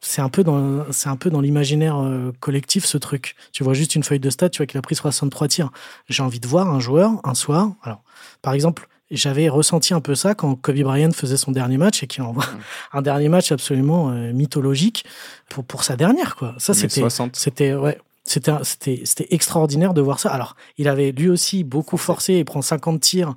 C'est 0.00 0.20
un 0.20 0.28
peu 0.28 0.44
dans, 0.44 0.84
c'est 0.92 1.08
un 1.08 1.16
peu 1.16 1.28
dans 1.28 1.40
l'imaginaire 1.40 1.98
euh, 1.98 2.32
collectif 2.38 2.84
ce 2.84 2.98
truc. 2.98 3.34
Tu 3.52 3.64
vois 3.64 3.74
juste 3.74 3.96
une 3.96 4.04
feuille 4.04 4.20
de 4.20 4.30
stats, 4.30 4.48
tu 4.48 4.58
vois 4.58 4.66
qu'il 4.66 4.78
a 4.78 4.82
pris 4.82 4.94
63 4.94 5.48
tirs. 5.48 5.70
J'ai 6.08 6.22
envie 6.22 6.38
de 6.38 6.46
voir 6.46 6.68
un 6.68 6.78
joueur 6.78 7.12
un 7.24 7.34
soir. 7.34 7.72
Alors, 7.82 8.02
par 8.40 8.52
exemple, 8.52 8.88
j'avais 9.10 9.48
ressenti 9.48 9.94
un 9.94 10.00
peu 10.00 10.14
ça 10.14 10.34
quand 10.34 10.54
Kobe 10.54 10.80
Bryant 10.82 11.10
faisait 11.10 11.36
son 11.36 11.50
dernier 11.50 11.78
match 11.78 12.02
et 12.02 12.06
qu'il 12.06 12.22
envoie 12.22 12.44
mm. 12.44 12.58
un 12.92 13.02
dernier 13.02 13.28
match 13.28 13.50
absolument 13.50 14.10
euh, 14.10 14.32
mythologique 14.32 15.04
pour, 15.48 15.64
pour 15.64 15.82
sa 15.82 15.96
dernière 15.96 16.36
quoi. 16.36 16.54
Ça 16.58 16.74
c'était 16.74 17.02
c'était 17.32 17.74
ouais, 17.74 17.98
c'était 18.24 18.52
c'était 18.62 19.02
c'était 19.04 19.26
extraordinaire 19.30 19.94
de 19.94 20.00
voir 20.00 20.20
ça. 20.20 20.30
Alors, 20.30 20.56
il 20.76 20.88
avait 20.88 21.10
lui 21.10 21.28
aussi 21.28 21.64
beaucoup 21.64 21.96
forcé 21.96 22.34
et 22.34 22.44
prend 22.44 22.62
50 22.62 23.00
tirs 23.00 23.34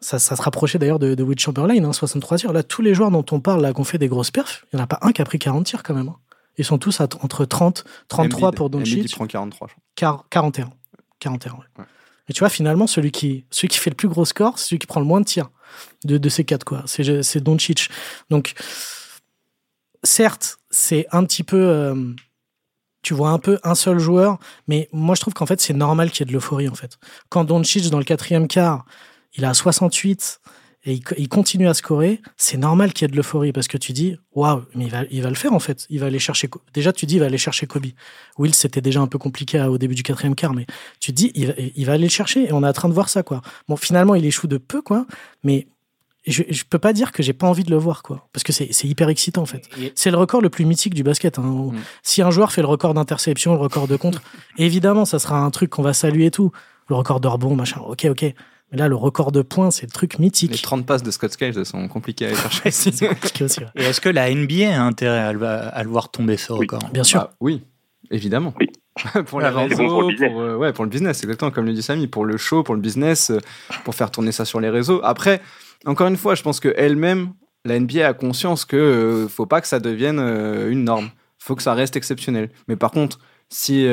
ça, 0.00 0.18
ça 0.18 0.36
se 0.36 0.42
rapprochait 0.42 0.78
d'ailleurs 0.78 0.98
de, 0.98 1.14
de 1.14 1.22
Will 1.22 1.38
Chamberlain, 1.38 1.84
hein, 1.84 1.92
63 1.92 2.38
tirs. 2.38 2.52
Là, 2.52 2.62
tous 2.62 2.82
les 2.82 2.94
joueurs 2.94 3.10
dont 3.10 3.24
on 3.30 3.40
parle, 3.40 3.62
là, 3.62 3.72
qui 3.72 3.80
ont 3.80 3.84
fait 3.84 3.98
des 3.98 4.08
grosses 4.08 4.30
perfs, 4.30 4.64
il 4.72 4.76
n'y 4.76 4.80
en 4.80 4.84
a 4.84 4.86
pas 4.86 4.98
un 5.02 5.12
qui 5.12 5.20
a 5.20 5.24
pris 5.24 5.38
40 5.38 5.66
tirs 5.66 5.82
quand 5.82 5.94
même. 5.94 6.08
Hein. 6.08 6.16
Ils 6.58 6.64
sont 6.64 6.78
tous 6.78 7.00
à, 7.00 7.04
entre 7.22 7.44
30, 7.44 7.84
33 8.08 8.52
pour 8.52 8.70
Doncic. 8.70 9.04
il 9.04 9.14
prend 9.14 9.26
43, 9.26 9.68
je 9.68 9.74
crois. 9.74 10.24
41. 10.30 10.70
41, 11.18 11.52
ouais. 11.52 11.84
Et 12.28 12.32
tu 12.32 12.40
vois, 12.40 12.48
finalement, 12.48 12.86
celui 12.86 13.10
qui, 13.10 13.44
celui 13.50 13.68
qui 13.68 13.78
fait 13.78 13.90
le 13.90 13.96
plus 13.96 14.08
gros 14.08 14.24
score, 14.24 14.58
c'est 14.58 14.68
celui 14.68 14.78
qui 14.78 14.86
prend 14.86 15.00
le 15.00 15.06
moins 15.06 15.20
de 15.20 15.26
tirs 15.26 15.50
de, 16.04 16.16
de 16.16 16.28
ces 16.28 16.44
quatre, 16.44 16.64
quoi. 16.64 16.82
C'est, 16.86 17.22
c'est 17.22 17.40
Doncic. 17.40 17.88
Donc, 18.30 18.54
certes, 20.04 20.58
c'est 20.70 21.06
un 21.12 21.24
petit 21.24 21.42
peu, 21.42 21.56
euh, 21.56 22.12
tu 23.02 23.14
vois 23.14 23.30
un 23.30 23.38
peu 23.38 23.58
un 23.64 23.74
seul 23.74 23.98
joueur, 23.98 24.38
mais 24.68 24.88
moi, 24.92 25.14
je 25.14 25.20
trouve 25.20 25.34
qu'en 25.34 25.46
fait, 25.46 25.60
c'est 25.60 25.74
normal 25.74 26.10
qu'il 26.10 26.20
y 26.20 26.22
ait 26.22 26.30
de 26.30 26.32
l'euphorie, 26.32 26.68
en 26.68 26.74
fait. 26.74 26.98
Quand 27.30 27.44
Doncic, 27.44 27.90
dans 27.90 27.98
le 27.98 28.04
quatrième 28.04 28.48
quart, 28.48 28.84
il 29.36 29.44
a 29.44 29.54
68 29.54 30.40
et 30.84 30.98
il, 31.18 31.28
continue 31.28 31.68
à 31.68 31.74
scorer, 31.74 32.22
c'est 32.38 32.56
normal 32.56 32.94
qu'il 32.94 33.04
y 33.04 33.08
ait 33.08 33.12
de 33.12 33.16
l'euphorie 33.16 33.52
parce 33.52 33.68
que 33.68 33.76
tu 33.76 33.92
dis 33.92 34.16
waouh, 34.32 34.62
mais 34.74 34.86
il 34.86 34.90
va, 34.90 35.02
il 35.10 35.22
va 35.22 35.28
le 35.28 35.34
faire 35.34 35.52
en 35.52 35.58
fait. 35.58 35.86
Il 35.90 36.00
va 36.00 36.06
aller 36.06 36.18
chercher. 36.18 36.48
Déjà, 36.72 36.90
tu 36.90 37.04
dis 37.04 37.16
il 37.16 37.18
va 37.20 37.26
aller 37.26 37.36
chercher 37.36 37.66
Kobe. 37.66 37.88
Will, 38.38 38.54
c'était 38.54 38.80
déjà 38.80 39.00
un 39.00 39.06
peu 39.06 39.18
compliqué 39.18 39.60
au 39.60 39.76
début 39.76 39.94
du 39.94 40.02
quatrième 40.02 40.34
quart, 40.34 40.54
mais 40.54 40.66
tu 40.98 41.12
dis 41.12 41.32
il 41.34 41.48
va, 41.48 41.52
il 41.58 41.84
va 41.84 41.92
aller 41.92 42.04
le 42.04 42.10
chercher 42.10 42.48
et 42.48 42.52
on 42.52 42.62
est 42.62 42.66
en 42.66 42.72
train 42.72 42.88
de 42.88 42.94
voir 42.94 43.10
ça 43.10 43.22
quoi. 43.22 43.42
Bon, 43.68 43.76
finalement, 43.76 44.14
il 44.14 44.24
échoue 44.24 44.46
de 44.46 44.56
peu 44.56 44.80
quoi, 44.80 45.06
mais 45.44 45.66
je, 46.26 46.44
je 46.48 46.64
peux 46.64 46.78
pas 46.78 46.94
dire 46.94 47.12
que 47.12 47.22
j'ai 47.22 47.34
pas 47.34 47.46
envie 47.46 47.64
de 47.64 47.70
le 47.70 47.76
voir 47.76 48.02
quoi, 48.02 48.28
parce 48.32 48.42
que 48.42 48.52
c'est 48.52 48.84
hyper 48.84 49.10
excitant 49.10 49.42
en 49.42 49.46
fait. 49.46 49.68
C'est 49.94 50.10
le 50.10 50.16
record 50.16 50.40
le 50.40 50.48
plus 50.48 50.64
mythique 50.64 50.94
du 50.94 51.02
basket. 51.02 51.38
Hein. 51.38 51.42
Mm. 51.42 51.78
Si 52.02 52.22
un 52.22 52.30
joueur 52.30 52.52
fait 52.52 52.62
le 52.62 52.68
record 52.68 52.94
d'interception, 52.94 53.52
le 53.52 53.60
record 53.60 53.86
de 53.86 53.96
contre, 53.96 54.22
évidemment, 54.56 55.04
ça 55.04 55.18
sera 55.18 55.40
un 55.40 55.50
truc 55.50 55.68
qu'on 55.68 55.82
va 55.82 55.92
saluer 55.92 56.26
et 56.26 56.30
tout. 56.30 56.52
Le 56.88 56.96
record 56.96 57.20
de 57.20 57.28
rebond, 57.28 57.54
machin. 57.54 57.82
Ok, 57.86 58.06
ok. 58.10 58.34
Mais 58.72 58.78
là, 58.78 58.88
le 58.88 58.94
record 58.94 59.32
de 59.32 59.42
points, 59.42 59.70
c'est 59.70 59.86
le 59.86 59.90
truc 59.90 60.18
mythique. 60.18 60.52
Les 60.52 60.58
30 60.58 60.86
passes 60.86 61.02
de 61.02 61.10
Scott 61.10 61.32
Skiles 61.32 61.64
sont 61.64 61.88
compliquées 61.88 62.26
à 62.26 62.28
aller 62.28 62.36
chercher. 62.36 62.68
Et 63.74 63.82
est-ce 63.84 64.00
que 64.00 64.08
la 64.08 64.32
NBA 64.32 64.76
a 64.76 64.80
intérêt 64.80 65.18
à 65.18 65.32
le, 65.32 65.88
voir 65.88 66.10
tomber 66.10 66.36
ce 66.36 66.52
record? 66.52 66.80
Bien 66.92 67.02
sûr. 67.02 67.20
Bah, 67.20 67.32
oui, 67.40 67.62
évidemment. 68.10 68.54
Oui. 68.60 68.68
pour 69.26 69.40
la 69.40 69.50
vente, 69.50 69.74
pour, 69.76 70.10
euh, 70.40 70.56
ouais, 70.56 70.72
pour 70.72 70.84
le 70.84 70.90
business, 70.90 71.22
exactement 71.22 71.50
comme 71.50 71.64
le 71.64 71.72
dit 71.72 71.82
Samy, 71.82 72.06
pour 72.06 72.24
le 72.24 72.36
show, 72.36 72.62
pour 72.62 72.74
le 72.74 72.80
business, 72.80 73.30
euh, 73.30 73.38
pour 73.84 73.94
faire 73.94 74.10
tourner 74.10 74.32
ça 74.32 74.44
sur 74.44 74.60
les 74.60 74.68
réseaux. 74.68 75.00
Après, 75.04 75.40
encore 75.86 76.08
une 76.08 76.16
fois, 76.16 76.34
je 76.34 76.42
pense 76.42 76.60
que 76.60 76.74
elle-même, 76.76 77.32
la 77.64 77.78
NBA 77.78 78.06
a 78.06 78.12
conscience 78.12 78.64
que 78.64 78.76
ne 78.76 78.80
euh, 78.80 79.28
faut 79.28 79.46
pas 79.46 79.60
que 79.60 79.68
ça 79.68 79.80
devienne 79.80 80.18
une 80.70 80.84
norme. 80.84 81.10
Faut 81.38 81.54
que 81.54 81.62
ça 81.62 81.72
reste 81.74 81.96
exceptionnel. 81.96 82.50
Mais 82.68 82.76
par 82.76 82.90
contre, 82.90 83.18
si 83.48 83.86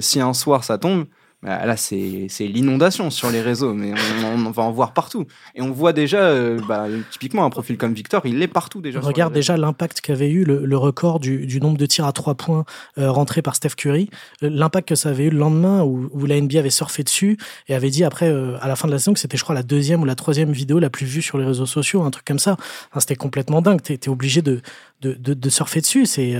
si 0.00 0.20
un 0.20 0.34
soir 0.34 0.64
ça 0.64 0.78
tombe, 0.78 1.06
là, 1.42 1.76
c'est 1.76 2.28
l'inondation 2.40 3.10
sur 3.10 3.30
les 3.30 3.40
réseaux, 3.40 3.72
mais 3.72 3.94
on, 4.24 4.50
va 4.50 4.62
en 4.62 4.70
voir 4.70 4.92
partout. 4.92 5.26
Et 5.54 5.62
on 5.62 5.70
voit 5.70 5.92
déjà, 5.92 6.18
euh, 6.18 6.60
bah, 6.68 6.86
typiquement, 7.10 7.44
un 7.44 7.50
profil 7.50 7.78
comme 7.78 7.94
Victor, 7.94 8.22
il 8.26 8.42
est 8.42 8.48
partout 8.48 8.80
déjà. 8.80 9.00
regarde 9.00 9.32
déjà 9.32 9.56
l'impact 9.56 10.00
qu'avait 10.00 10.30
eu 10.30 10.44
le, 10.44 10.76
record 10.76 11.20
du, 11.20 11.60
nombre 11.60 11.78
de 11.78 11.86
tirs 11.86 12.06
à 12.06 12.12
trois 12.12 12.34
points 12.34 12.64
euh, 12.98 13.10
rentrés 13.10 13.42
par 13.42 13.54
Steph 13.54 13.70
Curry, 13.76 14.10
euh, 14.42 14.50
l'impact 14.50 14.88
que 14.88 14.94
ça 14.94 15.10
avait 15.10 15.24
eu 15.24 15.30
le 15.30 15.38
lendemain 15.38 15.82
où, 15.82 16.10
où, 16.12 16.26
la 16.26 16.40
NBA 16.40 16.58
avait 16.58 16.70
surfé 16.70 17.02
dessus 17.02 17.38
et 17.68 17.74
avait 17.74 17.90
dit 17.90 18.04
après, 18.04 18.28
à 18.60 18.68
la 18.68 18.76
fin 18.76 18.86
de 18.86 18.92
la 18.92 18.98
saison, 18.98 19.14
que 19.14 19.20
c'était, 19.20 19.36
je 19.36 19.42
crois, 19.42 19.54
la 19.54 19.62
deuxième 19.62 20.02
ou 20.02 20.04
la 20.04 20.14
troisième 20.14 20.52
vidéo 20.52 20.78
la 20.78 20.90
plus 20.90 21.06
vue 21.06 21.22
sur 21.22 21.38
les 21.38 21.44
réseaux 21.44 21.66
sociaux, 21.66 22.02
un 22.02 22.10
truc 22.10 22.24
comme 22.24 22.38
ça. 22.38 22.56
c'était 22.98 23.16
complètement 23.16 23.62
dingue. 23.62 23.80
Étais 23.88 24.10
obligé 24.10 24.42
de, 24.42 24.60
de, 25.00 25.14
de, 25.14 25.50
surfer 25.50 25.80
dessus. 25.80 26.06
C'est. 26.06 26.36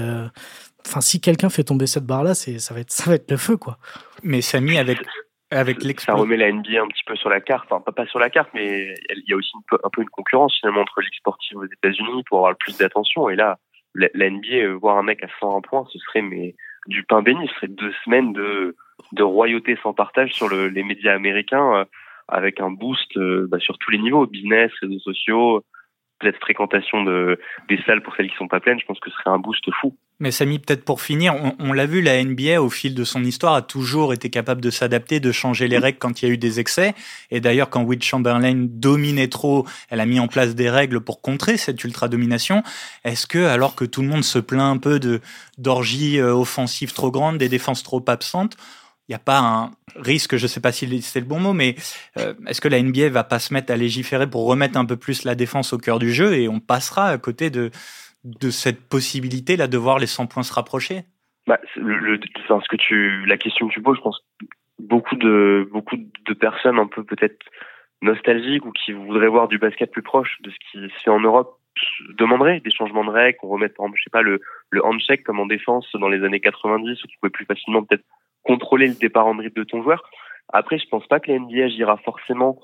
Enfin, 0.87 1.01
si 1.01 1.21
quelqu'un 1.21 1.51
fait 1.51 1.65
tomber 1.65 1.87
cette 1.87 2.07
barre-là, 2.07 2.35
ça 2.35 2.75
va 2.75 2.81
être, 2.81 2.91
ça 2.91 3.11
va 3.11 3.17
être 3.17 3.31
le 3.31 3.37
feu, 3.37 3.57
quoi. 3.57 3.79
Mais 4.23 4.41
Samy, 4.41 4.79
avec, 4.79 4.99
avec 5.51 6.01
Ça 6.01 6.15
remet 6.15 6.37
la 6.37 6.53
NBA 6.53 6.83
un 6.83 6.89
petit 6.89 7.05
peu 7.05 7.17
sur 7.17 7.29
la 7.29 7.41
carte. 7.41 7.67
Enfin, 7.71 7.81
pas, 7.81 7.93
pas 7.93 8.07
sur 8.07 8.19
la 8.19 8.31
carte, 8.31 8.51
mais 8.55 8.95
il 9.11 9.25
y 9.27 9.33
a 9.33 9.37
aussi 9.37 9.53
un 9.71 9.91
peu 9.91 10.03
une 10.03 10.11
concurrence 10.11 10.57
finalement 10.59 10.83
entre 10.83 11.01
Ligue 11.01 11.15
sportive 11.15 11.59
aux 11.59 11.65
États-Unis 11.65 12.23
pour 12.29 12.39
avoir 12.39 12.51
le 12.53 12.57
plus 12.57 12.77
d'attention. 12.79 13.29
Et 13.29 13.37
là, 13.37 13.59
la, 13.95 14.31
NBA, 14.31 14.55
euh, 14.55 14.75
voir 14.75 14.97
un 14.97 15.03
mec 15.03 15.23
à 15.25 15.29
101 15.41 15.61
points, 15.63 15.87
ce 15.93 15.99
serait 15.99 16.23
mais 16.23 16.55
du 16.87 17.03
pain 17.05 17.23
béni. 17.23 17.49
Ce 17.49 17.55
serait 17.55 17.69
deux 17.69 17.93
semaines 18.05 18.33
de, 18.33 18.77
de 19.13 19.23
royauté 19.23 19.77
sans 19.83 19.93
partage 19.93 20.33
sur 20.33 20.49
le, 20.49 20.69
les 20.69 20.83
médias 20.83 21.15
américains 21.15 21.75
euh, 21.75 21.85
avec 22.29 22.61
un 22.61 22.71
boost 22.71 23.17
euh, 23.17 23.47
bah, 23.49 23.59
sur 23.59 23.77
tous 23.79 23.91
les 23.91 23.99
niveaux, 23.99 24.27
business, 24.27 24.71
réseaux 24.81 25.01
sociaux, 25.01 25.65
peut-être 26.21 26.39
fréquentation 26.39 27.03
de, 27.03 27.41
des 27.69 27.81
salles 27.83 28.03
pour 28.03 28.15
celles 28.15 28.31
qui 28.31 28.37
sont 28.37 28.49
pas 28.49 28.61
pleines, 28.61 28.79
je 28.79 28.87
pense 28.87 29.01
que 29.01 29.11
ce 29.11 29.17
serait 29.17 29.31
un 29.31 29.39
boost 29.39 29.69
fou. 29.81 29.97
Mais 30.21 30.31
Samy, 30.31 30.59
peut-être 30.59 30.85
pour 30.85 31.01
finir, 31.01 31.35
on, 31.59 31.73
l'a 31.73 31.87
vu, 31.87 32.03
la 32.03 32.23
NBA, 32.23 32.61
au 32.61 32.69
fil 32.69 32.95
de 32.95 33.05
son 33.05 33.25
histoire, 33.25 33.55
a 33.55 33.63
toujours 33.63 34.13
été 34.13 34.29
capable 34.29 34.61
de 34.61 34.71
s'adapter, 34.71 35.19
de 35.19 35.33
changer 35.33 35.67
les 35.67 35.79
règles 35.79 35.99
quand 35.99 36.21
il 36.21 36.27
y 36.27 36.31
a 36.31 36.33
eu 36.35 36.37
des 36.37 36.61
excès. 36.61 36.95
Et 37.31 37.41
d'ailleurs, 37.41 37.71
quand 37.71 37.83
Will 37.83 38.03
Chamberlain 38.03 38.67
dominait 38.69 39.29
trop, 39.29 39.67
elle 39.89 39.99
a 39.99 40.07
mis 40.07 40.21
en 40.21 40.29
place 40.29 40.55
des 40.55 40.69
règles 40.69 41.01
pour 41.01 41.23
contrer 41.23 41.57
cette 41.57 41.83
ultra-domination. 41.83 42.63
Est-ce 43.05 43.27
que, 43.27 43.47
alors 43.47 43.75
que 43.75 43.87
tout 43.87 44.03
le 44.03 44.09
monde 44.09 44.23
se 44.23 44.39
plaint 44.39 44.77
un 44.77 44.79
peu 44.79 45.01
de 45.01 45.21
d'orgies 45.57 46.19
euh, 46.19 46.35
offensives 46.35 46.93
trop 46.93 47.11
grandes, 47.11 47.39
des 47.39 47.49
défenses 47.49 47.83
trop 47.83 48.05
absentes, 48.07 48.57
il 49.09 49.13
n'y 49.13 49.17
a 49.17 49.19
pas 49.19 49.41
un 49.41 49.71
risque, 49.97 50.37
je 50.37 50.45
ne 50.45 50.49
sais 50.49 50.61
pas 50.61 50.71
si 50.71 51.03
c'est 51.03 51.19
le 51.19 51.27
bon 51.27 51.41
mot, 51.41 51.53
mais 51.53 51.75
euh, 52.17 52.33
est-ce 52.47 52.61
que 52.61 52.69
la 52.69 52.81
NBA 52.81 53.09
va 53.09 53.25
pas 53.25 53.41
se 53.41 53.53
mettre 53.53 53.73
à 53.73 53.77
légiférer 53.77 54.29
pour 54.29 54.47
remettre 54.47 54.79
un 54.79 54.85
peu 54.85 54.97
plus 54.97 55.25
la 55.25 55.35
défense 55.35 55.73
au 55.73 55.79
cœur 55.79 55.99
du 55.99 56.13
jeu 56.13 56.35
et 56.35 56.49
on 56.49 56.61
passera 56.61 57.09
à 57.09 57.19
côté 57.19 57.51
de, 57.51 57.73
de 58.25 58.51
cette 58.51 58.89
possibilité 58.89 59.57
là 59.57 59.67
de 59.67 59.79
voir 59.79 59.99
les 59.99 60.07
100 60.07 60.27
points 60.27 60.43
se 60.43 60.53
rapprocher? 60.53 61.05
Bah, 61.47 61.59
le, 61.77 62.21
ce 62.49 62.69
que 62.69 62.77
tu, 62.77 63.25
la 63.27 63.37
question 63.37 63.69
que 63.69 63.73
tu 63.73 63.83
poses, 63.83 63.97
je 63.97 64.03
pense 64.03 64.25
beaucoup 64.79 65.17
de 65.17 65.69
beaucoup 65.73 65.97
de 65.97 66.35
personnes 66.35 66.79
un 66.79 66.87
peu 66.87 67.05
peut-être 67.05 67.39
nostalgiques 68.03 68.65
ou 68.65 68.73
qui 68.73 68.93
voudraient 68.93 69.29
voir 69.29 69.49
du 69.49 69.59
basket 69.59 69.91
plus 69.91 70.03
proche 70.03 70.39
de 70.43 70.51
ce 70.51 70.57
qui 70.71 70.79
se 70.79 71.03
fait 71.03 71.11
en 71.11 71.21
Europe 71.21 71.57
demanderaient 72.19 72.61
des 72.61 72.71
changements 72.71 73.05
de 73.05 73.11
règles, 73.11 73.39
qu'on 73.39 73.49
remette 73.49 73.77
par 73.77 73.87
exemple, 73.87 73.99
je 73.99 74.05
sais 74.05 74.11
pas 74.11 74.23
le 74.23 74.41
le 74.71 74.85
handshake 74.85 75.23
comme 75.23 75.41
en 75.41 75.47
défense 75.47 75.87
dans 75.95 76.09
les 76.09 76.25
années 76.25 76.41
90 76.41 77.03
où 77.03 77.07
tu 77.07 77.19
pouvais 77.19 77.31
plus 77.31 77.47
facilement 77.47 77.85
peut-être 77.85 78.05
contrôler 78.43 78.89
le 78.89 78.95
départ 78.95 79.27
en 79.27 79.35
dribble 79.35 79.57
de 79.57 79.65
ton 79.65 79.83
joueur. 79.83 80.03
Après, 80.53 80.79
je 80.79 80.89
pense 80.89 81.07
pas 81.07 81.21
que 81.21 81.31
la 81.31 81.39
NBA 81.39 81.65
agira 81.65 81.97
forcément 81.99 82.59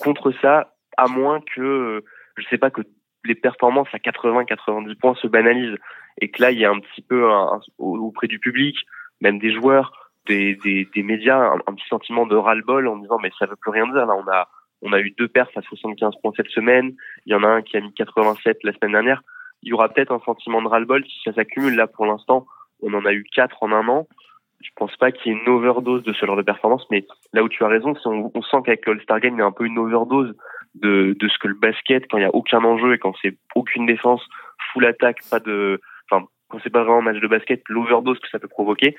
contre 0.00 0.32
ça, 0.40 0.74
à 0.96 1.08
moins 1.08 1.40
que, 1.40 2.04
je 2.36 2.44
sais 2.48 2.58
pas, 2.58 2.70
que 2.70 2.82
les 3.24 3.34
performances 3.34 3.88
à 3.92 3.98
80-90 3.98 4.94
points 4.96 5.14
se 5.16 5.26
banalisent 5.26 5.78
et 6.20 6.28
que 6.28 6.42
là, 6.42 6.50
il 6.50 6.58
y 6.58 6.64
a 6.64 6.70
un 6.70 6.80
petit 6.80 7.02
peu 7.02 7.26
auprès 7.78 8.26
du 8.26 8.38
public, 8.38 8.76
même 9.20 9.38
des 9.38 9.52
joueurs, 9.52 10.10
des, 10.26 10.56
des, 10.56 10.88
des 10.94 11.02
médias, 11.02 11.52
un, 11.66 11.74
petit 11.74 11.88
sentiment 11.88 12.26
de 12.26 12.36
ras-le-bol 12.36 12.86
en 12.88 12.96
disant 12.96 13.18
mais 13.22 13.30
ça 13.38 13.46
veut 13.46 13.56
plus 13.56 13.70
rien 13.70 13.86
dire. 13.86 14.06
Là, 14.06 14.14
on 14.14 14.28
a 14.30 14.48
on 14.84 14.92
a 14.92 14.98
eu 14.98 15.12
deux 15.12 15.28
perfs 15.28 15.56
à 15.56 15.62
75 15.62 16.14
points 16.20 16.32
cette 16.36 16.48
semaine. 16.48 16.94
Il 17.26 17.32
y 17.32 17.34
en 17.36 17.44
a 17.44 17.46
un 17.46 17.62
qui 17.62 17.76
a 17.76 17.80
mis 17.80 17.92
87 17.94 18.58
la 18.64 18.72
semaine 18.72 18.92
dernière. 18.92 19.22
Il 19.62 19.68
y 19.68 19.72
aura 19.72 19.88
peut-être 19.88 20.12
un 20.12 20.20
sentiment 20.20 20.60
de 20.60 20.66
ras-le-bol 20.66 21.04
si 21.04 21.20
ça 21.24 21.32
s'accumule. 21.32 21.76
Là, 21.76 21.86
pour 21.86 22.04
l'instant, 22.04 22.46
on 22.82 22.92
en 22.94 23.04
a 23.04 23.12
eu 23.12 23.24
quatre 23.32 23.62
en 23.62 23.70
un 23.70 23.86
an 23.88 24.08
je 24.62 24.70
pense 24.76 24.96
pas 24.96 25.10
qu'il 25.10 25.32
y 25.32 25.34
ait 25.34 25.38
une 25.38 25.48
overdose 25.48 26.02
de 26.04 26.12
ce 26.12 26.24
genre 26.24 26.36
de 26.36 26.42
performance, 26.42 26.86
mais 26.90 27.04
là 27.32 27.42
où 27.42 27.48
tu 27.48 27.64
as 27.64 27.68
raison, 27.68 27.94
c'est 27.94 28.08
on, 28.08 28.30
on, 28.34 28.42
sent 28.42 28.58
qu'avec 28.64 28.86
le 28.86 28.92
All-Star 28.92 29.20
Game, 29.20 29.34
il 29.34 29.38
y 29.38 29.42
a 29.42 29.46
un 29.46 29.52
peu 29.52 29.66
une 29.66 29.78
overdose 29.78 30.34
de, 30.74 31.14
de 31.18 31.28
ce 31.28 31.38
que 31.38 31.48
le 31.48 31.54
basket, 31.54 32.06
quand 32.10 32.18
il 32.18 32.22
y 32.22 32.26
a 32.26 32.34
aucun 32.34 32.62
enjeu 32.64 32.94
et 32.94 32.98
quand 32.98 33.14
c'est 33.20 33.36
aucune 33.54 33.86
défense, 33.86 34.26
full 34.72 34.86
attaque, 34.86 35.18
pas 35.30 35.40
de, 35.40 35.80
enfin, 36.10 36.26
quand 36.48 36.58
c'est 36.62 36.70
pas 36.70 36.82
vraiment 36.82 36.98
un 36.98 37.12
match 37.12 37.20
de 37.20 37.28
basket, 37.28 37.62
l'overdose 37.68 38.18
que 38.18 38.28
ça 38.28 38.38
peut 38.38 38.48
provoquer, 38.48 38.96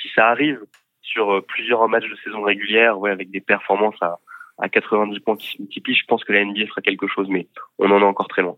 si 0.00 0.08
ça 0.14 0.28
arrive 0.28 0.60
sur 1.02 1.32
euh, 1.32 1.40
plusieurs 1.40 1.86
matchs 1.88 2.08
de 2.08 2.16
saison 2.24 2.42
régulière, 2.42 2.98
ouais, 2.98 3.10
avec 3.10 3.30
des 3.30 3.40
performances 3.40 4.00
à, 4.00 4.18
à 4.58 4.68
90 4.68 5.20
points 5.20 5.36
qui 5.36 5.48
se 5.48 5.62
multiplient, 5.62 5.94
je 5.94 6.06
pense 6.06 6.24
que 6.24 6.32
la 6.32 6.44
NBA 6.44 6.66
fera 6.66 6.80
quelque 6.80 7.06
chose, 7.06 7.28
mais 7.28 7.48
on 7.78 7.90
en 7.90 8.00
est 8.00 8.04
encore 8.04 8.28
très 8.28 8.42
loin. 8.42 8.56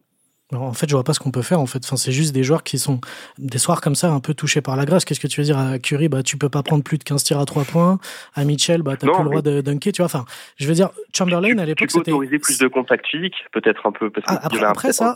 En 0.54 0.72
fait, 0.72 0.88
je 0.88 0.94
vois 0.94 1.04
pas 1.04 1.12
ce 1.12 1.20
qu'on 1.20 1.30
peut 1.30 1.42
faire. 1.42 1.60
En 1.60 1.66
fait, 1.66 1.84
enfin, 1.84 1.96
c'est 1.96 2.12
juste 2.12 2.34
des 2.34 2.42
joueurs 2.42 2.62
qui 2.62 2.78
sont 2.78 3.00
des 3.38 3.58
soirs 3.58 3.80
comme 3.80 3.94
ça, 3.94 4.10
un 4.10 4.20
peu 4.20 4.34
touchés 4.34 4.60
par 4.60 4.76
la 4.76 4.84
grâce. 4.84 5.04
Qu'est-ce 5.04 5.20
que 5.20 5.26
tu 5.26 5.40
veux 5.40 5.44
dire 5.44 5.58
à 5.58 5.78
Curry 5.78 6.08
Bah, 6.08 6.22
tu 6.22 6.36
peux 6.36 6.48
pas 6.48 6.62
prendre 6.62 6.82
plus 6.82 6.98
de 6.98 7.04
15 7.04 7.22
tirs 7.24 7.38
à 7.38 7.44
3 7.44 7.64
points. 7.64 7.98
À 8.34 8.44
Mitchell, 8.44 8.82
bah, 8.82 8.96
t'as 8.96 9.08
plus 9.08 9.22
le 9.22 9.30
droit 9.30 9.42
de 9.42 9.60
dunker. 9.60 9.92
Tu 9.92 10.02
vois, 10.02 10.06
enfin, 10.06 10.24
je 10.56 10.66
veux 10.66 10.74
dire, 10.74 10.90
Chamberlain 11.16 11.58
à 11.58 11.64
l'époque, 11.64 11.90
c'était. 11.90 12.04
Tu 12.04 12.10
peux 12.10 12.16
autoriser 12.16 12.38
plus 12.38 12.58
de 12.58 12.68
contact 12.68 13.06
physique, 13.06 13.34
peut-être 13.52 13.86
un 13.86 13.92
peu. 13.92 14.10
Parce 14.10 14.26
ah, 14.28 14.40
après, 14.42 14.64
après 14.64 14.92
ça, 14.92 15.14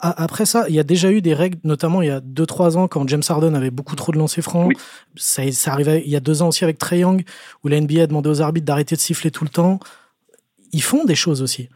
après 0.00 0.46
ça, 0.46 0.66
il 0.68 0.74
y 0.74 0.80
a 0.80 0.84
déjà 0.84 1.10
eu 1.10 1.20
des 1.20 1.34
règles, 1.34 1.58
notamment 1.64 2.02
il 2.02 2.08
y 2.08 2.12
a 2.12 2.20
2-3 2.20 2.76
ans 2.76 2.88
quand 2.88 3.06
James 3.08 3.22
Harden 3.28 3.54
avait 3.54 3.70
beaucoup 3.70 3.96
trop 3.96 4.12
de 4.12 4.18
lancers 4.18 4.44
francs. 4.44 4.72
Ça, 5.16 5.42
ça 5.52 5.72
arrivait 5.72 6.02
il 6.04 6.10
y 6.10 6.16
a 6.16 6.20
deux 6.20 6.42
ans 6.42 6.48
aussi 6.48 6.64
avec 6.64 6.78
Trey 6.78 7.00
Young, 7.00 7.24
où 7.64 7.68
la 7.68 7.80
NBA 7.80 8.02
a 8.02 8.06
demandé 8.06 8.28
aux 8.28 8.42
arbitres 8.42 8.66
d'arrêter 8.66 8.94
de 8.94 9.00
siffler 9.00 9.30
tout 9.30 9.44
le 9.44 9.50
temps. 9.50 9.78
Ils 10.72 10.82
font 10.82 11.04
des 11.04 11.14
choses 11.14 11.42
aussi. 11.42 11.68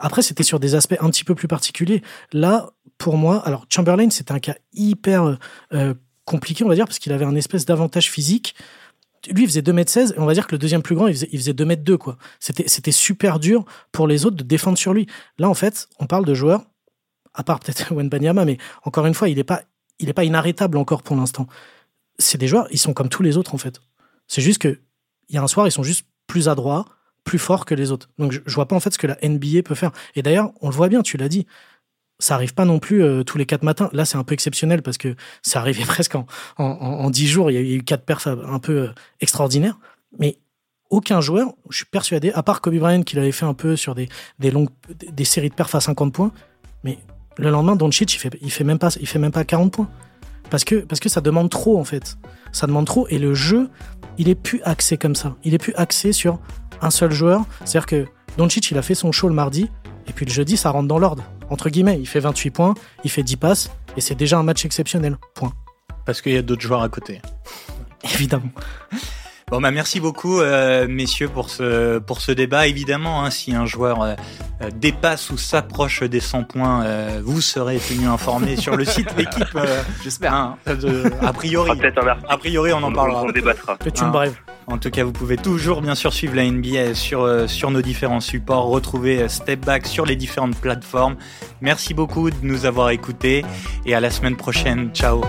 Après, 0.00 0.22
c'était 0.22 0.42
sur 0.42 0.60
des 0.60 0.74
aspects 0.74 0.96
un 1.00 1.10
petit 1.10 1.24
peu 1.24 1.34
plus 1.34 1.48
particuliers. 1.48 2.02
Là, 2.32 2.70
pour 2.98 3.16
moi, 3.16 3.38
alors 3.46 3.66
Chamberlain, 3.68 4.10
c'était 4.10 4.32
un 4.32 4.38
cas 4.38 4.54
hyper 4.72 5.38
euh, 5.72 5.94
compliqué, 6.24 6.64
on 6.64 6.68
va 6.68 6.74
dire, 6.74 6.86
parce 6.86 6.98
qu'il 6.98 7.12
avait 7.12 7.24
un 7.24 7.34
espèce 7.34 7.66
d'avantage 7.66 8.10
physique. 8.10 8.54
Lui, 9.30 9.44
il 9.44 9.46
faisait 9.46 9.60
2m16, 9.60 10.14
et 10.14 10.18
on 10.18 10.26
va 10.26 10.34
dire 10.34 10.46
que 10.46 10.52
le 10.52 10.58
deuxième 10.58 10.82
plus 10.82 10.94
grand, 10.94 11.06
il 11.06 11.14
faisait, 11.14 11.28
il 11.32 11.38
faisait 11.38 11.52
2m2, 11.52 11.96
quoi. 11.96 12.16
C'était, 12.40 12.92
super 12.92 13.38
dur 13.38 13.64
pour 13.92 14.06
les 14.06 14.26
autres 14.26 14.36
de 14.36 14.42
défendre 14.42 14.78
sur 14.78 14.92
lui. 14.94 15.06
Là, 15.38 15.48
en 15.48 15.54
fait, 15.54 15.88
on 15.98 16.06
parle 16.06 16.24
de 16.24 16.34
joueurs, 16.34 16.64
à 17.34 17.44
part 17.44 17.60
peut-être 17.60 17.94
Banyama, 18.02 18.44
mais 18.44 18.58
encore 18.84 19.06
une 19.06 19.14
fois, 19.14 19.28
il 19.28 19.36
n'est 19.36 19.44
pas, 19.44 19.62
pas 20.14 20.24
inarrêtable 20.24 20.76
encore 20.76 21.02
pour 21.02 21.16
l'instant. 21.16 21.46
C'est 22.18 22.38
des 22.38 22.48
joueurs, 22.48 22.66
ils 22.70 22.78
sont 22.78 22.94
comme 22.94 23.08
tous 23.08 23.22
les 23.22 23.36
autres, 23.36 23.54
en 23.54 23.58
fait. 23.58 23.80
C'est 24.26 24.42
juste 24.42 24.58
que, 24.58 24.80
il 25.28 25.34
y 25.34 25.38
a 25.38 25.42
un 25.42 25.48
soir, 25.48 25.66
ils 25.66 25.72
sont 25.72 25.82
juste 25.82 26.06
plus 26.26 26.48
adroits, 26.48 26.86
plus 27.24 27.38
fort 27.38 27.64
que 27.64 27.74
les 27.74 27.92
autres. 27.92 28.08
Donc 28.18 28.32
je, 28.32 28.54
vois 28.54 28.66
pas 28.66 28.76
en 28.76 28.80
fait 28.80 28.92
ce 28.92 28.98
que 28.98 29.06
la 29.06 29.16
NBA 29.22 29.62
peut 29.64 29.74
faire. 29.74 29.92
Et 30.16 30.22
d'ailleurs, 30.22 30.52
on 30.60 30.68
le 30.68 30.74
voit 30.74 30.88
bien, 30.88 31.02
tu 31.02 31.16
l'as 31.16 31.28
dit, 31.28 31.46
ça 32.18 32.34
arrive 32.34 32.54
pas 32.54 32.64
non 32.64 32.78
plus 32.78 33.02
euh, 33.02 33.24
tous 33.24 33.38
les 33.38 33.46
quatre 33.46 33.62
matins. 33.62 33.90
Là, 33.92 34.04
c'est 34.04 34.16
un 34.16 34.24
peu 34.24 34.34
exceptionnel 34.34 34.82
parce 34.82 34.98
que 34.98 35.14
ça 35.42 35.60
arrivait 35.60 35.84
presque 35.86 36.14
en, 36.14 36.26
en, 36.58 37.10
dix 37.10 37.26
jours. 37.26 37.50
Il 37.50 37.54
y 37.54 37.56
a 37.56 37.76
eu 37.76 37.82
quatre 37.82 38.04
perfs 38.04 38.26
un 38.26 38.58
peu 38.58 38.72
euh, 38.72 38.88
extraordinaires. 39.20 39.78
Mais 40.18 40.38
aucun 40.90 41.20
joueur, 41.20 41.54
je 41.70 41.78
suis 41.78 41.86
persuadé, 41.86 42.32
à 42.32 42.42
part 42.42 42.60
Kobe 42.60 42.76
Bryant 42.76 43.02
qui 43.02 43.16
l'avait 43.16 43.32
fait 43.32 43.46
un 43.46 43.54
peu 43.54 43.76
sur 43.76 43.94
des, 43.94 44.08
des 44.38 44.50
longues, 44.50 44.68
des 44.90 45.24
séries 45.24 45.48
de 45.48 45.54
perfs 45.54 45.74
à 45.74 45.80
50 45.80 46.12
points, 46.12 46.32
mais 46.84 46.98
le 47.38 47.50
lendemain, 47.50 47.76
Doncic, 47.76 48.12
il 48.14 48.18
fait, 48.18 48.30
il 48.42 48.50
fait 48.50 48.64
même 48.64 48.78
pas, 48.78 48.90
il 49.00 49.06
fait 49.06 49.18
même 49.18 49.32
pas 49.32 49.44
40 49.44 49.72
points. 49.72 49.88
Parce 50.50 50.64
que, 50.64 50.76
parce 50.76 51.00
que 51.00 51.08
ça 51.08 51.22
demande 51.22 51.48
trop, 51.48 51.78
en 51.78 51.84
fait. 51.84 52.18
Ça 52.52 52.66
demande 52.66 52.84
trop 52.84 53.08
et 53.08 53.18
le 53.18 53.32
jeu, 53.32 53.70
il 54.18 54.28
est 54.28 54.34
plus 54.34 54.60
axé 54.64 54.98
comme 54.98 55.14
ça. 55.14 55.34
Il 55.44 55.54
est 55.54 55.58
plus 55.58 55.74
axé 55.76 56.12
sur 56.12 56.38
un 56.82 56.90
seul 56.90 57.12
joueur. 57.12 57.44
C'est-à-dire 57.64 57.86
que 57.86 58.06
Doncic, 58.36 58.70
il 58.70 58.78
a 58.78 58.82
fait 58.82 58.94
son 58.94 59.12
show 59.12 59.28
le 59.28 59.34
mardi, 59.34 59.70
et 60.06 60.12
puis 60.12 60.26
le 60.26 60.32
jeudi, 60.32 60.56
ça 60.56 60.70
rentre 60.70 60.88
dans 60.88 60.98
l'ordre. 60.98 61.24
Entre 61.50 61.70
guillemets, 61.70 61.98
il 61.98 62.06
fait 62.06 62.20
28 62.20 62.50
points, 62.50 62.74
il 63.04 63.10
fait 63.10 63.22
10 63.22 63.36
passes, 63.36 63.70
et 63.96 64.00
c'est 64.00 64.14
déjà 64.14 64.38
un 64.38 64.42
match 64.42 64.64
exceptionnel. 64.64 65.16
Point. 65.34 65.52
Parce 66.04 66.20
qu'il 66.20 66.32
y 66.32 66.36
a 66.36 66.42
d'autres 66.42 66.62
joueurs 66.62 66.82
à 66.82 66.88
côté. 66.88 67.20
Évidemment. 68.14 68.50
Bon 69.52 69.60
bah 69.60 69.70
merci 69.70 70.00
beaucoup 70.00 70.40
euh, 70.40 70.86
messieurs 70.88 71.28
pour 71.28 71.50
ce 71.50 71.98
pour 71.98 72.22
ce 72.22 72.32
débat. 72.32 72.68
Évidemment, 72.68 73.22
hein, 73.22 73.28
si 73.28 73.54
un 73.54 73.66
joueur 73.66 74.00
euh, 74.00 74.14
euh, 74.62 74.70
dépasse 74.74 75.28
ou 75.28 75.36
s'approche 75.36 76.02
des 76.02 76.20
100 76.20 76.44
points, 76.44 76.86
vous 77.22 77.42
serez 77.42 77.76
tenu 77.76 78.06
informé 78.06 78.56
sur 78.66 78.78
le 78.78 78.86
site 78.86 79.14
l'équipe. 79.14 79.58
J'espère. 80.02 80.32
Hein, 80.32 80.56
a 81.20 81.34
priori. 81.34 81.78
A 82.30 82.38
priori, 82.38 82.72
on 82.72 82.82
en 82.82 82.92
parlera. 82.94 83.24
On 83.24 83.30
débattra. 83.30 83.76
Faites 83.78 84.00
une 84.00 84.10
brève. 84.10 84.34
En 84.68 84.78
tout 84.78 84.88
cas, 84.88 85.04
vous 85.04 85.12
pouvez 85.12 85.36
toujours 85.36 85.82
bien 85.82 85.96
sûr 85.96 86.14
suivre 86.14 86.34
la 86.34 86.50
NBA 86.50 86.94
sur 86.94 87.46
sur 87.46 87.70
nos 87.70 87.82
différents 87.82 88.20
supports, 88.20 88.68
retrouver 88.68 89.28
Step 89.28 89.66
Back 89.66 89.86
sur 89.86 90.06
les 90.06 90.16
différentes 90.16 90.56
plateformes. 90.56 91.16
Merci 91.60 91.92
beaucoup 91.92 92.30
de 92.30 92.36
nous 92.40 92.64
avoir 92.64 92.88
écoutés 92.88 93.44
et 93.84 93.94
à 93.94 94.00
la 94.00 94.08
semaine 94.08 94.36
prochaine. 94.36 94.88
Ciao. 94.94 95.20